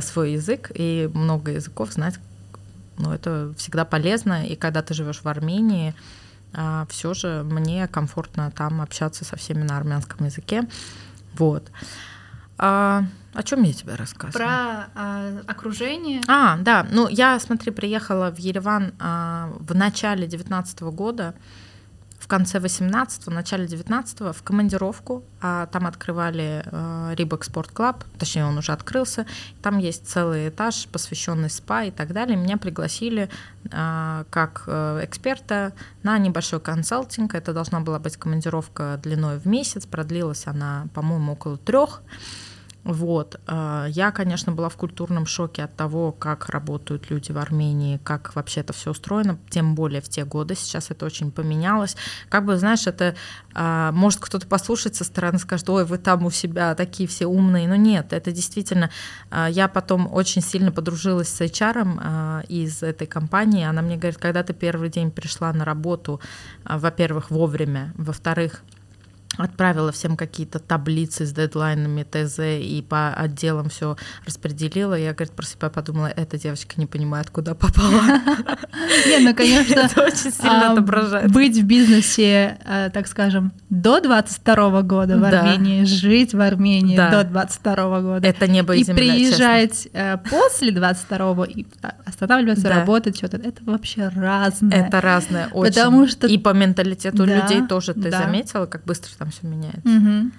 свой 0.00 0.32
язык, 0.32 0.70
и 0.74 1.10
много 1.14 1.52
языков 1.52 1.90
знать 1.92 2.18
но 2.98 3.14
это 3.14 3.52
всегда 3.56 3.84
полезно, 3.84 4.46
и 4.46 4.56
когда 4.56 4.82
ты 4.82 4.94
живешь 4.94 5.22
в 5.22 5.28
Армении, 5.28 5.94
а, 6.54 6.86
все 6.88 7.14
же 7.14 7.42
мне 7.44 7.88
комфортно 7.88 8.50
там 8.50 8.80
общаться 8.80 9.24
со 9.24 9.36
всеми 9.36 9.62
на 9.62 9.76
армянском 9.76 10.26
языке. 10.26 10.68
Вот. 11.34 11.70
А, 12.58 13.04
о 13.34 13.42
чем 13.42 13.62
я 13.62 13.72
тебе 13.72 13.94
рассказываю? 13.94 14.32
Про 14.32 14.90
а, 14.94 15.42
окружение. 15.46 16.20
А, 16.28 16.56
да. 16.58 16.86
Ну, 16.90 17.08
я, 17.08 17.38
смотри, 17.40 17.72
приехала 17.72 18.30
в 18.30 18.38
Ереван 18.38 18.92
а, 18.98 19.50
в 19.58 19.74
начале 19.74 20.26
2019 20.26 20.80
года 20.82 21.34
конце 22.32 22.58
18-го, 22.60 23.30
начале 23.30 23.66
19-го 23.66 24.32
в 24.32 24.42
командировку. 24.42 25.22
А 25.42 25.66
там 25.66 25.86
открывали 25.86 26.62
э, 26.64 27.14
Reebok 27.14 27.44
Sport 27.44 27.70
Club, 27.70 28.04
точнее, 28.18 28.46
он 28.46 28.56
уже 28.56 28.72
открылся. 28.72 29.26
Там 29.60 29.76
есть 29.76 30.08
целый 30.08 30.48
этаж, 30.48 30.88
посвященный 30.90 31.50
спа 31.50 31.84
и 31.84 31.90
так 31.90 32.14
далее. 32.14 32.38
Меня 32.38 32.56
пригласили 32.56 33.28
э, 33.70 34.24
как 34.30 34.64
э, 34.66 35.00
эксперта 35.04 35.74
на 36.02 36.16
небольшой 36.16 36.60
консалтинг. 36.60 37.34
Это 37.34 37.52
должна 37.52 37.80
была 37.80 37.98
быть 37.98 38.16
командировка 38.16 38.98
длиной 39.02 39.38
в 39.38 39.46
месяц. 39.46 39.84
Продлилась 39.84 40.46
она, 40.46 40.86
по-моему, 40.94 41.32
около 41.32 41.58
трех. 41.58 42.00
Вот. 42.84 43.40
А, 43.46 43.86
я, 43.88 44.10
конечно, 44.10 44.52
была 44.52 44.68
в 44.68 44.76
культурном 44.76 45.24
шоке 45.26 45.64
от 45.64 45.76
того, 45.76 46.10
как 46.10 46.48
работают 46.48 47.10
люди 47.10 47.30
в 47.30 47.38
Армении, 47.38 48.00
как 48.02 48.34
вообще 48.34 48.60
это 48.60 48.72
все 48.72 48.90
устроено, 48.90 49.38
тем 49.50 49.74
более 49.74 50.00
в 50.00 50.08
те 50.08 50.24
годы. 50.24 50.56
Сейчас 50.56 50.90
это 50.90 51.06
очень 51.06 51.30
поменялось. 51.30 51.96
Как 52.28 52.44
бы, 52.44 52.56
знаешь, 52.56 52.86
это 52.86 53.14
а, 53.54 53.92
может 53.92 54.20
кто-то 54.20 54.46
послушать 54.48 54.96
со 54.96 55.04
стороны, 55.04 55.38
скажет, 55.38 55.68
ой, 55.70 55.84
вы 55.84 55.98
там 55.98 56.26
у 56.26 56.30
себя 56.30 56.74
такие 56.74 57.08
все 57.08 57.26
умные. 57.26 57.68
Но 57.68 57.76
нет, 57.76 58.12
это 58.12 58.32
действительно... 58.32 58.90
А, 59.30 59.48
я 59.48 59.68
потом 59.68 60.12
очень 60.12 60.42
сильно 60.42 60.72
подружилась 60.72 61.28
с 61.28 61.40
HR 61.40 62.46
из 62.48 62.82
этой 62.82 63.06
компании. 63.06 63.64
Она 63.64 63.82
мне 63.82 63.96
говорит, 63.96 64.18
когда 64.18 64.42
ты 64.42 64.54
первый 64.54 64.88
день 64.88 65.10
пришла 65.10 65.52
на 65.52 65.64
работу, 65.64 66.20
во-первых, 66.64 67.30
вовремя, 67.30 67.92
во-вторых, 67.96 68.62
отправила 69.38 69.92
всем 69.92 70.16
какие-то 70.16 70.58
таблицы 70.58 71.24
с 71.24 71.32
дедлайнами 71.32 72.02
ТЗ 72.02 72.38
и 72.40 72.84
по 72.86 73.14
отделам 73.14 73.68
все 73.70 73.96
распределила. 74.26 74.94
Я, 74.94 75.14
говорит, 75.14 75.32
про 75.32 75.46
себя 75.46 75.70
подумала, 75.70 76.08
эта 76.08 76.38
девочка 76.38 76.74
не 76.76 76.86
понимает, 76.86 77.30
куда 77.30 77.54
попала. 77.54 78.02
Не, 79.06 79.18
ну, 79.20 79.34
конечно, 79.34 79.74
это 79.74 80.02
очень 80.02 80.32
сильно 80.32 80.70
а, 80.70 80.72
отображает. 80.72 81.32
Быть 81.32 81.56
в 81.56 81.64
бизнесе, 81.64 82.58
э, 82.64 82.90
так 82.92 83.06
скажем, 83.06 83.52
до 83.70 84.00
22 84.00 84.82
года 84.82 85.18
в 85.18 85.24
Армении, 85.24 85.84
жить 85.84 86.34
в 86.34 86.40
Армении 86.40 86.96
до 86.96 87.24
22 87.24 88.00
года. 88.00 88.26
Это 88.26 88.46
небо 88.46 88.74
и 88.74 88.84
земля, 88.84 88.96
приезжать 89.14 89.88
э, 89.92 90.18
после 90.18 90.72
22 90.72 91.44
и 91.46 91.66
останавливаться, 92.04 92.68
работать, 92.68 93.16
что-то. 93.16 93.38
Это 93.38 93.62
вообще 93.64 94.08
разное. 94.08 94.86
Это 94.86 95.00
разное 95.00 95.48
очень. 95.48 95.72
Потому 95.72 96.06
что... 96.06 96.26
И 96.26 96.38
по 96.38 96.50
менталитету 96.50 97.24
людей 97.24 97.66
тоже 97.66 97.94
ты 97.94 98.10
заметила, 98.10 98.66
как 98.66 98.84
быстро 98.84 99.21
там 99.22 99.30
все 99.30 99.46
меняется. 99.46 99.80
Угу. 99.84 100.30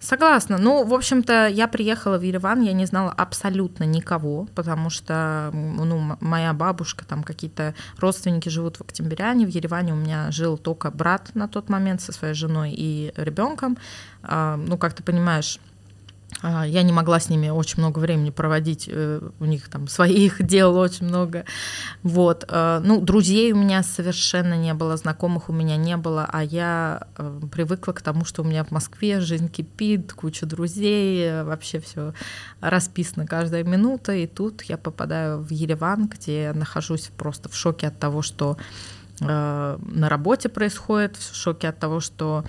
Согласна. 0.00 0.58
Ну, 0.58 0.84
в 0.84 0.94
общем-то, 0.94 1.48
я 1.48 1.68
приехала 1.68 2.18
в 2.18 2.22
Ереван, 2.22 2.62
я 2.62 2.72
не 2.72 2.86
знала 2.86 3.12
абсолютно 3.12 3.84
никого, 3.84 4.46
потому 4.54 4.90
что 4.90 5.50
ну, 5.52 6.16
моя 6.20 6.52
бабушка, 6.52 7.04
там 7.04 7.22
какие-то 7.22 7.74
родственники 7.98 8.48
живут 8.48 8.76
в 8.76 8.80
Октябряне, 8.82 9.46
в 9.46 9.48
Ереване 9.48 9.92
у 9.92 9.96
меня 9.96 10.30
жил 10.30 10.56
только 10.56 10.90
брат 10.90 11.30
на 11.34 11.48
тот 11.48 11.68
момент 11.68 12.00
со 12.00 12.12
своей 12.12 12.34
женой 12.34 12.72
и 12.76 13.12
ребенком. 13.16 13.76
А, 14.22 14.56
ну, 14.56 14.78
как 14.78 14.94
ты 14.94 15.02
понимаешь, 15.02 15.60
я 16.42 16.82
не 16.82 16.92
могла 16.92 17.18
с 17.18 17.30
ними 17.30 17.48
очень 17.48 17.80
много 17.80 17.98
времени 17.98 18.30
проводить, 18.30 18.88
э, 18.90 19.20
у 19.40 19.44
них 19.44 19.68
там 19.68 19.88
своих 19.88 20.42
дел 20.46 20.76
очень 20.76 21.06
много. 21.06 21.44
Вот. 22.02 22.44
Э, 22.48 22.80
ну, 22.84 23.00
друзей 23.00 23.52
у 23.52 23.56
меня 23.56 23.82
совершенно 23.82 24.54
не 24.54 24.72
было, 24.74 24.96
знакомых 24.96 25.48
у 25.48 25.52
меня 25.52 25.76
не 25.76 25.96
было, 25.96 26.28
а 26.30 26.44
я 26.44 27.08
э, 27.16 27.40
привыкла 27.50 27.92
к 27.92 28.02
тому, 28.02 28.24
что 28.24 28.42
у 28.42 28.44
меня 28.44 28.62
в 28.62 28.70
Москве 28.70 29.20
жизнь 29.20 29.48
кипит, 29.48 30.12
куча 30.12 30.46
друзей, 30.46 31.42
вообще 31.42 31.80
все 31.80 32.14
расписано 32.60 33.26
каждая 33.26 33.64
минута, 33.64 34.12
и 34.12 34.26
тут 34.26 34.62
я 34.62 34.78
попадаю 34.78 35.40
в 35.40 35.50
Ереван, 35.50 36.06
где 36.06 36.42
я 36.44 36.54
нахожусь 36.54 37.10
просто 37.16 37.48
в 37.48 37.56
шоке 37.56 37.88
от 37.88 37.98
того, 37.98 38.22
что 38.22 38.56
на 39.20 39.76
работе 40.08 40.48
происходит, 40.48 41.16
в 41.16 41.34
шоке 41.34 41.70
от 41.70 41.80
того, 41.80 41.98
что 41.98 42.44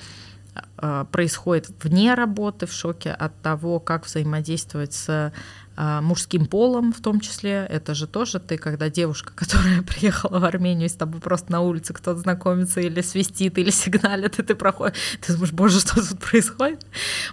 происходит 1.11 1.71
вне 1.83 2.13
работы, 2.13 2.65
в 2.65 2.71
шоке 2.71 3.11
от 3.11 3.35
того, 3.41 3.79
как 3.79 4.05
взаимодействовать 4.05 4.93
с 4.93 5.33
э, 5.79 6.01
мужским 6.01 6.45
полом 6.45 6.93
в 6.93 7.01
том 7.01 7.19
числе. 7.19 7.65
Это 7.69 7.93
же 7.93 8.07
тоже 8.07 8.39
ты, 8.39 8.57
когда 8.57 8.89
девушка, 8.89 9.33
которая 9.35 9.81
приехала 9.81 10.39
в 10.39 10.45
Армению, 10.45 10.85
и 10.85 10.89
с 10.89 10.93
тобой 10.93 11.21
просто 11.21 11.51
на 11.51 11.61
улице 11.61 11.93
кто-то 11.93 12.19
знакомится 12.19 12.79
или 12.81 13.01
свистит, 13.01 13.57
или 13.57 13.69
сигналит, 13.69 14.39
и 14.39 14.43
ты 14.43 14.55
проходишь, 14.55 14.97
ты 15.25 15.33
думаешь, 15.33 15.53
боже, 15.53 15.79
что 15.79 15.95
тут 15.95 16.19
происходит? 16.19 16.85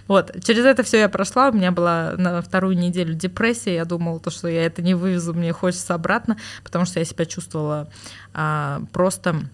Вот, 0.07 0.31
через 0.43 0.65
это 0.65 0.83
все 0.83 0.99
я 0.99 1.09
прошла, 1.09 1.49
у 1.49 1.53
меня 1.53 1.71
была 1.71 2.15
на 2.17 2.41
вторую 2.41 2.77
неделю 2.77 3.13
депрессия, 3.13 3.75
я 3.75 3.85
думала, 3.85 4.19
то, 4.19 4.29
что 4.29 4.47
я 4.47 4.65
это 4.65 4.81
не 4.81 4.93
вывезу, 4.93 5.33
мне 5.33 5.53
хочется 5.53 5.93
обратно, 5.93 6.37
потому 6.63 6.85
что 6.85 6.99
я 6.99 7.05
себя 7.05 7.25
чувствовала 7.25 7.89
а, 8.33 8.81
просто 8.91 9.49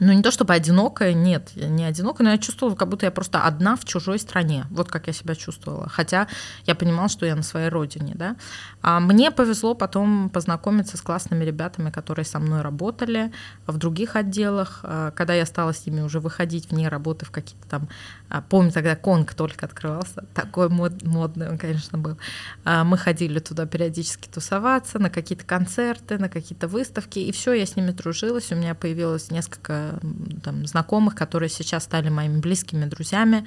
ну, 0.00 0.12
не 0.12 0.22
то 0.22 0.30
чтобы 0.30 0.54
одинокая, 0.54 1.12
нет, 1.12 1.50
я 1.54 1.68
не 1.68 1.84
одинокая, 1.84 2.24
но 2.24 2.30
я 2.32 2.38
чувствовала, 2.38 2.76
как 2.76 2.88
будто 2.88 3.06
я 3.06 3.10
просто 3.10 3.42
одна 3.42 3.76
в 3.76 3.84
чужой 3.84 4.18
стране. 4.18 4.66
Вот 4.70 4.88
как 4.88 5.06
я 5.06 5.12
себя 5.12 5.34
чувствовала. 5.34 5.88
Хотя 5.88 6.28
я 6.66 6.74
понимала, 6.74 7.08
что 7.08 7.26
я 7.26 7.34
на 7.34 7.42
своей 7.42 7.68
родине, 7.68 8.14
да. 8.14 8.36
А 8.82 9.00
мне 9.00 9.30
повезло 9.30 9.74
потом 9.74 10.28
познакомиться 10.28 10.96
с 10.96 11.00
классными 11.00 11.44
ребятами, 11.44 11.90
которые 11.90 12.24
со 12.24 12.38
мной 12.38 12.62
работали 12.62 13.32
в 13.66 13.76
других 13.78 14.16
отделах. 14.16 14.80
А, 14.82 15.10
когда 15.12 15.34
я 15.34 15.46
стала 15.46 15.72
с 15.72 15.86
ними 15.86 16.00
уже 16.00 16.20
выходить 16.20 16.70
вне 16.70 16.88
работы 16.88 17.24
в 17.24 17.30
какие-то 17.30 17.68
там... 17.68 17.88
А, 18.28 18.42
помню, 18.42 18.72
тогда 18.72 18.96
Конг 18.96 19.34
только 19.34 19.66
открывался. 19.66 20.24
Такой 20.34 20.68
мод, 20.68 21.02
модный 21.02 21.48
он, 21.48 21.58
конечно, 21.58 21.98
был. 21.98 22.18
А, 22.64 22.84
мы 22.84 22.98
ходили 22.98 23.38
туда 23.38 23.66
периодически 23.66 24.28
тусоваться, 24.28 24.98
на 24.98 25.10
какие-то 25.10 25.44
концерты, 25.44 26.18
на 26.18 26.28
какие-то 26.28 26.68
выставки. 26.68 27.18
И 27.18 27.32
все, 27.32 27.52
я 27.52 27.66
с 27.66 27.76
ними 27.76 27.90
дружилась. 27.90 28.50
У 28.52 28.56
меня 28.56 28.74
появилось 28.74 29.30
несколько 29.30 30.00
там, 30.42 30.66
знакомых, 30.66 31.14
которые 31.14 31.48
сейчас 31.48 31.84
стали 31.84 32.08
моими 32.08 32.40
близкими 32.40 32.84
друзьями. 32.84 33.46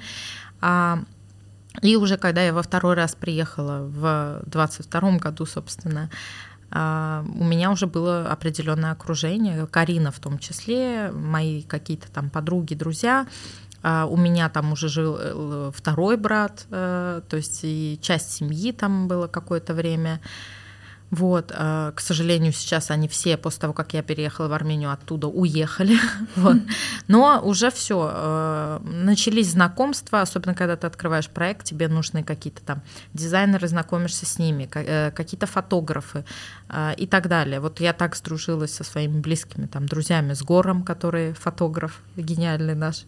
А, 0.60 1.02
и 1.82 1.96
уже 1.96 2.16
когда 2.16 2.42
я 2.42 2.52
во 2.52 2.62
второй 2.62 2.94
раз 2.94 3.14
приехала 3.14 3.86
в 3.86 4.42
22 4.46 5.18
году, 5.18 5.46
собственно, 5.46 6.10
а, 6.70 7.24
у 7.34 7.44
меня 7.44 7.70
уже 7.70 7.86
было 7.86 8.30
определенное 8.30 8.92
окружение, 8.92 9.66
Карина 9.66 10.10
в 10.10 10.20
том 10.20 10.38
числе, 10.38 11.10
мои 11.12 11.62
какие-то 11.62 12.10
там 12.10 12.30
подруги, 12.30 12.74
друзья. 12.74 13.26
А, 13.82 14.06
у 14.06 14.16
меня 14.16 14.48
там 14.48 14.72
уже 14.72 14.88
жил 14.88 15.16
э, 15.18 15.70
второй 15.74 16.16
брат, 16.16 16.66
э, 16.70 17.22
то 17.28 17.36
есть 17.36 17.60
и 17.62 17.98
часть 18.02 18.32
семьи 18.32 18.72
там 18.72 19.08
было 19.08 19.26
какое-то 19.26 19.74
время. 19.74 20.20
Вот, 21.10 21.52
э, 21.52 21.92
к 21.94 22.00
сожалению, 22.00 22.52
сейчас 22.52 22.90
они 22.90 23.08
все 23.08 23.36
после 23.36 23.62
того, 23.62 23.72
как 23.72 23.94
я 23.94 24.02
переехала 24.02 24.46
в 24.46 24.52
Армению, 24.52 24.92
оттуда 24.92 25.26
уехали. 25.26 25.98
вот. 26.36 26.56
Но 27.08 27.40
уже 27.42 27.70
все, 27.70 28.10
э, 28.12 28.78
начались 28.84 29.50
знакомства, 29.50 30.20
особенно 30.20 30.54
когда 30.54 30.76
ты 30.76 30.86
открываешь 30.86 31.28
проект, 31.28 31.64
тебе 31.64 31.88
нужны 31.88 32.22
какие-то 32.22 32.62
там 32.62 32.82
дизайнеры, 33.12 33.66
знакомишься 33.66 34.24
с 34.24 34.38
ними, 34.38 34.68
э, 34.72 35.10
какие-то 35.10 35.46
фотографы 35.46 36.24
и 36.96 37.06
так 37.08 37.26
далее. 37.26 37.58
Вот 37.58 37.80
я 37.80 37.92
так 37.92 38.14
сдружилась 38.14 38.72
со 38.72 38.84
своими 38.84 39.18
близкими 39.18 39.66
там 39.66 39.86
друзьями, 39.86 40.34
с 40.34 40.42
Гором, 40.42 40.84
который 40.84 41.32
фотограф, 41.32 42.00
гениальный 42.16 42.76
наш, 42.76 43.06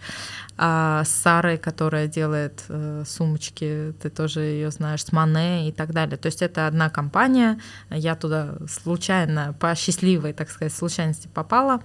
а 0.59 1.05
с 1.05 1.11
Сарой, 1.11 1.59
которая 1.59 2.09
делает 2.09 2.65
сумочки, 3.07 3.95
ты 4.03 4.11
тоже 4.11 4.41
ее 4.41 4.73
знаешь, 4.73 5.05
с 5.05 5.13
Мане 5.13 5.69
и 5.69 5.73
так 5.73 5.93
далее. 5.93 6.17
То 6.17 6.27
есть 6.27 6.43
это 6.43 6.67
одна 6.67 6.91
компания, 6.91 7.61
я 7.95 8.15
туда 8.15 8.55
случайно, 8.69 9.55
по 9.59 9.75
счастливой, 9.75 10.33
так 10.33 10.51
сказать, 10.51 10.75
случайности 10.75 11.29
попала. 11.33 11.83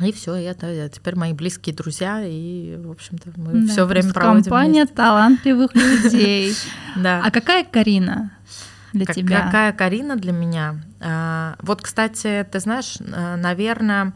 И 0.00 0.12
все, 0.12 0.34
это 0.34 0.88
теперь 0.88 1.14
мои 1.14 1.32
близкие 1.34 1.74
друзья, 1.74 2.22
и, 2.24 2.76
в 2.76 2.90
общем-то, 2.90 3.32
мы 3.36 3.66
да, 3.66 3.72
все 3.72 3.84
время 3.84 4.12
проводим 4.12 4.44
Компания 4.44 4.80
вместе. 4.82 4.94
талантливых 4.94 5.74
людей. 5.74 6.54
Да. 6.96 7.22
А 7.24 7.30
какая 7.30 7.64
Карина 7.64 8.32
для 8.92 9.06
тебя? 9.06 9.42
Какая 9.46 9.72
Карина 9.72 10.16
для 10.16 10.32
меня? 10.32 10.80
А, 11.00 11.56
вот, 11.60 11.82
кстати, 11.82 12.46
ты 12.50 12.58
знаешь, 12.58 12.96
э, 12.98 13.36
наверное, 13.36 14.14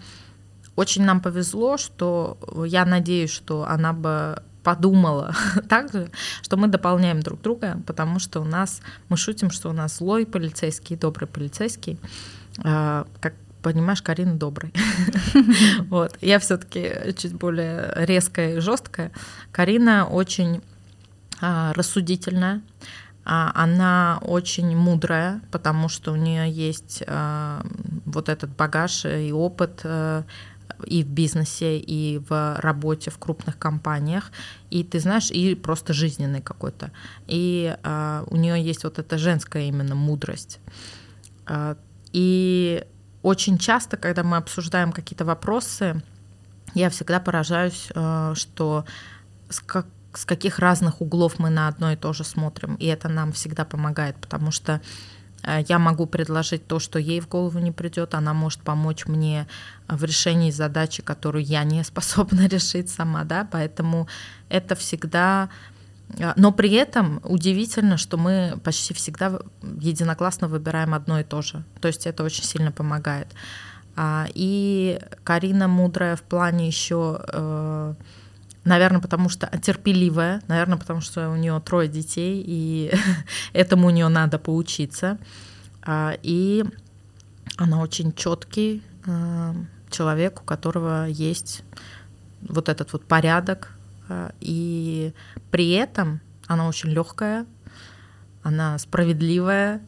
очень 0.75 1.05
нам 1.05 1.21
повезло, 1.21 1.77
что 1.77 2.39
я 2.67 2.85
надеюсь, 2.85 3.31
что 3.31 3.65
она 3.69 3.93
бы 3.93 4.43
подумала 4.65 5.35
так 5.69 5.93
же, 5.93 6.11
что 6.43 6.57
мы 6.57 6.67
дополняем 6.67 7.21
друг 7.21 7.41
друга, 7.41 7.81
потому 7.87 8.19
что 8.19 8.41
у 8.41 8.45
нас, 8.45 8.81
мы 9.09 9.17
шутим, 9.17 9.51
что 9.51 9.71
у 9.71 9.73
нас 9.73 9.99
злой 9.99 10.27
полицейский, 10.27 10.97
добрый 10.97 11.29
полицейский, 11.29 12.01
а, 12.65 13.07
как 13.21 13.35
понимаешь, 13.63 14.03
Карина 14.03 14.35
добрый. 14.35 14.75
вот. 15.89 16.19
Я 16.21 16.39
все-таки 16.39 17.15
чуть 17.17 17.33
более 17.33 17.93
резкая 17.97 18.57
и 18.57 18.61
жесткая. 18.61 19.11
Карина 19.53 20.07
очень 20.07 20.61
а, 21.41 21.73
рассудительная, 21.73 22.61
а, 23.25 23.53
она 23.55 24.19
очень 24.21 24.77
мудрая, 24.77 25.41
потому 25.51 25.89
что 25.89 26.13
у 26.13 26.17
нее 26.17 26.51
есть 26.51 27.03
а, 27.07 27.65
вот 28.05 28.29
этот 28.29 28.51
багаж 28.51 29.07
и 29.07 29.33
опыт 29.33 29.81
а, 29.85 30.25
и 30.87 31.03
в 31.03 31.09
бизнесе, 31.09 31.79
и 31.79 32.19
в 32.19 32.57
работе 32.61 33.11
в 33.11 33.19
крупных 33.19 33.59
компаниях, 33.59 34.31
и 34.71 34.85
ты 34.85 35.01
знаешь, 35.01 35.31
и 35.31 35.55
просто 35.55 35.93
жизненный 35.93 36.41
какой-то. 36.41 36.91
И 37.27 37.77
э, 37.83 38.25
у 38.27 38.37
нее 38.37 38.63
есть 38.63 38.85
вот 38.85 38.99
эта 38.99 39.19
женская 39.19 39.65
именно 39.69 39.95
мудрость. 39.95 40.61
Э, 41.47 41.77
и 42.13 42.85
очень 43.23 43.59
часто, 43.59 43.97
когда 43.97 44.23
мы 44.23 44.37
обсуждаем 44.37 44.93
какие-то 44.93 45.25
вопросы, 45.25 46.03
я 46.75 46.91
всегда 46.91 47.21
поражаюсь, 47.21 47.89
э, 47.95 48.33
что 48.37 48.85
с, 49.49 49.61
как, 49.61 49.87
с 50.13 50.25
каких 50.25 50.59
разных 50.59 51.01
углов 51.01 51.39
мы 51.39 51.51
на 51.51 51.69
одно 51.69 51.93
и 51.93 51.97
то 51.97 52.13
же 52.13 52.25
смотрим, 52.25 52.75
и 52.75 52.87
это 52.87 53.09
нам 53.09 53.33
всегда 53.33 53.65
помогает, 53.65 54.17
потому 54.17 54.51
что 54.51 54.81
я 55.69 55.79
могу 55.79 56.07
предложить 56.07 56.67
то, 56.67 56.79
что 56.79 56.99
ей 56.99 57.21
в 57.21 57.29
голову 57.29 57.59
не 57.59 57.73
придет, 57.73 58.15
она 58.15 58.35
может 58.35 58.61
помочь 58.61 59.07
мне 59.07 59.47
в 59.89 60.05
решении 60.05 60.51
задачи, 60.51 61.03
которую 61.03 61.45
я 61.45 61.65
не 61.65 61.85
способна 61.85 62.47
решить 62.47 62.89
сама, 62.89 63.25
да, 63.25 63.47
поэтому 63.51 64.09
это 64.49 64.75
всегда 64.75 65.49
э, 66.19 66.33
но 66.37 66.53
при 66.53 66.73
этом 66.73 67.21
удивительно, 67.25 67.97
что 67.97 68.17
мы 68.17 68.59
почти 68.63 68.95
всегда 68.95 69.39
единогласно 69.81 70.49
выбираем 70.49 70.95
одно 70.95 71.21
и 71.21 71.25
то 71.25 71.43
же. 71.43 71.65
То 71.81 71.89
есть 71.89 72.07
это 72.07 72.25
очень 72.25 72.45
сильно 72.45 72.73
помогает. 72.73 73.29
А, 73.97 74.27
и 74.35 74.99
Карина 75.23 75.69
мудрая 75.69 76.17
в 76.17 76.23
плане 76.23 76.67
еще 76.67 77.21
э, 77.29 77.95
Наверное, 78.65 79.01
потому 79.01 79.29
что 79.29 79.47
терпеливая, 79.59 80.41
наверное, 80.49 80.79
потому 80.79 81.03
что 81.03 81.31
у 81.31 81.37
нее 81.37 81.61
трое 81.65 81.89
детей, 81.89 82.43
и 82.47 82.93
этому 83.53 83.89
у 83.89 83.91
нее 83.91 84.09
надо 84.09 84.39
поучиться. 84.39 85.19
А, 85.83 86.17
и 86.23 86.65
она 87.57 87.81
очень 87.81 88.13
четкий 88.15 88.83
а, 89.07 89.55
человек, 89.91 90.41
у 90.41 90.45
которого 90.45 91.07
есть 91.07 91.63
вот 92.41 92.69
этот 92.69 92.93
вот 92.95 93.05
порядок, 93.05 93.73
а, 94.09 94.33
и 94.41 95.13
при 95.51 95.71
этом 95.73 96.21
она 96.47 96.67
очень 96.67 96.91
легкая, 96.91 97.47
она 98.43 98.79
справедливая, 98.79 99.83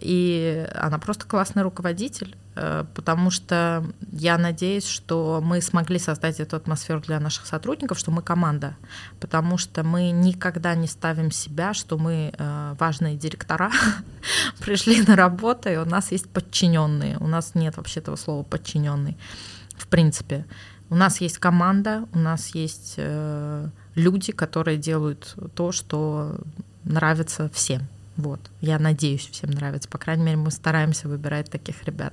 и 0.00 0.66
она 0.74 0.98
просто 0.98 1.26
классный 1.26 1.62
руководитель. 1.62 2.36
Э, 2.54 2.84
потому 2.94 3.30
что 3.30 3.84
я 4.12 4.36
надеюсь, 4.36 4.86
что 4.86 5.40
мы 5.42 5.62
смогли 5.62 5.98
создать 5.98 6.40
эту 6.40 6.56
атмосферу 6.56 7.00
для 7.00 7.18
наших 7.18 7.46
сотрудников, 7.46 7.98
что 7.98 8.10
мы 8.10 8.22
команда, 8.22 8.76
потому 9.20 9.56
что 9.58 9.82
мы 9.82 10.10
никогда 10.10 10.74
не 10.74 10.86
ставим 10.86 11.30
себя, 11.30 11.72
что 11.72 11.98
мы 11.98 12.32
э, 12.36 12.74
важные 12.78 13.16
директора, 13.16 13.70
пришли 14.60 15.02
на 15.02 15.16
работу, 15.16 15.70
и 15.70 15.76
у 15.76 15.84
нас 15.84 16.12
есть 16.12 16.28
подчиненные. 16.28 17.16
У 17.18 17.26
нас 17.26 17.54
нет 17.54 17.76
вообще 17.76 18.00
этого 18.00 18.16
слова 18.16 18.42
подчиненный, 18.42 19.16
в 19.76 19.86
принципе. 19.86 20.44
У 20.90 20.94
нас 20.94 21.22
есть 21.22 21.38
команда, 21.38 22.06
у 22.12 22.18
нас 22.18 22.54
есть 22.54 22.94
э, 22.98 23.68
люди, 23.94 24.32
которые 24.32 24.76
делают 24.76 25.36
то, 25.54 25.72
что 25.72 26.36
нравится 26.84 27.48
всем. 27.54 27.88
Вот. 28.16 28.50
Я 28.60 28.78
надеюсь, 28.78 29.28
всем 29.30 29.50
нравится. 29.50 29.88
По 29.88 29.98
крайней 29.98 30.24
мере, 30.24 30.36
мы 30.36 30.50
стараемся 30.50 31.08
выбирать 31.08 31.50
таких 31.50 31.82
ребят. 31.84 32.12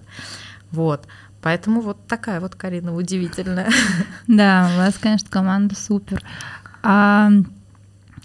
Вот. 0.71 1.07
Поэтому 1.41 1.81
вот 1.81 2.05
такая 2.07 2.39
вот 2.39 2.55
Карина 2.55 2.95
удивительная. 2.95 3.69
Да, 4.27 4.69
у 4.73 4.77
вас, 4.77 4.97
конечно, 4.97 5.27
команда 5.29 5.75
супер. 5.75 6.23
А 6.83 7.31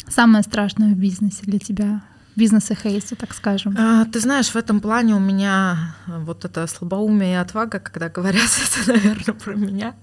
самое 0.09 0.43
страшное 0.43 0.95
в 0.95 0.99
бизнесе 0.99 1.43
для 1.43 1.59
тебя? 1.59 2.03
бизнеса 2.37 2.75
Хейса, 2.75 3.17
так 3.17 3.33
скажем? 3.35 3.77
А, 3.79 4.05
ты 4.07 4.21
знаешь, 4.21 4.49
в 4.49 4.57
этом 4.57 4.81
плане 4.81 5.15
у 5.15 5.21
меня 5.21 5.95
вот 6.07 6.45
это 6.45 6.67
слабоумие 6.67 7.35
и 7.35 7.37
отвага, 7.37 7.79
когда 7.79 8.09
говорят 8.09 8.51
это, 8.83 8.93
наверное, 8.93 9.35
про 9.35 9.55
меня. 9.55 9.95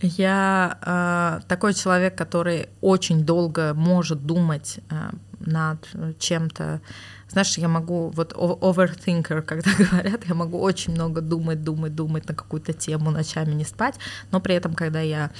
Я 0.00 0.78
а, 0.80 1.40
такой 1.48 1.74
человек, 1.74 2.16
который 2.16 2.68
очень 2.80 3.24
долго 3.24 3.74
может 3.74 4.24
думать 4.24 4.80
а, 4.90 5.10
над 5.46 5.88
чем-то. 6.18 6.80
Знаешь, 7.28 7.58
я 7.58 7.68
могу, 7.68 8.10
вот 8.10 8.32
overthinker, 8.32 9.42
когда 9.46 9.70
говорят, 9.76 10.24
я 10.28 10.34
могу 10.34 10.58
очень 10.58 10.92
много 10.92 11.20
думать, 11.20 11.62
думать, 11.62 11.94
думать 11.94 12.28
на 12.28 12.34
какую-то 12.34 12.72
тему, 12.72 13.10
ночами 13.10 13.52
не 13.52 13.64
спать, 13.64 13.96
но 14.30 14.40
при 14.40 14.54
этом, 14.54 14.74
когда 14.74 15.00
я 15.00 15.30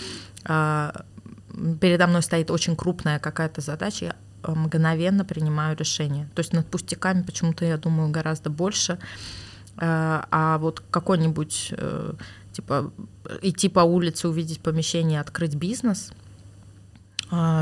а, 0.44 1.04
передо 1.80 2.06
мной 2.06 2.22
стоит 2.22 2.50
очень 2.50 2.76
крупная 2.76 3.18
какая-то 3.18 3.60
задача, 3.60 4.04
я 4.04 4.54
мгновенно 4.54 5.24
принимаю 5.24 5.76
решение. 5.76 6.28
То 6.34 6.40
есть 6.40 6.52
над 6.52 6.66
пустяками 6.66 7.22
почему-то 7.22 7.64
я 7.64 7.76
думаю 7.76 8.10
гораздо 8.10 8.50
больше, 8.50 8.98
а, 9.76 10.26
а 10.30 10.58
вот 10.58 10.82
какой-нибудь 10.90 11.74
э, 11.76 12.12
типа 12.52 12.92
идти 13.40 13.68
по 13.68 13.80
улице, 13.80 14.28
увидеть 14.28 14.60
помещение, 14.60 15.20
открыть 15.20 15.54
бизнес, 15.54 16.12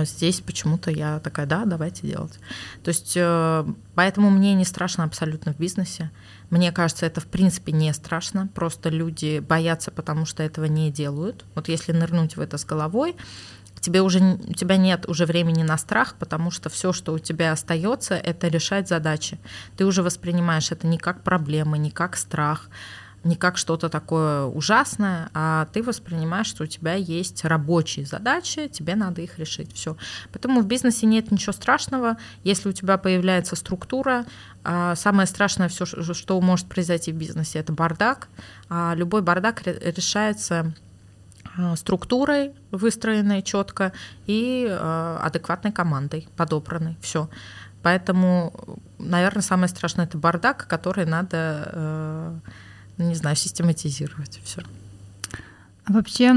здесь 0.05 0.41
почему-то 0.41 0.91
я 0.91 1.21
такая, 1.21 1.47
да, 1.47 1.65
давайте 1.65 2.07
делать. 2.07 2.39
То 2.83 2.89
есть 2.89 3.13
э, 3.17 3.65
поэтому 3.95 4.31
мне 4.31 4.55
не 4.55 4.65
страшно 4.65 5.05
абсолютно 5.05 5.53
в 5.53 5.59
бизнесе. 5.59 6.11
Мне 6.51 6.73
кажется, 6.73 7.07
это 7.07 7.21
в 7.21 7.27
принципе 7.27 7.71
не 7.73 7.93
страшно. 7.95 8.49
Просто 8.49 8.89
люди 8.89 9.39
боятся, 9.39 9.93
потому 9.93 10.27
что 10.27 10.43
этого 10.43 10.65
не 10.65 10.91
делают. 10.91 11.45
Вот 11.55 11.69
если 11.69 11.93
нырнуть 11.93 12.37
в 12.37 12.41
это 12.41 12.59
с 12.59 12.65
головой, 12.65 13.15
тебе 13.81 14.03
уже 14.03 14.21
у 14.21 14.55
тебя 14.55 14.77
нет 14.77 15.09
уже 15.09 15.25
времени 15.25 15.63
на 15.63 15.79
страх, 15.79 16.17
потому 16.19 16.51
что 16.51 16.69
все, 16.69 16.93
что 16.93 17.13
у 17.13 17.19
тебя 17.19 17.53
остается, 17.53 18.15
это 18.15 18.49
решать 18.49 18.89
задачи. 18.89 19.39
Ты 19.77 19.87
уже 19.87 20.03
воспринимаешь 20.03 20.73
это 20.73 20.87
не 20.87 20.99
как 20.99 21.23
проблемы, 21.23 21.79
не 21.79 21.91
как 21.91 22.17
страх, 22.17 22.69
не 23.23 23.37
как 23.37 23.59
что-то 23.59 23.89
такое 23.89 24.45
ужасное, 24.45 25.31
а 25.35 25.67
ты 25.73 25.83
воспринимаешь, 25.83 26.47
что 26.47 26.65
у 26.65 26.67
тебя 26.67 26.95
есть 26.95 27.45
рабочие 27.45 28.07
задачи, 28.07 28.69
тебе 28.69 28.95
надо 28.95 29.21
их 29.21 29.39
решить. 29.39 29.75
Все. 29.75 29.97
Поэтому 30.33 30.63
в 30.63 30.67
бизнесе 30.67 31.07
нет 31.07 31.31
ничего 31.31 31.53
страшного, 31.53 32.17
если 32.45 32.71
у 32.71 32.73
тебя 32.73 32.97
появляется 32.97 33.57
структура. 33.57 34.25
А 34.65 34.95
самое 34.95 35.27
страшное 35.27 35.69
все, 35.69 35.85
что 35.85 36.41
может 36.41 36.67
произойти 36.67 37.13
в 37.13 37.17
бизнесе, 37.17 37.59
это 37.59 37.73
бардак. 37.73 38.29
А 38.69 38.95
любой 38.95 39.21
бардак 39.21 39.63
решается 39.67 40.75
а, 41.59 41.77
структурой, 41.77 42.55
выстроенной 42.71 43.43
четко, 43.43 43.93
и 44.27 44.67
адекватной 45.23 45.73
командой, 45.73 46.27
подобранной. 46.37 46.97
Все. 47.03 47.29
Поэтому, 47.83 48.79
наверное, 48.99 49.43
самое 49.43 49.69
страшное 49.69 50.05
это 50.05 50.19
бардак, 50.19 50.67
который 50.67 51.07
надо 51.07 51.71
э, 51.73 52.39
не 53.05 53.15
знаю, 53.15 53.37
систематизировать 53.37 54.41
все. 54.45 54.63
А 55.85 55.93
вообще, 55.93 56.35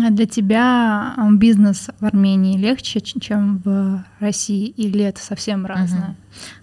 А 0.00 0.10
для 0.10 0.26
тебя 0.26 1.16
бизнес 1.32 1.88
в 2.00 2.04
Армении 2.04 2.58
легче, 2.58 3.00
чем 3.00 3.58
в 3.58 4.04
России, 4.18 4.68
или 4.68 5.04
это 5.04 5.20
совсем 5.20 5.66
разное? 5.66 6.10
Угу. 6.10 6.16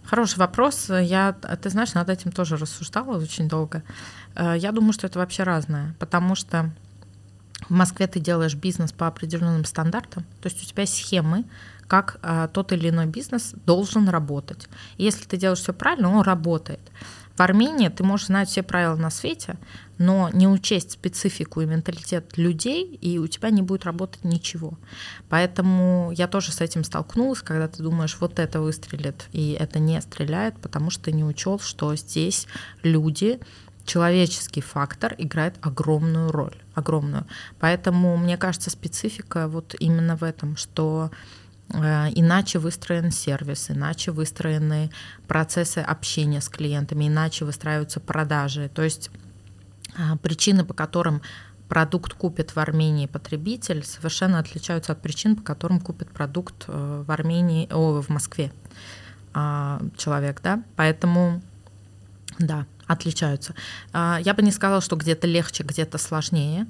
Хороший 0.03 0.39
вопрос. 0.39 0.89
Я, 0.89 1.33
ты 1.33 1.69
знаешь, 1.69 1.93
над 1.93 2.09
этим 2.09 2.31
тоже 2.31 2.57
рассуждала 2.57 3.17
очень 3.17 3.47
долго. 3.47 3.83
Э, 4.35 4.55
я 4.57 4.71
думаю, 4.71 4.93
что 4.93 5.07
это 5.07 5.19
вообще 5.19 5.43
разное, 5.43 5.95
потому 5.99 6.35
что 6.35 6.71
в 7.69 7.73
Москве 7.73 8.07
ты 8.07 8.19
делаешь 8.19 8.55
бизнес 8.55 8.91
по 8.91 9.07
определенным 9.07 9.65
стандартам, 9.65 10.23
то 10.41 10.49
есть 10.49 10.61
у 10.61 10.65
тебя 10.65 10.85
схемы, 10.85 11.45
как 11.87 12.19
а, 12.21 12.47
тот 12.47 12.71
или 12.71 12.89
иной 12.89 13.05
бизнес 13.05 13.53
должен 13.65 14.07
работать. 14.07 14.69
И 14.97 15.03
если 15.03 15.25
ты 15.25 15.37
делаешь 15.37 15.59
все 15.59 15.73
правильно, 15.73 16.09
он 16.09 16.21
работает. 16.21 16.79
В 17.35 17.41
Армении 17.41 17.89
ты 17.89 18.03
можешь 18.03 18.27
знать 18.27 18.49
все 18.49 18.63
правила 18.63 18.95
на 18.95 19.09
свете, 19.09 19.57
но 19.97 20.29
не 20.33 20.47
учесть 20.47 20.91
специфику 20.91 21.61
и 21.61 21.65
менталитет 21.65 22.37
людей, 22.37 22.85
и 23.01 23.19
у 23.19 23.27
тебя 23.27 23.49
не 23.49 23.61
будет 23.61 23.85
работать 23.85 24.23
ничего. 24.23 24.77
Поэтому 25.29 26.11
я 26.15 26.27
тоже 26.27 26.51
с 26.51 26.61
этим 26.61 26.83
столкнулась, 26.83 27.41
когда 27.41 27.67
ты 27.67 27.83
думаешь, 27.83 28.17
вот 28.19 28.39
это 28.39 28.61
выстрелит, 28.61 29.27
и 29.31 29.51
это 29.59 29.79
не 29.79 30.01
стреляет, 30.01 30.57
потому 30.59 30.89
что 30.89 31.05
ты 31.05 31.11
не 31.11 31.23
учел, 31.23 31.59
что 31.59 31.95
здесь 31.95 32.47
люди, 32.83 33.39
человеческий 33.85 34.61
фактор 34.61 35.15
играет 35.17 35.55
огромную 35.61 36.31
роль, 36.31 36.55
огромную. 36.75 37.25
Поэтому 37.59 38.17
мне 38.17 38.37
кажется, 38.37 38.69
специфика 38.69 39.47
вот 39.47 39.75
именно 39.79 40.15
в 40.15 40.23
этом, 40.23 40.55
что 40.57 41.11
иначе 41.73 42.59
выстроен 42.59 43.11
сервис, 43.11 43.69
иначе 43.69 44.11
выстроены 44.11 44.91
процессы 45.27 45.79
общения 45.79 46.41
с 46.41 46.49
клиентами, 46.49 47.07
иначе 47.07 47.45
выстраиваются 47.45 47.99
продажи. 47.99 48.69
То 48.73 48.81
есть 48.81 49.09
а, 49.97 50.17
причины, 50.17 50.65
по 50.65 50.73
которым 50.73 51.21
продукт 51.69 52.13
купит 52.13 52.55
в 52.55 52.59
Армении 52.59 53.05
потребитель, 53.05 53.83
совершенно 53.85 54.39
отличаются 54.39 54.91
от 54.91 55.01
причин, 55.01 55.37
по 55.37 55.43
которым 55.43 55.79
купит 55.79 56.09
продукт 56.09 56.65
э, 56.67 57.03
в 57.07 57.09
Армении, 57.09 57.69
о, 57.71 58.01
в 58.01 58.09
Москве 58.09 58.51
человек, 59.33 60.41
да. 60.43 60.61
Поэтому, 60.75 61.41
да, 62.37 62.65
отличаются. 62.85 63.55
Я 63.93 64.33
бы 64.35 64.41
не 64.41 64.51
сказала, 64.51 64.81
что 64.81 64.97
где-то 64.97 65.25
легче, 65.25 65.63
где-то 65.63 65.97
сложнее. 65.97 66.67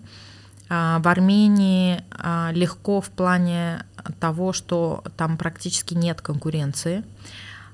В 0.72 1.07
Армении 1.07 2.01
легко 2.53 3.01
в 3.01 3.09
плане 3.09 3.86
того, 4.22 4.53
что 4.53 5.03
там 5.17 5.36
практически 5.38 5.93
нет 5.95 6.22
конкуренции. 6.22 7.03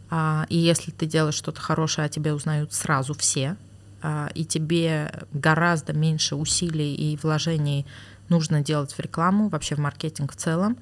А, 0.10 0.45
и 0.50 0.58
если 0.58 0.91
ты 0.91 1.06
делаешь 1.06 1.36
что-то 1.36 1.60
хорошее, 1.60 2.06
о 2.06 2.10
тебе 2.10 2.34
узнают 2.34 2.74
сразу 2.74 3.14
все, 3.14 3.58
а, 4.02 4.30
и 4.34 4.45
тебе 4.45 5.12
гораздо 5.34 5.93
меньше 5.93 6.36
усилий 6.36 6.95
и 6.95 7.18
вложений 7.22 7.86
нужно 8.30 8.62
делать 8.62 8.93
в 8.93 9.00
рекламу, 9.00 9.50
вообще 9.50 9.76
в 9.76 9.80
маркетинг 9.80 10.34
в 10.34 10.36
целом. 10.36 10.78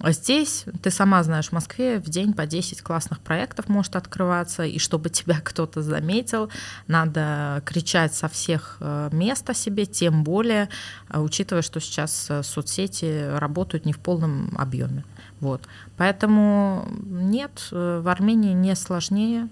А 0.00 0.12
здесь, 0.12 0.64
ты 0.82 0.90
сама 0.90 1.22
знаешь, 1.22 1.48
в 1.48 1.52
Москве 1.52 1.98
в 1.98 2.08
день 2.08 2.32
по 2.32 2.46
10 2.46 2.80
классных 2.80 3.20
проектов 3.20 3.68
может 3.68 3.96
открываться, 3.96 4.64
и 4.64 4.78
чтобы 4.78 5.10
тебя 5.10 5.40
кто-то 5.44 5.82
заметил, 5.82 6.50
надо 6.86 7.62
кричать 7.66 8.14
со 8.14 8.28
всех 8.28 8.78
э, 8.80 9.10
мест 9.12 9.48
о 9.50 9.54
себе, 9.54 9.84
тем 9.84 10.24
более, 10.24 10.70
э, 11.10 11.20
учитывая, 11.20 11.60
что 11.60 11.80
сейчас 11.80 12.28
э, 12.30 12.42
соцсети 12.42 13.36
работают 13.36 13.84
не 13.84 13.92
в 13.92 13.98
полном 13.98 14.56
объеме. 14.56 15.04
Вот. 15.40 15.62
Поэтому 15.98 16.88
нет, 17.02 17.68
в 17.70 18.10
Армении 18.10 18.52
не 18.52 18.74
сложнее. 18.76 19.48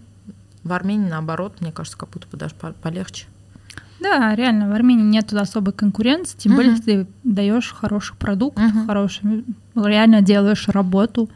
В 0.65 0.73
Армении, 0.73 1.09
наоборот, 1.09 1.61
мне 1.61 1.73
кажется, 1.73 1.99
как 1.99 2.11
будто 2.11 2.27
бы 2.29 2.39
даже 2.39 2.55
полегче. 2.55 3.27
Да, 4.01 4.35
реально, 4.35 4.69
в 4.69 4.73
Армении 4.73 5.03
нет 5.05 5.33
особой 5.33 5.73
конкуренции, 5.75 6.39
тем 6.39 6.53
более, 6.57 6.73
если 6.73 7.03
ты 7.05 7.07
даешь 7.25 7.73
хороший 7.73 8.17
продукт, 8.17 8.59
хороший, 8.87 9.45
реально 9.75 10.21
делаешь 10.23 10.69
работу. 10.69 11.29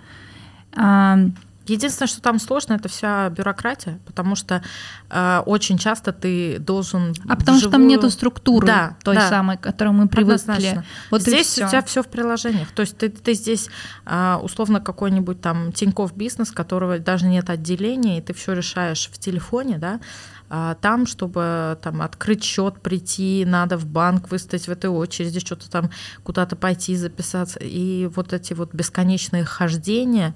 А, 0.74 1.18
Единственное, 1.66 2.08
что 2.08 2.20
там 2.20 2.38
сложно, 2.38 2.74
это 2.74 2.88
вся 2.88 3.28
бюрократия, 3.30 4.00
потому 4.06 4.34
что 4.34 4.62
э, 5.10 5.42
очень 5.46 5.78
часто 5.78 6.12
ты 6.12 6.58
должен. 6.58 7.14
А 7.28 7.36
потому 7.36 7.58
вживую... 7.58 7.60
что 7.60 7.70
там 7.70 7.86
нету 7.86 8.10
структуры 8.10 8.66
да, 8.66 8.96
той 9.04 9.16
да. 9.16 9.28
самой, 9.28 9.56
к 9.56 9.60
которой 9.60 9.90
мы 9.90 10.08
привыкли. 10.08 10.84
Вот 11.10 11.22
здесь 11.22 11.58
у 11.58 11.68
тебя 11.68 11.82
все 11.82 12.02
в 12.02 12.08
приложениях. 12.08 12.72
То 12.72 12.82
есть 12.82 12.96
ты, 12.96 13.08
ты 13.08 13.34
здесь 13.34 13.68
э, 14.06 14.38
условно 14.42 14.80
какой-нибудь 14.80 15.40
там 15.40 15.72
Тиньков 15.72 16.16
бизнес, 16.16 16.50
которого 16.50 16.98
даже 16.98 17.26
нет 17.26 17.50
отделения, 17.50 18.18
и 18.18 18.22
ты 18.22 18.34
все 18.34 18.52
решаешь 18.52 19.08
в 19.12 19.18
телефоне, 19.18 19.78
да. 19.78 20.00
А 20.54 20.74
там, 20.74 21.06
чтобы 21.06 21.78
там 21.80 22.02
открыть 22.02 22.44
счет, 22.44 22.82
прийти, 22.82 23.44
надо 23.46 23.78
в 23.78 23.86
банк 23.86 24.30
выстоять 24.30 24.68
в 24.68 24.70
этой 24.70 24.90
очереди, 24.90 25.40
что-то 25.40 25.70
там 25.70 25.90
куда-то 26.24 26.56
пойти 26.56 26.94
записаться. 26.94 27.58
И 27.58 28.06
вот 28.14 28.34
эти 28.34 28.52
вот 28.52 28.74
бесконечные 28.74 29.46
хождения, 29.46 30.34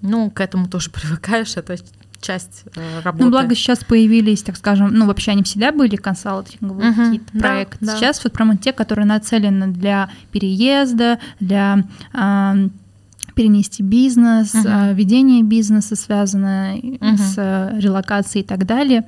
ну, 0.00 0.30
к 0.30 0.40
этому 0.40 0.68
тоже 0.68 0.90
привыкаешь, 0.92 1.56
это 1.56 1.76
часть 2.20 2.64
э, 2.74 3.00
работы. 3.02 3.24
Ну, 3.24 3.30
благо 3.30 3.54
сейчас 3.54 3.84
появились, 3.84 4.42
так 4.42 4.56
скажем, 4.56 4.92
ну, 4.92 5.06
вообще 5.06 5.32
они 5.32 5.42
всегда 5.42 5.70
были 5.70 5.96
консалтинговые 5.96 6.90
uh-huh, 6.90 7.04
какие-то 7.04 7.38
проекты. 7.38 7.84
Да, 7.84 7.96
сейчас 7.96 8.22
вот 8.24 8.32
прямо 8.32 8.56
те, 8.56 8.72
которые 8.72 9.06
нацелены 9.06 9.68
для 9.68 10.10
переезда, 10.32 11.18
для 11.40 11.84
э, 12.12 12.68
перенести 13.36 13.82
бизнес, 13.82 14.54
uh-huh. 14.54 14.94
ведение 14.94 15.42
бизнеса, 15.42 15.94
связанное 15.94 16.78
uh-huh. 16.78 17.16
с 17.18 17.34
э, 17.36 17.78
релокацией 17.78 18.42
и 18.42 18.46
так 18.46 18.64
далее. 18.64 19.06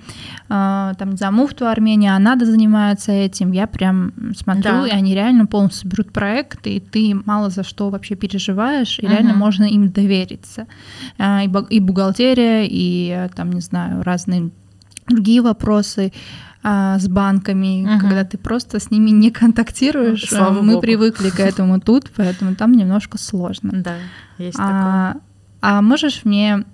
А, 0.50 0.92
там, 0.98 1.16
знаю, 1.16 1.32
Муфту 1.32 1.66
Армения, 1.66 2.14
Анада 2.14 2.44
занимается 2.44 3.10
этим. 3.10 3.52
Я 3.52 3.66
прям 3.66 4.12
смотрю, 4.36 4.62
да. 4.62 4.86
и 4.86 4.90
они 4.90 5.14
реально 5.14 5.46
полностью 5.46 5.88
берут 5.88 6.12
проект, 6.12 6.66
и 6.66 6.78
ты 6.78 7.16
мало 7.24 7.48
за 7.48 7.64
что 7.64 7.88
вообще 7.88 8.16
переживаешь, 8.16 8.98
и 8.98 9.02
uh-huh. 9.02 9.10
реально 9.10 9.34
можно 9.34 9.64
им 9.64 9.88
довериться. 9.88 10.66
А, 11.16 11.42
и 11.70 11.80
бухгалтерия, 11.80 12.66
и 12.68 13.08
э, 13.08 13.28
там, 13.34 13.50
не 13.50 13.62
знаю, 13.62 14.02
разные 14.02 14.50
другие 15.08 15.42
вопросы 15.42 16.12
а, 16.62 16.98
с 16.98 17.08
банками, 17.08 17.84
угу. 17.84 18.00
когда 18.00 18.24
ты 18.24 18.36
просто 18.36 18.80
с 18.80 18.90
ними 18.90 19.10
не 19.10 19.30
контактируешь. 19.30 20.28
Слава 20.28 20.60
Мы 20.60 20.72
Богу. 20.72 20.82
привыкли 20.82 21.30
к 21.30 21.38
этому 21.38 21.80
тут, 21.80 22.10
поэтому 22.16 22.56
там 22.56 22.72
немножко 22.72 23.16
сложно. 23.16 23.70
Да, 23.74 23.94
есть 24.38 24.58
а, 24.58 25.12
такое. 25.12 25.22
А 25.60 25.82
можешь 25.82 26.24
мне 26.24 26.64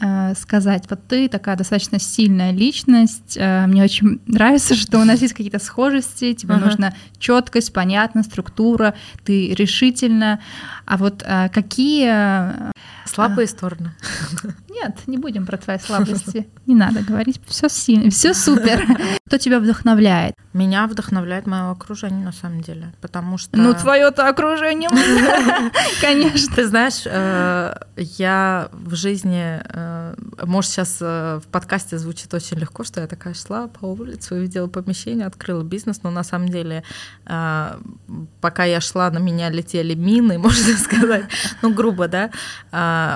э, 0.00 0.34
сказать, 0.36 0.84
вот 0.88 1.00
ты 1.08 1.28
такая 1.28 1.56
достаточно 1.56 1.98
сильная 1.98 2.52
личность, 2.52 3.36
э, 3.36 3.66
мне 3.66 3.82
очень 3.82 4.20
нравится, 4.26 4.74
что 4.76 5.00
у 5.00 5.04
нас 5.04 5.20
есть 5.20 5.34
какие-то 5.34 5.58
схожести, 5.58 6.32
тебе 6.34 6.54
uh-huh. 6.54 6.64
нужна 6.64 6.94
четкость, 7.18 7.72
понятно, 7.72 8.22
структура, 8.22 8.94
ты 9.24 9.54
решительно, 9.54 10.38
а 10.86 10.96
вот 10.96 11.24
какие 11.52 12.72
слабые 13.16 13.46
стороны? 13.46 13.92
Нет, 14.68 14.98
не 15.06 15.16
будем 15.16 15.46
про 15.46 15.56
твои 15.56 15.78
слабости. 15.78 16.46
Не 16.66 16.74
надо 16.74 17.00
говорить, 17.00 17.40
все 17.46 17.68
сильно, 17.68 18.10
все 18.10 18.34
супер. 18.46 18.86
Кто 19.26 19.38
тебя 19.38 19.58
вдохновляет? 19.58 20.34
Меня 20.52 20.86
вдохновляет 20.86 21.46
мое 21.46 21.70
окружение, 21.70 22.24
на 22.24 22.32
самом 22.32 22.60
деле, 22.60 22.92
потому 23.00 23.38
что... 23.38 23.56
Ну, 23.56 23.74
твое-то 23.74 24.28
окружение, 24.28 24.90
конечно. 26.00 26.54
Ты 26.54 26.66
знаешь, 26.66 27.02
э, 27.06 27.74
я 27.96 28.68
в 28.72 28.94
жизни, 28.94 29.60
э, 29.64 30.14
может, 30.44 30.70
сейчас 30.70 30.98
э, 31.00 31.40
в 31.42 31.48
подкасте 31.48 31.98
звучит 31.98 32.32
очень 32.34 32.58
легко, 32.58 32.84
что 32.84 33.00
я 33.00 33.06
такая 33.06 33.34
шла 33.34 33.68
по 33.68 33.86
улице, 33.86 34.34
увидела 34.34 34.66
помещение, 34.66 35.26
открыла 35.26 35.62
бизнес, 35.62 36.02
но 36.02 36.10
на 36.10 36.22
самом 36.22 36.48
деле, 36.48 36.82
пока 37.24 38.64
я 38.64 38.80
шла, 38.80 39.10
на 39.10 39.18
меня 39.18 39.50
летели 39.50 39.94
мины, 39.94 40.38
можно 40.38 40.76
сказать, 40.76 41.24
ну, 41.62 41.72
грубо, 41.72 42.08
да, 42.08 42.30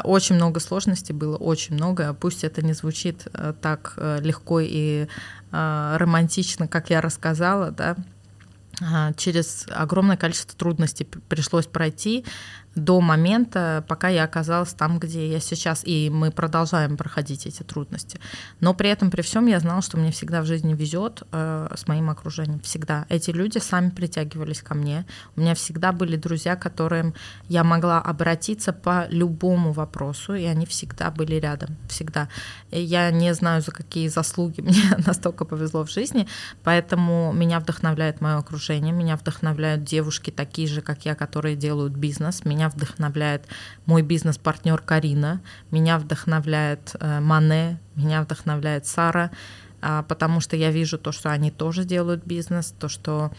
очень 0.05 0.37
много 0.37 0.61
сложностей 0.61 1.15
было, 1.15 1.37
очень 1.37 1.75
много. 1.75 2.15
Пусть 2.15 2.45
это 2.45 2.63
не 2.63 2.73
звучит 2.73 3.27
э, 3.33 3.55
так 3.61 3.95
э, 3.97 4.19
легко 4.21 4.61
и 4.61 5.07
э, 5.53 5.97
романтично, 5.99 6.69
как 6.69 6.91
я 6.91 7.01
рассказала, 7.01 7.71
да, 7.71 7.97
а, 8.83 9.13
через 9.15 9.67
огромное 9.69 10.17
количество 10.17 10.57
трудностей 10.59 11.05
пришлось 11.05 11.67
пройти, 11.67 12.25
до 12.85 13.01
момента, 13.01 13.85
пока 13.89 14.09
я 14.09 14.25
оказалась 14.25 14.73
там, 14.73 14.99
где 14.99 15.31
я 15.31 15.41
сейчас, 15.41 15.83
и 15.85 16.11
мы 16.11 16.31
продолжаем 16.31 16.97
проходить 16.97 17.47
эти 17.47 17.63
трудности. 17.63 18.19
Но 18.61 18.75
при 18.75 18.89
этом, 18.89 19.11
при 19.11 19.23
всем, 19.23 19.47
я 19.47 19.61
знала, 19.61 19.83
что 19.83 19.99
мне 19.99 20.11
всегда 20.11 20.41
в 20.43 20.47
жизни 20.47 20.75
везет 20.75 21.23
э, 21.33 21.75
с 21.77 21.87
моим 21.87 22.11
окружением, 22.11 22.61
всегда. 22.61 23.07
Эти 23.09 23.31
люди 23.31 23.59
сами 23.59 23.91
притягивались 23.91 24.63
ко 24.63 24.75
мне. 24.75 25.05
У 25.37 25.41
меня 25.41 25.55
всегда 25.55 25.93
были 25.93 26.17
друзья, 26.17 26.57
к 26.57 26.63
которым 26.63 27.15
я 27.49 27.65
могла 27.65 28.01
обратиться 28.01 28.73
по 28.73 29.07
любому 29.11 29.73
вопросу, 29.73 30.35
и 30.35 30.45
они 30.45 30.65
всегда 30.65 31.11
были 31.11 31.35
рядом, 31.35 31.77
всегда. 31.89 32.29
Я 32.71 33.11
не 33.11 33.35
знаю, 33.35 33.61
за 33.63 33.73
какие 33.73 34.09
заслуги 34.09 34.61
мне 34.63 34.97
настолько 35.07 35.45
повезло 35.45 35.85
в 35.85 35.91
жизни, 35.91 36.27
поэтому 36.65 37.33
меня 37.33 37.61
вдохновляет 37.61 38.21
мое 38.21 38.39
окружение, 38.39 38.93
меня 38.93 39.17
вдохновляют 39.17 39.85
девушки 39.85 40.31
такие 40.31 40.67
же, 40.67 40.81
как 40.81 41.05
я, 41.05 41.15
которые 41.15 41.57
делают 41.57 41.93
бизнес, 41.93 42.45
меня 42.45 42.70
меня 42.71 42.87
вдохновляет 42.87 43.47
мой 43.87 44.03
бизнес-партнер 44.03 44.81
Карина, 44.81 45.41
меня 45.71 45.99
вдохновляет 45.99 46.97
э, 47.01 47.21
Мане, 47.21 47.79
меня 47.97 48.23
вдохновляет 48.23 48.87
Сара, 48.87 49.31
а, 49.83 50.03
потому 50.03 50.41
что 50.41 50.57
я 50.57 50.71
вижу 50.71 50.99
то, 50.99 51.13
что 51.13 51.31
они 51.31 51.51
тоже 51.51 51.85
делают 51.85 52.25
бизнес, 52.25 52.75
то, 52.79 52.89
что 52.89 53.31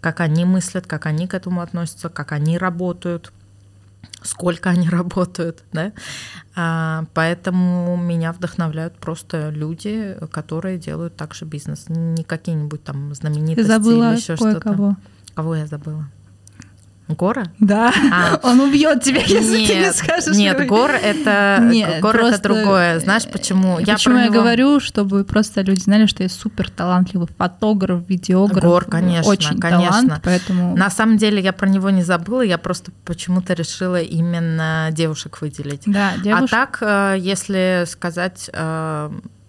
как 0.00 0.20
они 0.20 0.44
мыслят, 0.44 0.86
как 0.86 1.06
они 1.06 1.26
к 1.26 1.34
этому 1.34 1.60
относятся, 1.60 2.08
как 2.08 2.32
они 2.32 2.58
работают, 2.58 3.32
сколько 4.22 4.70
они 4.70 4.88
работают, 4.90 5.62
да. 5.72 5.92
А, 6.54 7.04
поэтому 7.14 7.96
меня 7.96 8.32
вдохновляют 8.32 8.98
просто 8.98 9.50
люди, 9.50 10.16
которые 10.32 10.78
делают 10.78 11.16
также 11.16 11.44
бизнес, 11.44 11.86
не 11.88 12.24
какие-нибудь 12.24 12.82
там 12.82 13.14
знаменитости 13.14 13.62
Ты 13.62 13.66
забыла 13.66 14.10
или 14.10 14.16
еще 14.20 14.36
что-то. 14.36 14.96
Кого 15.34 15.54
я 15.54 15.66
забыла? 15.66 16.08
Гора? 17.08 17.44
Да, 17.60 17.92
А. 18.12 18.40
он 18.42 18.60
убьет 18.60 19.02
тебя, 19.02 19.20
если 19.20 19.64
ты 19.66 19.74
не 19.74 19.80
Нет, 19.80 19.94
скажешь. 19.96 20.36
нет, 20.36 20.58
его. 20.58 20.68
гор 20.76 20.90
это 20.90 21.58
Нет, 21.70 22.00
гор 22.00 22.16
это 22.16 22.24
просто, 22.26 22.42
другое. 22.42 22.98
Знаешь 22.98 23.24
почему? 23.30 23.78
Я 23.78 23.94
почему 23.94 24.16
я 24.18 24.24
него- 24.24 24.34
говорю, 24.34 24.80
чтобы 24.80 25.22
просто 25.24 25.62
люди 25.62 25.80
знали, 25.80 26.06
что 26.06 26.24
я 26.24 26.28
супер 26.28 26.68
талантливый 26.68 27.28
фотограф, 27.38 28.02
видеограф. 28.08 28.64
Гор, 28.64 28.84
конечно, 28.86 29.30
очень 29.30 29.60
конечно. 29.60 29.92
талант, 30.08 30.20
поэтому 30.24 30.76
На 30.76 30.90
самом 30.90 31.16
деле 31.16 31.40
я 31.40 31.52
про 31.52 31.68
него 31.68 31.90
не 31.90 32.02
забыла, 32.02 32.42
я 32.42 32.58
просто 32.58 32.90
почему-то 33.04 33.54
решила 33.54 34.00
именно 34.00 34.88
девушек 34.90 35.40
выделить. 35.40 35.82
да, 35.86 36.14
девушка. 36.22 36.44
А 36.44 36.48
так, 36.66 36.78
э, 36.80 37.16
если 37.20 37.84
сказать, 37.86 38.50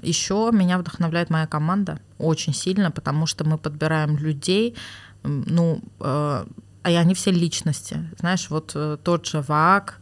еще 0.03 0.49
меня 0.53 0.77
вдохновляет 0.77 1.29
моя 1.31 1.47
команда 1.47 1.99
очень 2.19 2.53
сильно, 2.53 2.91
потому 2.91 3.25
что 3.25 3.43
мы 3.45 3.57
подбираем 3.57 4.15
людей, 4.17 4.75
ну, 5.23 5.81
э, 5.99 6.45
и 6.89 6.95
они 6.95 7.13
все 7.13 7.31
личности. 7.31 7.97
Знаешь, 8.19 8.49
вот 8.49 8.71
э, 8.75 8.97
тот 9.03 9.25
же 9.25 9.41
ВАК, 9.41 9.99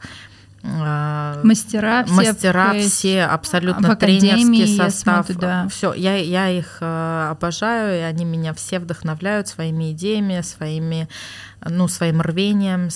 э, 0.63 1.41
мастера 1.43 2.03
все, 2.05 2.13
мастера 2.13 2.73
есть 2.73 2.95
все 2.95 3.23
абсолютно 3.23 3.95
тренерский 3.95 4.77
состав. 4.77 5.25
смотрю, 5.27 5.39
да. 5.39 5.67
Все, 5.69 5.93
я, 5.93 6.15
я 6.15 6.49
их 6.49 6.77
э, 6.81 7.27
обожаю, 7.31 7.99
и 7.99 8.01
они 8.01 8.25
меня 8.25 8.53
все 8.53 8.79
вдохновляют 8.79 9.47
своими 9.47 9.91
идеями, 9.91 10.41
своими, 10.41 11.07
ну, 11.61 11.87
своим 11.87 12.21
рвением, 12.21 12.89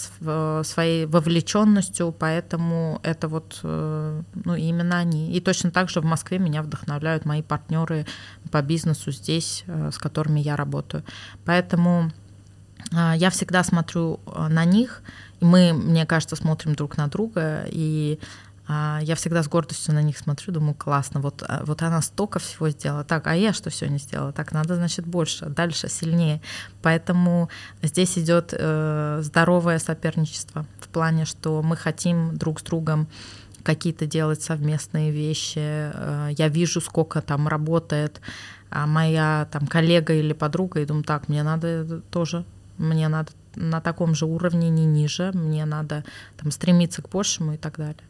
своей 0.63 1.05
вовлеченностью, 1.05 2.11
поэтому 2.11 2.99
это 3.03 3.27
вот, 3.27 3.59
ну, 3.63 4.55
именно 4.55 4.97
они. 4.97 5.33
И 5.33 5.39
точно 5.41 5.71
так 5.71 5.89
же 5.89 6.01
в 6.01 6.05
Москве 6.05 6.37
меня 6.39 6.61
вдохновляют 6.61 7.25
мои 7.25 7.41
партнеры 7.41 8.05
по 8.51 8.61
бизнесу 8.61 9.11
здесь, 9.11 9.63
с 9.67 9.97
которыми 9.97 10.39
я 10.39 10.55
работаю. 10.55 11.03
Поэтому 11.45 11.99
а, 11.99 12.11
я 12.91 13.30
всегда 13.30 13.63
смотрю 13.63 14.19
а, 14.25 14.49
на 14.49 14.65
них, 14.65 15.01
и 15.39 15.45
мы, 15.45 15.73
мне 15.73 16.05
кажется, 16.05 16.36
смотрим 16.36 16.75
друг 16.75 16.97
на 16.97 17.07
друга, 17.07 17.65
и 17.67 18.19
а, 18.67 18.99
я 19.01 19.15
всегда 19.15 19.41
с 19.43 19.47
гордостью 19.47 19.93
на 19.93 20.01
них 20.01 20.17
смотрю, 20.17 20.53
думаю, 20.53 20.75
классно, 20.75 21.19
вот, 21.19 21.43
а, 21.47 21.63
вот 21.65 21.82
она 21.82 22.01
столько 22.01 22.39
всего 22.39 22.69
сделала, 22.69 23.03
так, 23.03 23.27
а 23.27 23.36
я 23.36 23.53
что 23.53 23.69
сегодня 23.69 23.97
сделала? 23.97 24.32
Так, 24.32 24.51
надо, 24.51 24.75
значит, 24.75 25.05
больше, 25.05 25.47
дальше, 25.47 25.89
сильнее. 25.89 26.41
Поэтому 26.82 27.49
здесь 27.82 28.17
идет 28.17 28.53
э, 28.57 29.19
здоровое 29.23 29.80
соперничество 29.80 30.65
в 30.80 30.88
плане, 30.88 31.25
что 31.25 31.61
мы 31.61 31.75
хотим 31.75 32.38
друг 32.38 32.59
с 32.59 32.63
другом 32.63 33.07
какие-то 33.63 34.05
делать 34.05 34.41
совместные 34.41 35.11
вещи. 35.11 35.57
Э, 35.57 36.30
Я 36.38 36.47
вижу, 36.47 36.80
сколько 36.80 37.21
там 37.21 37.47
работает 37.47 38.21
а 38.69 38.86
моя 38.86 39.47
там 39.51 39.65
коллега 39.65 40.13
или 40.13 40.34
подруга, 40.34 40.80
и 40.80 40.86
думаю, 40.86 41.03
так, 41.03 41.27
мне 41.27 41.43
надо 41.43 42.01
тоже, 42.11 42.45
мне 42.80 43.07
надо 43.07 43.32
на 43.55 43.82
таком 43.82 44.15
же 44.15 44.25
уровне, 44.25 44.69
не 44.69 44.86
ниже, 44.86 45.32
мне 45.34 45.65
надо 45.65 46.03
там 46.38 46.51
стремиться 46.51 47.01
к 47.01 47.09
большему 47.09 47.53
и 47.53 47.57
так 47.57 47.77
далее. 47.77 48.09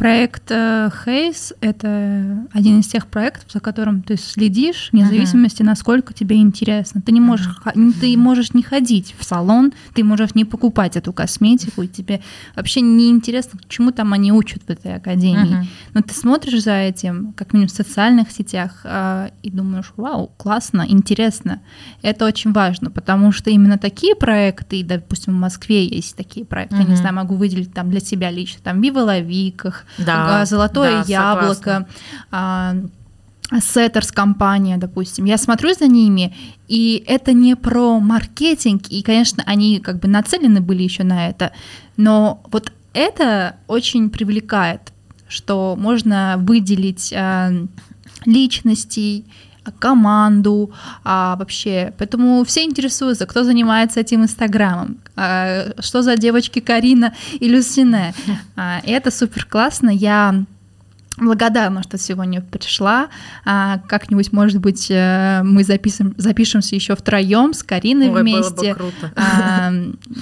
Проект 0.00 0.48
Хейс— 0.48 1.52
это 1.60 2.46
один 2.52 2.80
из 2.80 2.86
тех 2.86 3.06
проектов, 3.06 3.44
за 3.52 3.60
которым 3.60 4.00
ты 4.00 4.16
следишь, 4.16 4.88
вне 4.92 5.04
зависимости, 5.04 5.62
насколько 5.62 6.14
тебе 6.14 6.36
интересно. 6.36 7.02
Ты 7.02 7.12
не 7.12 7.20
можешь, 7.20 7.54
ты 8.00 8.16
можешь 8.16 8.54
не 8.54 8.62
ходить 8.62 9.14
в 9.18 9.24
салон, 9.24 9.72
ты 9.94 10.02
можешь 10.02 10.34
не 10.34 10.46
покупать 10.46 10.96
эту 10.96 11.12
косметику, 11.12 11.82
и 11.82 11.86
тебе 11.86 12.22
вообще 12.56 12.80
не 12.80 13.10
интересно, 13.10 13.60
чему 13.68 13.90
там 13.90 14.14
они 14.14 14.32
учат 14.32 14.62
в 14.66 14.70
этой 14.70 14.96
академии. 14.96 15.68
Но 15.92 16.00
ты 16.00 16.14
смотришь 16.14 16.62
за 16.62 16.76
этим, 16.76 17.34
как 17.36 17.52
минимум 17.52 17.68
в 17.68 17.72
социальных 17.72 18.30
сетях, 18.30 18.80
а, 18.84 19.30
и 19.42 19.50
думаешь, 19.50 19.92
вау, 19.98 20.32
классно, 20.38 20.86
интересно. 20.88 21.60
Это 22.00 22.24
очень 22.24 22.52
важно, 22.52 22.90
потому 22.90 23.32
что 23.32 23.50
именно 23.50 23.76
такие 23.76 24.14
проекты, 24.16 24.82
допустим, 24.82 25.34
в 25.34 25.40
Москве 25.40 25.86
есть 25.86 26.16
такие 26.16 26.46
проекты, 26.46 26.76
я 26.76 26.84
не 26.84 26.96
знаю, 26.96 27.14
могу 27.14 27.34
выделить 27.34 27.74
там 27.74 27.90
для 27.90 28.00
себя 28.00 28.30
лично, 28.30 28.60
там 28.64 28.80
Вива 28.80 29.00
Лавиках, 29.00 29.84
Да, 29.98 30.40
а, 30.40 30.46
Золотое 30.46 31.04
да, 31.04 31.04
яблоко, 31.06 31.54
согласна. 31.54 31.88
а, 32.30 32.74
Сеттерс 33.60 34.12
компания, 34.12 34.76
допустим. 34.76 35.24
Я 35.24 35.36
смотрю 35.36 35.74
за 35.74 35.86
ними, 35.86 36.34
и 36.68 37.02
это 37.06 37.32
не 37.32 37.56
про 37.56 37.98
маркетинг, 37.98 38.82
и, 38.88 39.02
конечно, 39.02 39.42
они 39.46 39.80
как 39.80 39.98
бы 39.98 40.08
нацелены 40.08 40.60
были 40.60 40.82
еще 40.82 41.02
на 41.02 41.28
это, 41.28 41.52
но 41.96 42.42
вот 42.52 42.72
это 42.92 43.56
очень 43.66 44.10
привлекает, 44.10 44.92
что 45.28 45.76
можно 45.78 46.36
выделить 46.38 47.12
а, 47.12 47.50
личностей, 48.24 49.24
команду 49.78 50.72
а, 51.04 51.36
вообще. 51.36 51.92
Поэтому 51.98 52.44
все 52.44 52.64
интересуются, 52.64 53.26
кто 53.26 53.44
занимается 53.44 54.00
этим 54.00 54.22
инстаграмом, 54.22 54.98
а, 55.04 55.09
что 55.80 56.02
за 56.02 56.16
девочки 56.16 56.60
Карина 56.60 57.14
и 57.38 57.48
Люсине. 57.48 58.14
А, 58.56 58.80
это 58.84 59.10
супер 59.10 59.44
классно. 59.44 59.90
Я 59.90 60.44
благодарна, 61.18 61.82
что 61.82 61.98
сегодня 61.98 62.40
пришла. 62.40 63.08
А, 63.44 63.78
как-нибудь, 63.88 64.32
может 64.32 64.60
быть, 64.60 64.86
э, 64.90 65.42
мы 65.44 65.64
запишем, 65.64 66.14
запишемся 66.16 66.74
еще 66.74 66.96
втроем 66.96 67.52
с 67.52 67.62
Кариной 67.62 68.06
Ой, 68.08 68.12
было 68.12 68.18
бы 68.18 68.22
вместе. 68.22 68.74
круто. 68.74 69.12
А, 69.16 69.72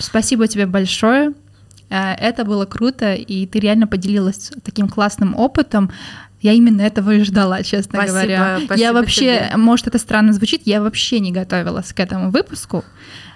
спасибо 0.00 0.48
тебе 0.48 0.66
большое. 0.66 1.32
А, 1.90 2.14
Это 2.14 2.44
было 2.44 2.66
круто, 2.66 3.14
и 3.14 3.46
ты 3.46 3.60
реально 3.60 3.86
поделилась 3.86 4.50
таким 4.64 4.88
классным 4.88 5.34
опытом. 5.36 5.90
Я 6.40 6.52
именно 6.52 6.82
этого 6.82 7.12
и 7.12 7.22
ждала, 7.24 7.62
честно 7.62 7.94
Спасибо, 7.98 8.12
говоря. 8.12 8.56
спасибо 8.64 8.74
я 8.74 8.92
вообще, 8.92 9.46
тебе. 9.48 9.56
может, 9.56 9.88
это 9.88 9.98
странно 9.98 10.32
звучит, 10.32 10.62
я 10.66 10.80
вообще 10.80 11.18
не 11.18 11.32
готовилась 11.32 11.92
к 11.92 11.98
этому 12.00 12.30
выпуску. 12.30 12.84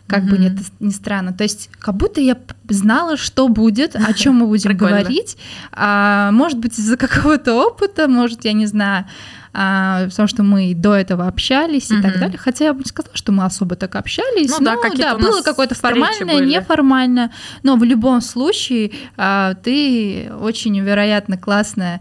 Как 0.06 0.24
бы 0.24 0.36
Мгм. 0.36 0.46
это 0.46 0.62
ни 0.80 0.90
странно. 0.90 1.32
То 1.32 1.44
есть, 1.44 1.70
как 1.78 1.96
будто 1.96 2.20
я 2.20 2.36
знала, 2.68 3.16
что 3.16 3.48
будет, 3.48 3.96
о 3.96 4.12
чем 4.12 4.34
мы 4.36 4.46
будем 4.46 4.76
говорить. 4.76 5.36
А, 5.72 6.30
может 6.32 6.58
быть, 6.58 6.78
из-за 6.78 6.96
какого-то 6.96 7.54
опыта, 7.54 8.08
может, 8.08 8.44
я 8.44 8.52
не 8.52 8.66
знаю, 8.66 9.06
а, 9.54 10.06
потому 10.08 10.28
что 10.28 10.42
мы 10.42 10.74
до 10.74 10.94
этого 10.94 11.26
общались 11.26 11.90
и 11.90 12.00
так 12.00 12.18
далее. 12.18 12.38
Хотя 12.38 12.66
я 12.66 12.72
бы 12.72 12.80
не 12.80 12.86
сказала, 12.86 13.14
что 13.16 13.32
мы 13.32 13.44
особо 13.44 13.76
так 13.76 13.96
общались. 13.96 14.50
Ну 14.50 14.64
да, 14.64 14.76
какие-то 14.76 15.14
у 15.14 15.18
нас 15.18 15.30
было 15.30 15.42
какое-то 15.42 15.74
формальное, 15.74 16.36
были. 16.36 16.54
неформальное. 16.54 17.30
Но 17.62 17.76
в 17.76 17.84
любом 17.84 18.20
случае 18.22 18.92
а, 19.16 19.54
ты 19.54 20.30
очень 20.40 20.78
вероятно 20.80 21.36
классная 21.36 22.00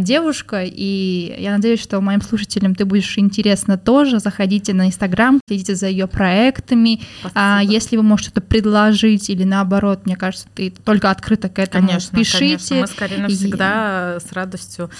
девушка, 0.00 0.62
и 0.64 1.34
я 1.38 1.52
надеюсь, 1.52 1.80
что 1.80 2.00
моим 2.00 2.20
слушателям 2.20 2.74
ты 2.74 2.84
будешь 2.84 3.16
интересна 3.18 3.78
тоже. 3.78 4.18
Заходите 4.18 4.74
на 4.74 4.86
Инстаграм, 4.88 5.40
следите 5.48 5.74
за 5.74 5.88
ее 5.88 6.06
проектами. 6.06 7.00
А, 7.34 7.56
Спасибо. 7.58 7.72
если 7.72 7.96
вы 7.96 8.02
можете 8.02 8.30
что-то 8.30 8.46
предложить 8.46 9.30
или 9.30 9.44
наоборот, 9.44 10.00
мне 10.04 10.16
кажется, 10.16 10.46
ты 10.54 10.70
только 10.84 11.10
открыта 11.10 11.48
к 11.48 11.58
этому. 11.58 11.88
Конечно, 11.88 12.18
Пишите. 12.18 12.38
конечно. 12.38 12.76
Мы 12.76 12.86
с 12.86 12.90
Кариной 12.90 13.30
И- 13.30 13.34
всегда 13.34 14.18
с 14.20 14.32
радостью 14.32 14.90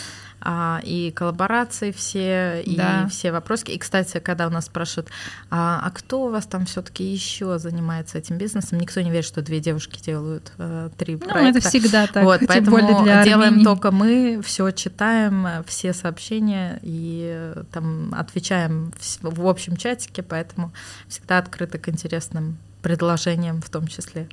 а, 0.45 0.81
и 0.83 1.11
коллаборации 1.13 1.93
все, 1.93 2.63
Да. 2.67 3.05
и 3.05 3.09
все 3.11 3.31
вопросы. 3.33 3.65
И, 3.69 3.79
кстати, 3.79 4.19
когда 4.19 4.47
у 4.47 4.51
нас 4.51 4.67
спрашивают, 4.67 5.09
а, 5.51 5.81
а 5.85 5.91
кто 5.91 6.25
у 6.25 6.31
вас 6.31 6.47
там 6.47 6.67
все-таки 6.67 7.05
еще 7.05 7.59
занимается 7.59 8.19
этим 8.19 8.39
бизнесом, 8.39 8.79
никто 8.79 9.01
не 9.01 9.11
верит, 9.11 9.25
что 9.25 9.41
две 9.43 9.61
девушки 9.61 10.01
делают 10.03 10.53
э, 10.59 10.91
три 10.99 11.15
Ну, 11.15 11.21
проекта. 11.21 11.59
это 11.61 11.69
всегда 11.69 12.07
так, 12.07 12.25
вот, 12.25 12.41
поэтому 12.47 13.03
для 13.05 13.23
делаем 13.25 13.51
Армении. 13.51 13.65
только 13.65 13.91
мы, 13.93 14.41
все 14.45 14.71
читаем, 14.73 15.47
все 15.67 15.93
сообщения 15.93 16.81
и 16.83 17.31
э, 17.35 17.65
там 17.71 18.13
отвечаем 18.15 18.93
в, 18.99 19.39
в 19.43 19.47
общем 19.47 19.77
чатике, 19.77 20.23
поэтому 20.23 20.73
всегда 21.09 21.39
открыты 21.39 21.79
к 21.79 21.89
интересным 21.89 22.59
предложениям 22.83 23.63
в 23.63 23.71
том 23.71 23.87
числе. 23.87 24.29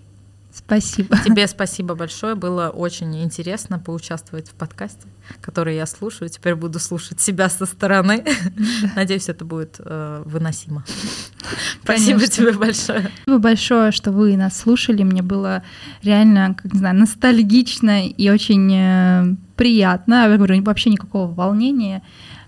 Спасибо. 0.51 1.17
Тебе 1.23 1.47
спасибо 1.47 1.95
большое. 1.95 2.35
Было 2.35 2.69
очень 2.69 3.23
интересно 3.23 3.77
поучаствовать 3.79 4.49
в 4.49 4.53
подкасте, 4.53 5.07
который 5.41 5.75
я 5.75 5.85
слушаю. 5.85 6.29
Теперь 6.29 6.55
буду 6.55 6.79
слушать 6.79 7.21
себя 7.21 7.49
со 7.49 7.65
стороны. 7.65 8.25
Надеюсь, 8.95 9.29
это 9.29 9.45
будет 9.45 9.75
э, 9.79 10.23
выносимо. 10.25 10.83
Спасибо 11.83 12.19
Конечно. 12.19 12.27
тебе 12.27 12.51
большое. 12.53 13.11
Спасибо 13.23 13.37
большое, 13.37 13.91
что 13.91 14.11
вы 14.11 14.37
нас 14.37 14.57
слушали. 14.59 15.03
Мне 15.03 15.21
было 15.21 15.63
реально, 16.01 16.55
как 16.55 16.73
не 16.73 16.79
знаю, 16.79 16.95
ностальгично 16.95 18.07
и 18.07 18.29
очень 18.29 18.73
э, 18.73 19.35
приятно. 19.55 20.27
Я 20.27 20.35
говорю, 20.35 20.63
вообще 20.63 20.89
никакого 20.89 21.31
волнения. 21.31 22.01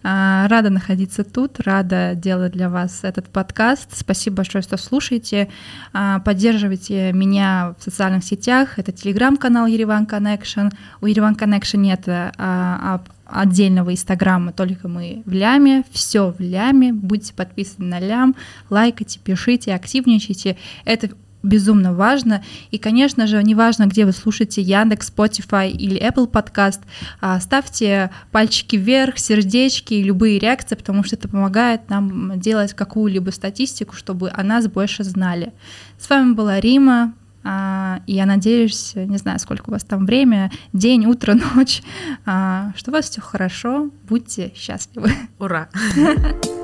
А, 0.04 0.47
Рада 0.47 0.70
находиться 0.70 1.24
тут, 1.24 1.60
рада 1.60 2.14
делать 2.16 2.54
для 2.54 2.70
вас 2.70 2.99
этот 3.04 3.28
подкаст. 3.28 3.89
Спасибо 3.95 4.38
большое, 4.38 4.62
что 4.62 4.78
слушаете. 4.78 5.49
А, 5.93 6.20
Поддерживайте 6.20 7.12
меня 7.14 7.76
в 7.78 7.84
социальных 7.84 8.24
сетях. 8.24 8.80
Это 8.80 8.91
телеграм-канал 8.91 9.68
Ереван 9.68 10.06
Connection. 10.06 10.72
У 11.02 11.06
Ереван 11.06 11.36
Connection 11.36 11.78
нет 11.78 12.04
а, 12.08 13.02
отдельного 13.26 13.93
инстаграма, 13.93 14.52
только 14.52 14.88
мы 14.88 15.24
в 15.26 15.32
ляме, 15.32 15.84
все 15.91 16.32
в 16.32 16.39
ляме, 16.39 16.91
будьте 16.91 17.34
подписаны 17.34 17.88
на 17.88 17.99
лям, 17.99 18.36
лайкайте, 18.70 19.20
пишите, 19.20 19.74
активничайте, 19.74 20.58
это 20.84 21.12
безумно 21.44 21.94
важно. 21.94 22.44
И, 22.72 22.78
конечно 22.78 23.28
же, 23.28 23.42
неважно, 23.44 23.88
где 23.88 24.06
вы 24.06 24.12
слушаете, 24.12 24.62
Яндекс, 24.62 25.12
Spotify 25.12 25.70
или 25.70 26.02
Apple 26.02 26.30
Podcast, 26.30 26.82
а, 27.20 27.39
ставьте 27.39 28.12
пальчики 28.32 28.76
вверх, 28.76 29.18
сердечки, 29.18 29.96
любые 29.96 30.39
реакции, 30.39 30.76
потому 30.76 31.04
что 31.04 31.16
это 31.16 31.28
помогает 31.28 31.89
нам 31.89 32.39
делать 32.39 32.74
какую-либо 32.74 33.32
статистику, 33.32 33.96
чтобы 33.96 34.30
о 34.30 34.44
нас 34.44 34.68
больше 34.68 35.04
знали. 35.04 35.54
С 36.00 36.10
вами 36.10 36.34
была 36.34 36.60
Рима, 36.60 37.14
а, 37.44 38.02
и 38.06 38.14
я 38.14 38.26
надеюсь, 38.26 38.94
не 38.96 39.18
знаю, 39.18 39.39
сколько 39.39 39.70
у 39.70 39.72
вас 39.72 39.84
там 39.84 40.06
время, 40.06 40.52
день, 40.74 41.06
утро, 41.06 41.34
ночь, 41.56 41.82
а, 42.26 42.72
что 42.76 42.92
у 42.92 42.94
вас 42.94 43.10
все 43.10 43.22
хорошо, 43.22 43.89
будьте 44.08 44.54
счастливы. 44.56 45.12
Ура! 45.39 45.70